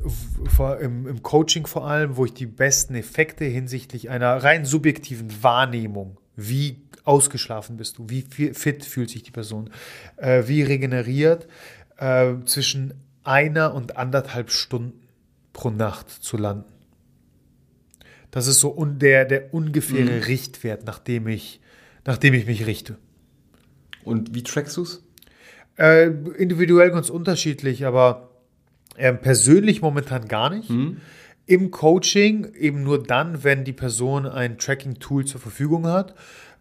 im, 0.80 1.06
im, 1.06 1.22
Coaching 1.22 1.66
vor 1.66 1.86
allem, 1.86 2.16
wo 2.16 2.24
ich 2.24 2.32
die 2.32 2.46
besten 2.46 2.94
Effekte 2.94 3.44
hinsichtlich 3.44 4.08
einer 4.08 4.42
rein 4.42 4.64
subjektiven 4.64 5.42
Wahrnehmung, 5.42 6.16
wie 6.34 6.80
ausgeschlafen 7.04 7.76
bist 7.76 7.98
du, 7.98 8.08
wie 8.08 8.22
fit 8.54 8.86
fühlt 8.86 9.10
sich 9.10 9.22
die 9.22 9.30
Person, 9.30 9.68
äh, 10.16 10.44
wie 10.46 10.62
regeneriert, 10.62 11.46
äh, 11.98 12.36
zwischen 12.46 12.94
einer 13.22 13.74
und 13.74 13.98
anderthalb 13.98 14.50
Stunden 14.50 14.98
pro 15.52 15.68
Nacht 15.68 16.08
zu 16.08 16.38
landen. 16.38 16.72
Das 18.30 18.46
ist 18.46 18.60
so 18.60 18.74
un 18.74 18.98
der, 18.98 19.26
der 19.26 19.52
ungefähre 19.52 20.12
mhm. 20.12 20.22
Richtwert, 20.22 20.86
nach 20.86 21.00
dem, 21.00 21.28
ich, 21.28 21.60
nach 22.06 22.16
dem 22.16 22.32
ich 22.32 22.46
mich 22.46 22.64
richte. 22.64 22.96
Und 24.04 24.34
wie 24.34 24.42
trackst 24.42 24.78
du 24.78 24.84
es? 24.84 25.02
Äh, 25.78 26.06
individuell 26.36 26.90
ganz 26.90 27.08
unterschiedlich, 27.08 27.86
aber 27.86 28.30
äh, 28.96 29.12
persönlich 29.12 29.80
momentan 29.80 30.26
gar 30.26 30.50
nicht. 30.50 30.70
Mhm. 30.70 30.98
Im 31.46 31.70
Coaching 31.70 32.52
eben 32.58 32.82
nur 32.82 33.02
dann, 33.02 33.44
wenn 33.44 33.64
die 33.64 33.72
Person 33.72 34.26
ein 34.26 34.58
Tracking-Tool 34.58 35.24
zur 35.24 35.40
Verfügung 35.40 35.86
hat. 35.86 36.14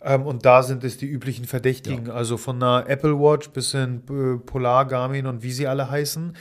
Ähm, 0.03 0.21
und 0.21 0.45
da 0.45 0.61
sind 0.61 0.83
es 0.83 0.97
die 0.97 1.07
üblichen 1.07 1.45
Verdächtigen, 1.45 2.05
ja. 2.05 2.13
also 2.13 2.37
von 2.37 2.61
einer 2.61 2.87
Apple 2.87 3.19
Watch 3.19 3.49
bis 3.49 3.71
hin 3.71 4.03
äh, 4.09 4.37
Polar, 4.37 4.85
Garmin 4.85 5.25
und 5.25 5.41
wie 5.41 5.51
sie 5.51 5.67
alle 5.67 5.89
heißen. 5.89 6.33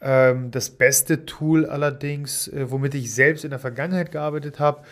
Ähm, 0.00 0.50
das 0.50 0.70
beste 0.70 1.24
Tool 1.24 1.64
allerdings, 1.64 2.48
äh, 2.48 2.70
womit 2.70 2.94
ich 2.94 3.14
selbst 3.14 3.44
in 3.44 3.50
der 3.50 3.60
Vergangenheit 3.60 4.10
gearbeitet 4.10 4.58
habe 4.58 4.82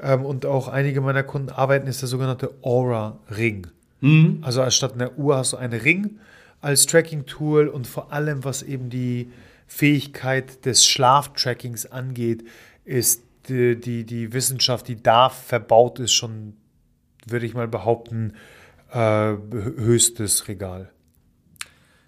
ähm, 0.00 0.24
und 0.24 0.46
auch 0.46 0.68
einige 0.68 1.00
meiner 1.00 1.24
Kunden 1.24 1.50
arbeiten, 1.50 1.88
ist 1.88 2.00
der 2.02 2.08
sogenannte 2.08 2.50
Aura 2.62 3.18
Ring. 3.36 3.66
Mhm. 4.00 4.38
Also 4.42 4.62
anstatt 4.62 4.94
einer 4.94 5.18
Uhr 5.18 5.36
hast 5.36 5.52
du 5.52 5.56
einen 5.56 5.78
Ring 5.78 6.18
als 6.64 6.86
Tracking-Tool 6.86 7.68
und 7.68 7.86
vor 7.86 8.10
allem, 8.10 8.42
was 8.42 8.62
eben 8.62 8.88
die 8.88 9.30
Fähigkeit 9.66 10.64
des 10.64 10.86
Schlaftrackings 10.86 11.84
angeht, 11.86 12.44
ist 12.84 13.22
die, 13.48 13.78
die, 13.78 14.04
die 14.04 14.32
Wissenschaft, 14.32 14.88
die 14.88 15.02
da 15.02 15.28
verbaut 15.28 15.98
ist, 15.98 16.14
schon, 16.14 16.56
würde 17.26 17.44
ich 17.44 17.52
mal 17.52 17.68
behaupten, 17.68 18.32
äh, 18.90 19.34
höchstes 19.52 20.48
Regal. 20.48 20.90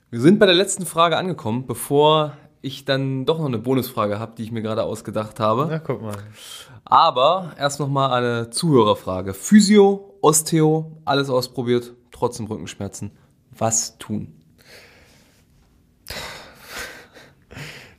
Wir 0.08 0.20
sind 0.20 0.38
bei 0.38 0.46
der 0.46 0.54
letzten 0.54 0.86
Frage 0.86 1.18
angekommen, 1.18 1.66
bevor 1.66 2.36
ich 2.62 2.86
dann 2.86 3.26
doch 3.26 3.38
noch 3.38 3.46
eine 3.46 3.58
Bonusfrage 3.58 4.18
habe, 4.18 4.36
die 4.38 4.42
ich 4.42 4.52
mir 4.52 4.62
gerade 4.62 4.84
ausgedacht 4.84 5.38
habe. 5.38 5.66
Na, 5.68 5.78
guck 5.80 6.00
mal. 6.00 6.16
Aber 6.84 7.52
erst 7.58 7.78
noch 7.78 7.88
mal 7.88 8.10
eine 8.10 8.48
Zuhörerfrage. 8.48 9.34
Physio, 9.34 10.14
Osteo, 10.22 10.96
alles 11.04 11.28
ausprobiert, 11.28 11.92
trotzdem 12.10 12.46
Rückenschmerzen. 12.46 13.10
Was 13.50 13.98
tun? 13.98 14.32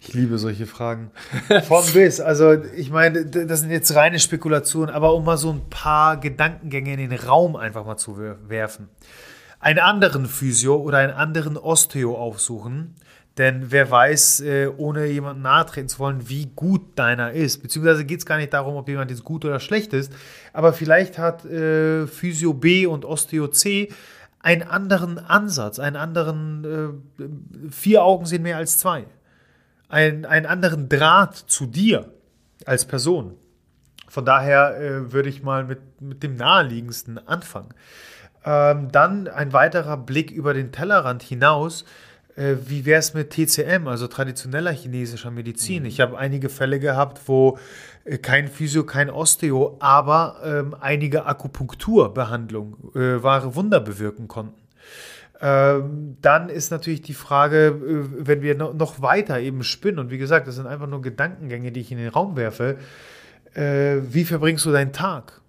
Ich 0.07 0.13
liebe 0.13 0.37
solche 0.37 0.65
Fragen. 0.67 1.11
Von 1.67 1.83
bis. 1.93 2.21
Also, 2.21 2.53
ich 2.53 2.89
meine, 2.91 3.25
das 3.25 3.59
sind 3.59 3.71
jetzt 3.71 3.93
reine 3.93 4.19
Spekulationen, 4.19 4.89
aber 4.93 5.13
um 5.13 5.25
mal 5.25 5.37
so 5.37 5.51
ein 5.51 5.69
paar 5.69 6.17
Gedankengänge 6.17 6.93
in 6.93 7.09
den 7.09 7.19
Raum 7.19 7.57
einfach 7.57 7.85
mal 7.85 7.97
zu 7.97 8.17
werfen. 8.17 8.87
Einen 9.59 9.79
anderen 9.79 10.25
Physio 10.25 10.77
oder 10.77 10.99
einen 10.99 11.13
anderen 11.13 11.57
Osteo 11.57 12.15
aufsuchen, 12.15 12.95
denn 13.37 13.65
wer 13.69 13.91
weiß, 13.91 14.41
äh, 14.41 14.69
ohne 14.77 15.07
jemanden 15.07 15.41
nahtreten 15.41 15.89
zu 15.89 15.99
wollen, 15.99 16.29
wie 16.29 16.45
gut 16.55 16.81
deiner 16.95 17.33
ist. 17.33 17.61
Beziehungsweise 17.61 18.05
geht 18.05 18.19
es 18.19 18.25
gar 18.25 18.37
nicht 18.37 18.53
darum, 18.53 18.75
ob 18.75 18.87
jemand 18.87 19.11
jetzt 19.11 19.25
gut 19.25 19.43
oder 19.43 19.59
schlecht 19.59 19.93
ist, 19.93 20.13
aber 20.53 20.71
vielleicht 20.73 21.17
hat 21.17 21.43
äh, 21.43 22.07
Physio 22.07 22.53
B 22.53 22.85
und 22.85 23.03
Osteo 23.03 23.47
C 23.47 23.89
einen 24.39 24.63
anderen 24.63 25.17
Ansatz, 25.17 25.79
einen 25.79 25.97
anderen, 25.97 27.01
äh, 27.19 27.23
vier 27.71 28.03
Augen 28.03 28.25
sehen 28.25 28.43
mehr 28.43 28.57
als 28.57 28.77
zwei 28.77 29.05
einen, 29.89 30.25
einen 30.25 30.45
anderen 30.45 30.89
Draht 30.89 31.35
zu 31.35 31.65
dir 31.65 32.11
als 32.65 32.85
Person. 32.85 33.35
Von 34.07 34.25
daher 34.25 34.79
äh, 34.79 35.11
würde 35.11 35.29
ich 35.29 35.43
mal 35.43 35.65
mit, 35.65 36.01
mit 36.01 36.23
dem 36.23 36.35
naheliegendsten 36.35 37.17
anfangen. 37.27 37.73
Ähm, 38.45 38.91
dann 38.91 39.27
ein 39.27 39.51
weiterer 39.53 39.97
Blick 39.97 40.31
über 40.31 40.53
den 40.53 40.71
Tellerrand 40.71 41.23
hinaus. 41.23 41.83
Äh, 42.35 42.55
wie 42.65 42.85
wäre 42.85 42.99
es 42.99 43.13
mit 43.13 43.31
TCM, 43.31 43.87
also 43.87 44.07
traditioneller 44.07 44.71
chinesischer 44.71 45.31
Medizin? 45.31 45.83
Mhm. 45.83 45.89
Ich 45.89 45.99
habe 45.99 46.17
einige 46.17 46.49
Fälle 46.49 46.79
gehabt, 46.79 47.21
wo 47.27 47.57
äh, 48.05 48.17
kein 48.17 48.47
Physio, 48.47 48.85
kein 48.85 49.09
Osteo, 49.09 49.75
aber 49.79 50.39
ähm, 50.43 50.75
einige 50.79 51.25
Akupunkturbehandlungen 51.25 52.75
äh, 52.95 53.21
wahre 53.21 53.55
Wunder 53.55 53.81
bewirken 53.81 54.27
konnten. 54.27 54.66
Ähm, 55.39 56.17
dann 56.21 56.49
ist 56.49 56.71
natürlich 56.71 57.01
die 57.01 57.13
Frage, 57.13 57.67
äh, 57.67 58.27
wenn 58.27 58.41
wir 58.41 58.55
noch 58.55 59.01
weiter 59.01 59.39
eben 59.39 59.63
spinnen, 59.63 59.99
und 59.99 60.09
wie 60.09 60.17
gesagt, 60.17 60.47
das 60.47 60.55
sind 60.55 60.67
einfach 60.67 60.87
nur 60.87 61.01
Gedankengänge, 61.01 61.71
die 61.71 61.81
ich 61.81 61.91
in 61.91 61.99
den 61.99 62.09
Raum 62.09 62.35
werfe, 62.35 62.77
äh, 63.53 63.97
wie 64.09 64.25
verbringst 64.25 64.65
du 64.65 64.71
deinen 64.71 64.93
Tag? 64.93 65.41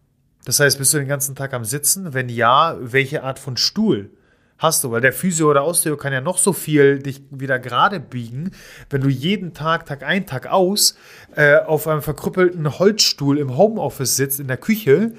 Das 0.45 0.61
heißt, 0.61 0.78
bist 0.78 0.95
du 0.95 0.99
den 0.99 1.09
ganzen 1.09 1.34
Tag 1.34 1.53
am 1.55 1.64
Sitzen? 1.64 2.14
Wenn 2.14 2.28
ja, 2.28 2.76
welche 2.80 3.22
Art 3.22 3.39
von 3.39 3.57
Stuhl? 3.57 4.11
hast 4.59 4.82
du, 4.84 4.91
weil 4.91 5.01
der 5.01 5.12
Physio 5.12 5.51
oder 5.51 5.64
Osteo 5.64 5.97
kann 5.97 6.12
ja 6.12 6.20
noch 6.20 6.36
so 6.36 6.53
viel 6.53 6.99
dich 6.99 7.22
wieder 7.30 7.59
gerade 7.59 8.01
biegen, 8.01 8.51
wenn 8.91 9.01
du 9.01 9.09
jeden 9.09 9.55
Tag, 9.55 9.86
Tag 9.86 10.03
ein, 10.03 10.26
Tag 10.26 10.49
aus, 10.49 10.97
äh, 11.34 11.57
auf 11.57 11.86
einem 11.86 12.03
verkrüppelten 12.03 12.78
Holzstuhl 12.78 13.39
im 13.39 13.57
Homeoffice 13.57 14.16
sitzt, 14.16 14.41
in 14.41 14.49
der 14.49 14.57
Küche 14.57 15.12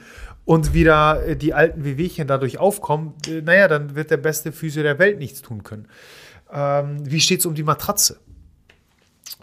und 0.49 0.73
wieder 0.73 1.23
äh, 1.27 1.35
die 1.35 1.53
alten 1.53 1.83
Wehwehchen 1.83 2.27
dadurch 2.27 2.57
aufkommen, 2.57 3.13
äh, 3.27 3.41
naja, 3.41 3.67
dann 3.67 3.93
wird 3.93 4.09
der 4.09 4.17
beste 4.17 4.51
Physio 4.51 4.81
der 4.81 4.97
Welt 4.97 5.19
nichts 5.19 5.43
tun 5.43 5.61
können. 5.61 5.87
Ähm, 6.51 6.97
wie 7.03 7.19
steht 7.19 7.41
es 7.41 7.45
um 7.45 7.53
die 7.53 7.61
Matratze? 7.61 8.19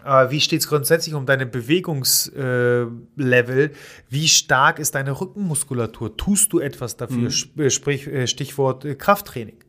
Äh, 0.03 0.29
wie 0.31 0.41
steht 0.41 0.59
es 0.59 0.67
grundsätzlich 0.67 1.15
um 1.15 1.25
deine 1.25 1.45
Bewegungslevel? 1.45 3.71
wie 4.09 4.27
stark 4.27 4.79
ist 4.79 4.95
deine 4.95 5.17
Rückenmuskulatur? 5.17 6.17
Tust 6.17 6.51
du 6.51 6.59
etwas 6.59 6.97
dafür? 6.97 7.29
Mhm. 7.55 7.69
Sprich, 7.69 8.09
Stichwort 8.29 8.85
Krafttraining. 8.99 9.63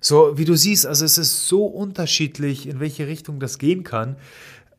So, 0.00 0.36
wie 0.36 0.44
du 0.44 0.56
siehst, 0.56 0.88
also 0.88 1.04
es 1.04 1.18
ist 1.18 1.46
so 1.46 1.66
unterschiedlich, 1.66 2.66
in 2.66 2.80
welche 2.80 3.06
Richtung 3.06 3.38
das 3.38 3.58
gehen 3.58 3.84
kann. 3.84 4.16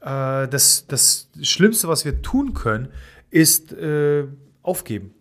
das, 0.01 0.87
das 0.89 1.29
Schlimmste, 1.41 1.87
was 1.87 2.03
wir 2.03 2.21
tun 2.21 2.53
können, 2.53 2.89
ist 3.31 3.73
aufgeben. 4.61 5.14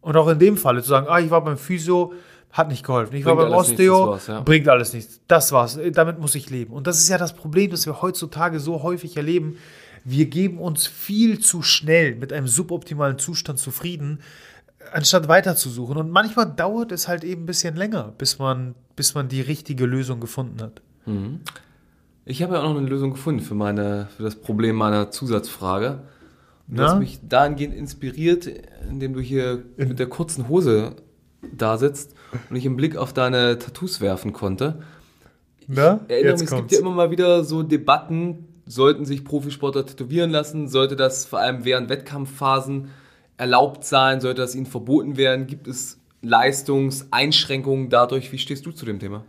Und 0.00 0.16
auch 0.16 0.28
in 0.28 0.38
dem 0.38 0.56
Falle 0.56 0.82
zu 0.82 0.88
sagen, 0.88 1.06
ah, 1.08 1.20
ich 1.20 1.30
war 1.30 1.44
beim 1.44 1.58
Physio, 1.58 2.12
hat 2.52 2.68
nicht 2.68 2.84
geholfen. 2.84 3.14
Ich 3.14 3.24
bringt 3.24 3.38
war 3.38 3.44
beim 3.44 3.54
Osteo, 3.54 4.12
nichts, 4.12 4.26
ja. 4.26 4.40
bringt 4.40 4.68
alles 4.68 4.92
nichts. 4.92 5.20
Das 5.28 5.52
war's. 5.52 5.78
Damit 5.92 6.18
muss 6.18 6.34
ich 6.34 6.50
leben. 6.50 6.72
Und 6.72 6.86
das 6.86 6.98
ist 6.98 7.08
ja 7.08 7.18
das 7.18 7.34
Problem, 7.34 7.70
das 7.70 7.86
wir 7.86 8.02
heutzutage 8.02 8.58
so 8.60 8.82
häufig 8.82 9.16
erleben. 9.16 9.56
Wir 10.04 10.26
geben 10.26 10.58
uns 10.58 10.86
viel 10.86 11.38
zu 11.38 11.62
schnell 11.62 12.16
mit 12.16 12.32
einem 12.32 12.48
suboptimalen 12.48 13.18
Zustand 13.18 13.58
zufrieden, 13.58 14.20
anstatt 14.92 15.28
weiterzusuchen. 15.28 15.96
Und 15.96 16.10
manchmal 16.10 16.50
dauert 16.50 16.90
es 16.90 17.06
halt 17.06 17.22
eben 17.22 17.42
ein 17.42 17.46
bisschen 17.46 17.76
länger, 17.76 18.12
bis 18.18 18.38
man, 18.38 18.74
bis 18.96 19.14
man 19.14 19.28
die 19.28 19.42
richtige 19.42 19.86
Lösung 19.86 20.20
gefunden 20.20 20.60
hat. 20.60 20.80
Mhm. 21.06 21.40
Ich 22.24 22.42
habe 22.42 22.54
ja 22.54 22.62
auch 22.62 22.70
noch 22.70 22.78
eine 22.78 22.88
Lösung 22.88 23.12
gefunden 23.12 23.40
für, 23.40 23.54
meine, 23.54 24.08
für 24.16 24.22
das 24.22 24.36
Problem 24.36 24.76
meiner 24.76 25.10
Zusatzfrage. 25.10 26.00
Du 26.70 26.82
hast 26.82 26.98
mich 26.98 27.18
dahingehend 27.28 27.74
inspiriert, 27.74 28.48
indem 28.88 29.14
du 29.14 29.20
hier 29.20 29.64
mit 29.76 29.98
der 29.98 30.06
kurzen 30.06 30.48
Hose 30.48 30.96
da 31.52 31.78
sitzt 31.78 32.14
und 32.48 32.56
ich 32.56 32.64
einen 32.64 32.76
Blick 32.76 32.96
auf 32.96 33.12
deine 33.12 33.58
Tattoos 33.58 34.00
werfen 34.00 34.32
konnte. 34.32 34.82
Na? 35.66 36.00
Ich 36.06 36.14
erinnere 36.14 36.34
mich, 36.34 36.42
es 36.42 36.50
gibt 36.54 36.72
ja 36.72 36.78
immer 36.78 36.92
mal 36.92 37.10
wieder 37.10 37.44
so 37.44 37.62
Debatten, 37.62 38.46
sollten 38.66 39.04
sich 39.04 39.24
Profisportler 39.24 39.84
tätowieren 39.84 40.30
lassen, 40.30 40.68
sollte 40.68 40.94
das 40.94 41.26
vor 41.26 41.40
allem 41.40 41.64
während 41.64 41.88
Wettkampfphasen 41.88 42.90
erlaubt 43.36 43.84
sein, 43.84 44.20
sollte 44.20 44.42
das 44.42 44.54
ihnen 44.54 44.66
verboten 44.66 45.16
werden, 45.16 45.46
gibt 45.46 45.66
es 45.66 45.98
Leistungseinschränkungen 46.22 47.88
dadurch, 47.88 48.30
wie 48.32 48.38
stehst 48.38 48.66
du 48.66 48.72
zu 48.72 48.84
dem 48.84 49.00
Thema? 49.00 49.24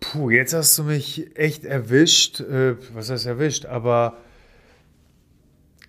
Puh, 0.00 0.30
jetzt 0.30 0.54
hast 0.54 0.78
du 0.78 0.84
mich 0.84 1.36
echt 1.36 1.64
erwischt, 1.64 2.40
äh, 2.40 2.76
was 2.94 3.10
heißt 3.10 3.26
erwischt, 3.26 3.66
aber 3.66 4.16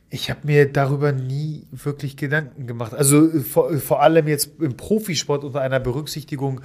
ich 0.10 0.30
habe 0.30 0.42
mir 0.44 0.72
darüber 0.72 1.12
nie 1.12 1.68
wirklich 1.72 2.16
Gedanken 2.18 2.68
gemacht. 2.68 2.94
Also 2.94 3.30
vor, 3.42 3.78
vor, 3.78 4.02
allem 4.02 4.28
jetzt 4.28 4.52
im 4.60 4.76
Profisport 4.76 5.44
unter 5.44 5.62
einer 5.62 5.80
Berücksichtigung 5.80 6.62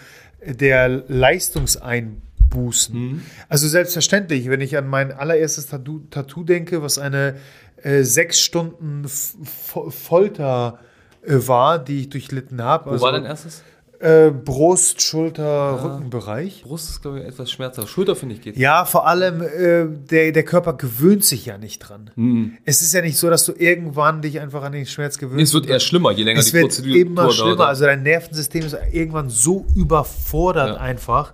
der 0.47 0.89
Leistungseinbußen. 0.89 2.99
Mhm. 2.99 3.23
Also 3.49 3.69
selbstverständlich, 3.69 4.49
wenn 4.49 4.63
ich 4.63 4.79
an 4.79 4.89
mein 4.89 5.13
allererstes 5.13 5.67
Tattoo, 5.67 6.01
Tattoo 6.11 6.45
denke, 6.45 6.83
was 6.83 6.99
eine 6.99 7.37
äh, 7.83 8.03
sechs 8.03 8.41
Stunden 8.41 9.07
Folter 9.09 10.79
äh, 11.23 11.35
war, 11.47 11.79
die 11.79 12.01
ich 12.01 12.09
durchlitten 12.09 12.63
habe. 12.63 12.87
Wo 12.87 12.91
also, 12.93 13.05
war 13.05 13.13
dein 13.13 13.27
erstes? 13.27 13.63
Äh, 14.01 14.31
Brust, 14.31 15.03
Schulter, 15.03 15.43
ja. 15.43 15.75
Rückenbereich. 15.77 16.63
Brust 16.65 16.91
ist, 16.91 17.03
glaube 17.03 17.21
ich, 17.21 17.27
etwas 17.27 17.51
schmerzhaft. 17.51 17.89
Schulter, 17.89 18.17
finde 18.17 18.35
ich, 18.35 18.43
geht. 18.43 18.57
Ja, 18.57 18.85
vor 18.85 19.07
allem, 19.07 19.41
äh, 19.41 19.87
der, 19.89 20.33
der 20.33 20.43
Körper 20.43 20.75
gewöhnt 20.75 21.25
sich 21.25 21.47
ja 21.47 21.59
nicht 21.59 21.79
dran. 21.79 22.11
Mhm. 22.17 22.59
Es 22.65 22.83
ist 22.83 22.93
ja 22.93 23.03
nicht 23.03 23.17
so, 23.17 23.31
dass 23.31 23.47
du 23.47 23.53
irgendwann 23.53 24.21
dich 24.21 24.41
einfach 24.41 24.63
an 24.63 24.73
den 24.73 24.87
Schmerz 24.87 25.17
gewöhnst. 25.19 25.43
es 25.43 25.55
wird 25.55 25.67
eher 25.67 25.81
schlimmer, 25.81 26.11
je 26.13 26.25
länger 26.25 26.41
es 26.41 26.51
die 26.51 26.61
Prozedur 26.61 26.93
dauert. 26.93 26.97
Es 26.97 26.99
wird 26.99 27.09
immer 27.09 27.31
schlimmer. 27.31 27.57
Dauert. 27.57 27.69
Also 27.69 27.85
dein 27.85 28.03
Nervensystem 28.03 28.65
ist 28.65 28.77
irgendwann 28.93 29.31
so 29.31 29.65
überfordert 29.75 30.77
ja. 30.77 30.77
einfach. 30.77 31.33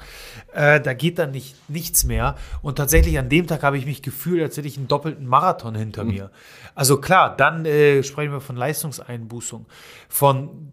Äh, 0.52 0.80
da 0.80 0.94
geht 0.94 1.18
dann 1.18 1.30
nicht, 1.30 1.56
nichts 1.68 2.04
mehr. 2.04 2.36
Und 2.62 2.76
tatsächlich 2.76 3.18
an 3.18 3.28
dem 3.28 3.46
Tag 3.46 3.62
habe 3.62 3.78
ich 3.78 3.86
mich 3.86 4.02
gefühlt, 4.02 4.42
als 4.42 4.56
hätte 4.56 4.68
ich 4.68 4.76
einen 4.76 4.88
doppelten 4.88 5.26
Marathon 5.26 5.74
hinter 5.74 6.04
mhm. 6.04 6.10
mir. 6.10 6.30
Also 6.74 6.98
klar, 7.00 7.36
dann 7.36 7.64
äh, 7.64 8.02
sprechen 8.02 8.32
wir 8.32 8.40
von 8.40 8.56
Leistungseinbußung, 8.56 9.66
von 10.08 10.72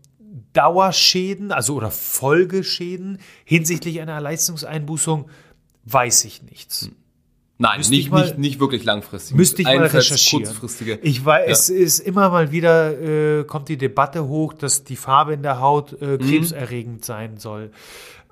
Dauerschäden, 0.53 1.51
also 1.51 1.75
oder 1.75 1.91
Folgeschäden 1.91 3.19
hinsichtlich 3.45 4.01
einer 4.01 4.19
Leistungseinbußung, 4.21 5.29
weiß 5.85 6.25
ich 6.25 6.43
nichts. 6.43 6.87
Hm. 6.87 6.95
Nein, 7.59 7.81
nicht, 7.89 8.11
mal, 8.11 8.23
nicht, 8.23 8.37
nicht 8.37 8.59
wirklich 8.59 8.83
langfristig. 8.83 9.35
Müsste 9.35 9.63
ich 9.63 9.67
mal 9.67 9.79
recherchieren. 9.79 10.45
Kurzfristige. 10.45 10.99
Ich 11.01 11.25
weiß, 11.25 11.47
ja. 11.47 11.51
es 11.51 11.69
ist 11.69 11.99
immer 11.99 12.29
mal 12.29 12.51
wieder, 12.51 13.39
äh, 13.39 13.43
kommt 13.45 13.67
die 13.67 13.77
Debatte 13.77 14.27
hoch, 14.27 14.53
dass 14.53 14.83
die 14.83 14.95
Farbe 14.95 15.33
in 15.33 15.41
der 15.41 15.59
Haut 15.59 15.99
äh, 15.99 16.05
mhm. 16.05 16.19
krebserregend 16.19 17.01
mhm. 17.01 17.03
sein 17.03 17.37
soll. 17.37 17.71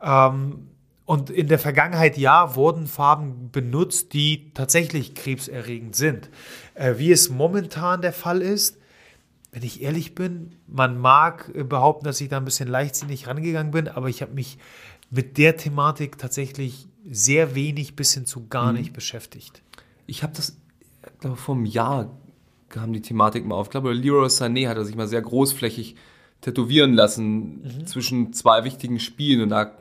Ähm, 0.01 0.67
und 1.05 1.29
in 1.31 1.47
der 1.47 1.59
Vergangenheit, 1.59 2.17
ja, 2.17 2.55
wurden 2.55 2.85
Farben 2.87 3.49
benutzt, 3.51 4.13
die 4.13 4.51
tatsächlich 4.53 5.15
krebserregend 5.15 5.95
sind. 5.95 6.29
Äh, 6.75 6.95
wie 6.97 7.11
es 7.11 7.29
momentan 7.29 8.01
der 8.01 8.13
Fall 8.13 8.43
ist, 8.43 8.77
wenn 9.55 9.63
ich 9.63 9.81
ehrlich 9.81 10.15
bin, 10.15 10.51
man 10.67 10.99
mag 10.99 11.49
behaupten, 11.69 12.03
dass 12.03 12.19
ich 12.19 12.27
da 12.27 12.37
ein 12.37 12.45
bisschen 12.45 12.67
leichtsinnig 12.67 13.25
rangegangen 13.25 13.71
bin, 13.71 13.87
aber 13.87 14.09
ich 14.09 14.21
habe 14.21 14.33
mich 14.33 14.57
mit 15.09 15.37
der 15.37 15.55
Thematik 15.55 16.17
tatsächlich 16.17 16.89
sehr 17.09 17.55
wenig 17.55 17.95
bis 17.95 18.13
hin 18.13 18.25
zu 18.25 18.47
gar 18.47 18.73
mhm. 18.73 18.79
nicht 18.79 18.91
beschäftigt. 18.91 19.63
Ich 20.07 20.23
habe 20.23 20.33
das, 20.35 20.57
ich 21.05 21.19
glaube, 21.19 21.37
vor 21.37 21.55
einem 21.55 21.65
Jahr 21.65 22.11
kam 22.67 22.91
die 22.91 23.01
Thematik 23.01 23.45
mal 23.45 23.55
auf. 23.55 23.67
Ich 23.67 23.71
glaube, 23.71 23.93
Leroy 23.93 24.27
Sané 24.27 24.67
hat 24.67 24.85
sich 24.85 24.97
mal 24.97 25.07
sehr 25.07 25.21
großflächig 25.21 25.95
tätowieren 26.41 26.93
lassen 26.93 27.61
mhm. 27.61 27.87
zwischen 27.87 28.33
zwei 28.33 28.65
wichtigen 28.65 28.99
Spielen 28.99 29.41
und 29.41 29.49
da 29.49 29.71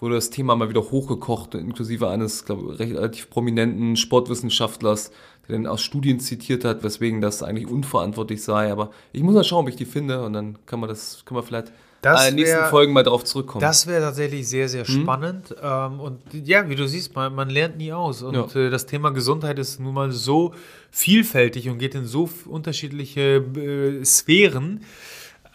wurde 0.00 0.14
das 0.14 0.30
Thema 0.30 0.56
mal 0.56 0.68
wieder 0.68 0.82
hochgekocht, 0.82 1.54
inklusive 1.54 2.08
eines, 2.08 2.44
glaube 2.44 2.78
relativ 2.78 3.30
prominenten 3.30 3.96
Sportwissenschaftlers, 3.96 5.10
der 5.46 5.56
dann 5.56 5.66
aus 5.66 5.82
Studien 5.82 6.20
zitiert 6.20 6.64
hat, 6.64 6.82
weswegen 6.82 7.20
das 7.20 7.42
eigentlich 7.42 7.68
unverantwortlich 7.68 8.42
sei. 8.42 8.72
Aber 8.72 8.90
ich 9.12 9.22
muss 9.22 9.34
mal 9.34 9.44
schauen, 9.44 9.64
ob 9.64 9.68
ich 9.68 9.76
die 9.76 9.84
finde 9.84 10.22
und 10.22 10.32
dann 10.32 10.58
kann 10.66 10.80
man 10.80 10.88
das, 10.88 11.22
können 11.24 11.38
wir 11.38 11.42
vielleicht 11.42 11.72
das 12.02 12.28
in 12.28 12.36
den 12.36 12.44
nächsten 12.46 12.64
Folgen 12.66 12.94
mal 12.94 13.02
darauf 13.02 13.24
zurückkommen. 13.24 13.60
Das 13.60 13.86
wäre 13.86 14.00
tatsächlich 14.00 14.48
sehr, 14.48 14.70
sehr 14.70 14.86
hm? 14.86 15.02
spannend. 15.02 15.54
Mhm. 15.62 16.00
und 16.00 16.20
ja, 16.32 16.68
wie 16.68 16.76
du 16.76 16.88
siehst, 16.88 17.14
man, 17.14 17.34
man 17.34 17.50
lernt 17.50 17.76
nie 17.76 17.92
aus. 17.92 18.22
Und 18.22 18.34
ja. 18.34 18.60
Äh, 18.60 18.70
das 18.70 18.86
Thema 18.86 19.10
Gesundheit 19.10 19.58
ist 19.58 19.80
nun 19.80 19.92
mal 19.92 20.10
so 20.10 20.54
vielfältig 20.90 21.68
und 21.68 21.78
geht 21.78 21.94
in 21.94 22.06
so 22.06 22.28
unterschiedliche 22.46 23.36
äh, 23.36 24.04
Sphären. 24.04 24.82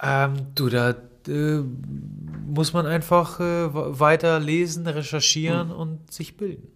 Ähm, 0.03 0.33
du, 0.53 0.69
da 0.69 0.95
äh, 1.27 1.61
muss 2.47 2.73
man 2.73 2.85
einfach 2.85 3.39
äh, 3.39 3.69
weiter 3.71 4.39
lesen, 4.39 4.87
recherchieren 4.87 5.69
mhm. 5.69 5.75
und 5.75 6.13
sich 6.13 6.37
bilden. 6.37 6.67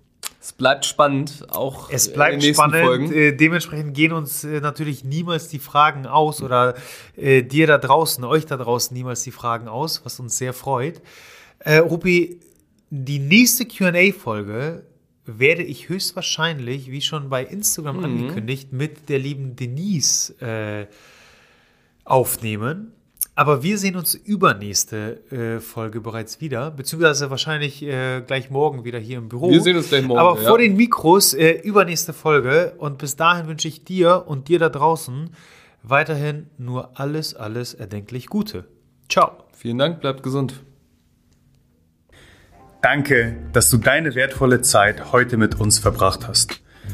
Es 0.41 0.53
bleibt 0.53 0.85
spannend, 0.85 1.47
auch 1.49 1.89
es 1.89 2.13
bleibt 2.13 2.35
in 2.35 2.39
den 2.39 2.47
nächsten 2.47 2.69
spannend. 2.69 2.85
Folgen. 2.85 3.11
Äh, 3.11 3.33
dementsprechend 3.33 3.93
gehen 3.93 4.13
uns 4.13 4.43
äh, 4.43 4.61
natürlich 4.61 5.03
niemals 5.03 5.49
die 5.49 5.59
Fragen 5.59 6.05
aus 6.05 6.41
oder 6.41 6.75
äh, 7.17 7.43
dir 7.43 7.67
da 7.67 7.77
draußen, 7.77 8.23
euch 8.23 8.45
da 8.45 8.55
draußen 8.55 8.95
niemals 8.95 9.23
die 9.23 9.31
Fragen 9.31 9.67
aus, 9.67 10.05
was 10.05 10.19
uns 10.19 10.37
sehr 10.37 10.53
freut. 10.53 11.01
Äh, 11.59 11.77
Rupi, 11.77 12.39
die 12.89 13.19
nächste 13.19 13.65
QA-Folge 13.65 14.85
werde 15.25 15.63
ich 15.63 15.89
höchstwahrscheinlich, 15.89 16.89
wie 16.89 17.01
schon 17.01 17.29
bei 17.29 17.43
Instagram 17.43 17.97
mhm. 17.97 18.03
angekündigt, 18.05 18.71
mit 18.71 19.09
der 19.09 19.19
lieben 19.19 19.55
Denise 19.55 20.31
äh, 20.41 20.87
aufnehmen. 22.05 22.93
Aber 23.39 23.63
wir 23.63 23.77
sehen 23.77 23.95
uns 23.95 24.15
übernächste 24.15 25.21
äh, 25.31 25.61
Folge 25.61 26.01
bereits 26.01 26.41
wieder, 26.41 26.71
beziehungsweise 26.71 27.29
wahrscheinlich 27.29 27.81
äh, 27.81 28.19
gleich 28.19 28.49
morgen 28.49 28.83
wieder 28.83 28.99
hier 28.99 29.17
im 29.17 29.29
Büro. 29.29 29.49
Wir 29.49 29.61
sehen 29.61 29.77
uns 29.77 29.87
gleich 29.87 30.03
morgen. 30.03 30.19
Aber 30.19 30.41
ja. 30.41 30.45
vor 30.45 30.57
den 30.57 30.75
Mikros 30.75 31.33
äh, 31.33 31.51
übernächste 31.51 32.11
Folge. 32.11 32.73
Und 32.79 32.97
bis 32.97 33.15
dahin 33.15 33.47
wünsche 33.47 33.69
ich 33.69 33.85
dir 33.85 34.25
und 34.27 34.49
dir 34.49 34.59
da 34.59 34.67
draußen 34.67 35.29
weiterhin 35.83 36.47
nur 36.57 36.99
alles, 36.99 37.33
alles 37.33 37.73
erdenklich 37.73 38.27
Gute. 38.27 38.65
Ciao. 39.07 39.31
Vielen 39.53 39.77
Dank, 39.77 40.01
bleibt 40.01 40.21
gesund. 40.21 40.61
Danke, 42.81 43.37
dass 43.53 43.69
du 43.69 43.77
deine 43.77 44.15
wertvolle 44.15 44.59
Zeit 44.59 45.13
heute 45.13 45.37
mit 45.37 45.61
uns 45.61 45.79
verbracht 45.79 46.27
hast. 46.27 46.61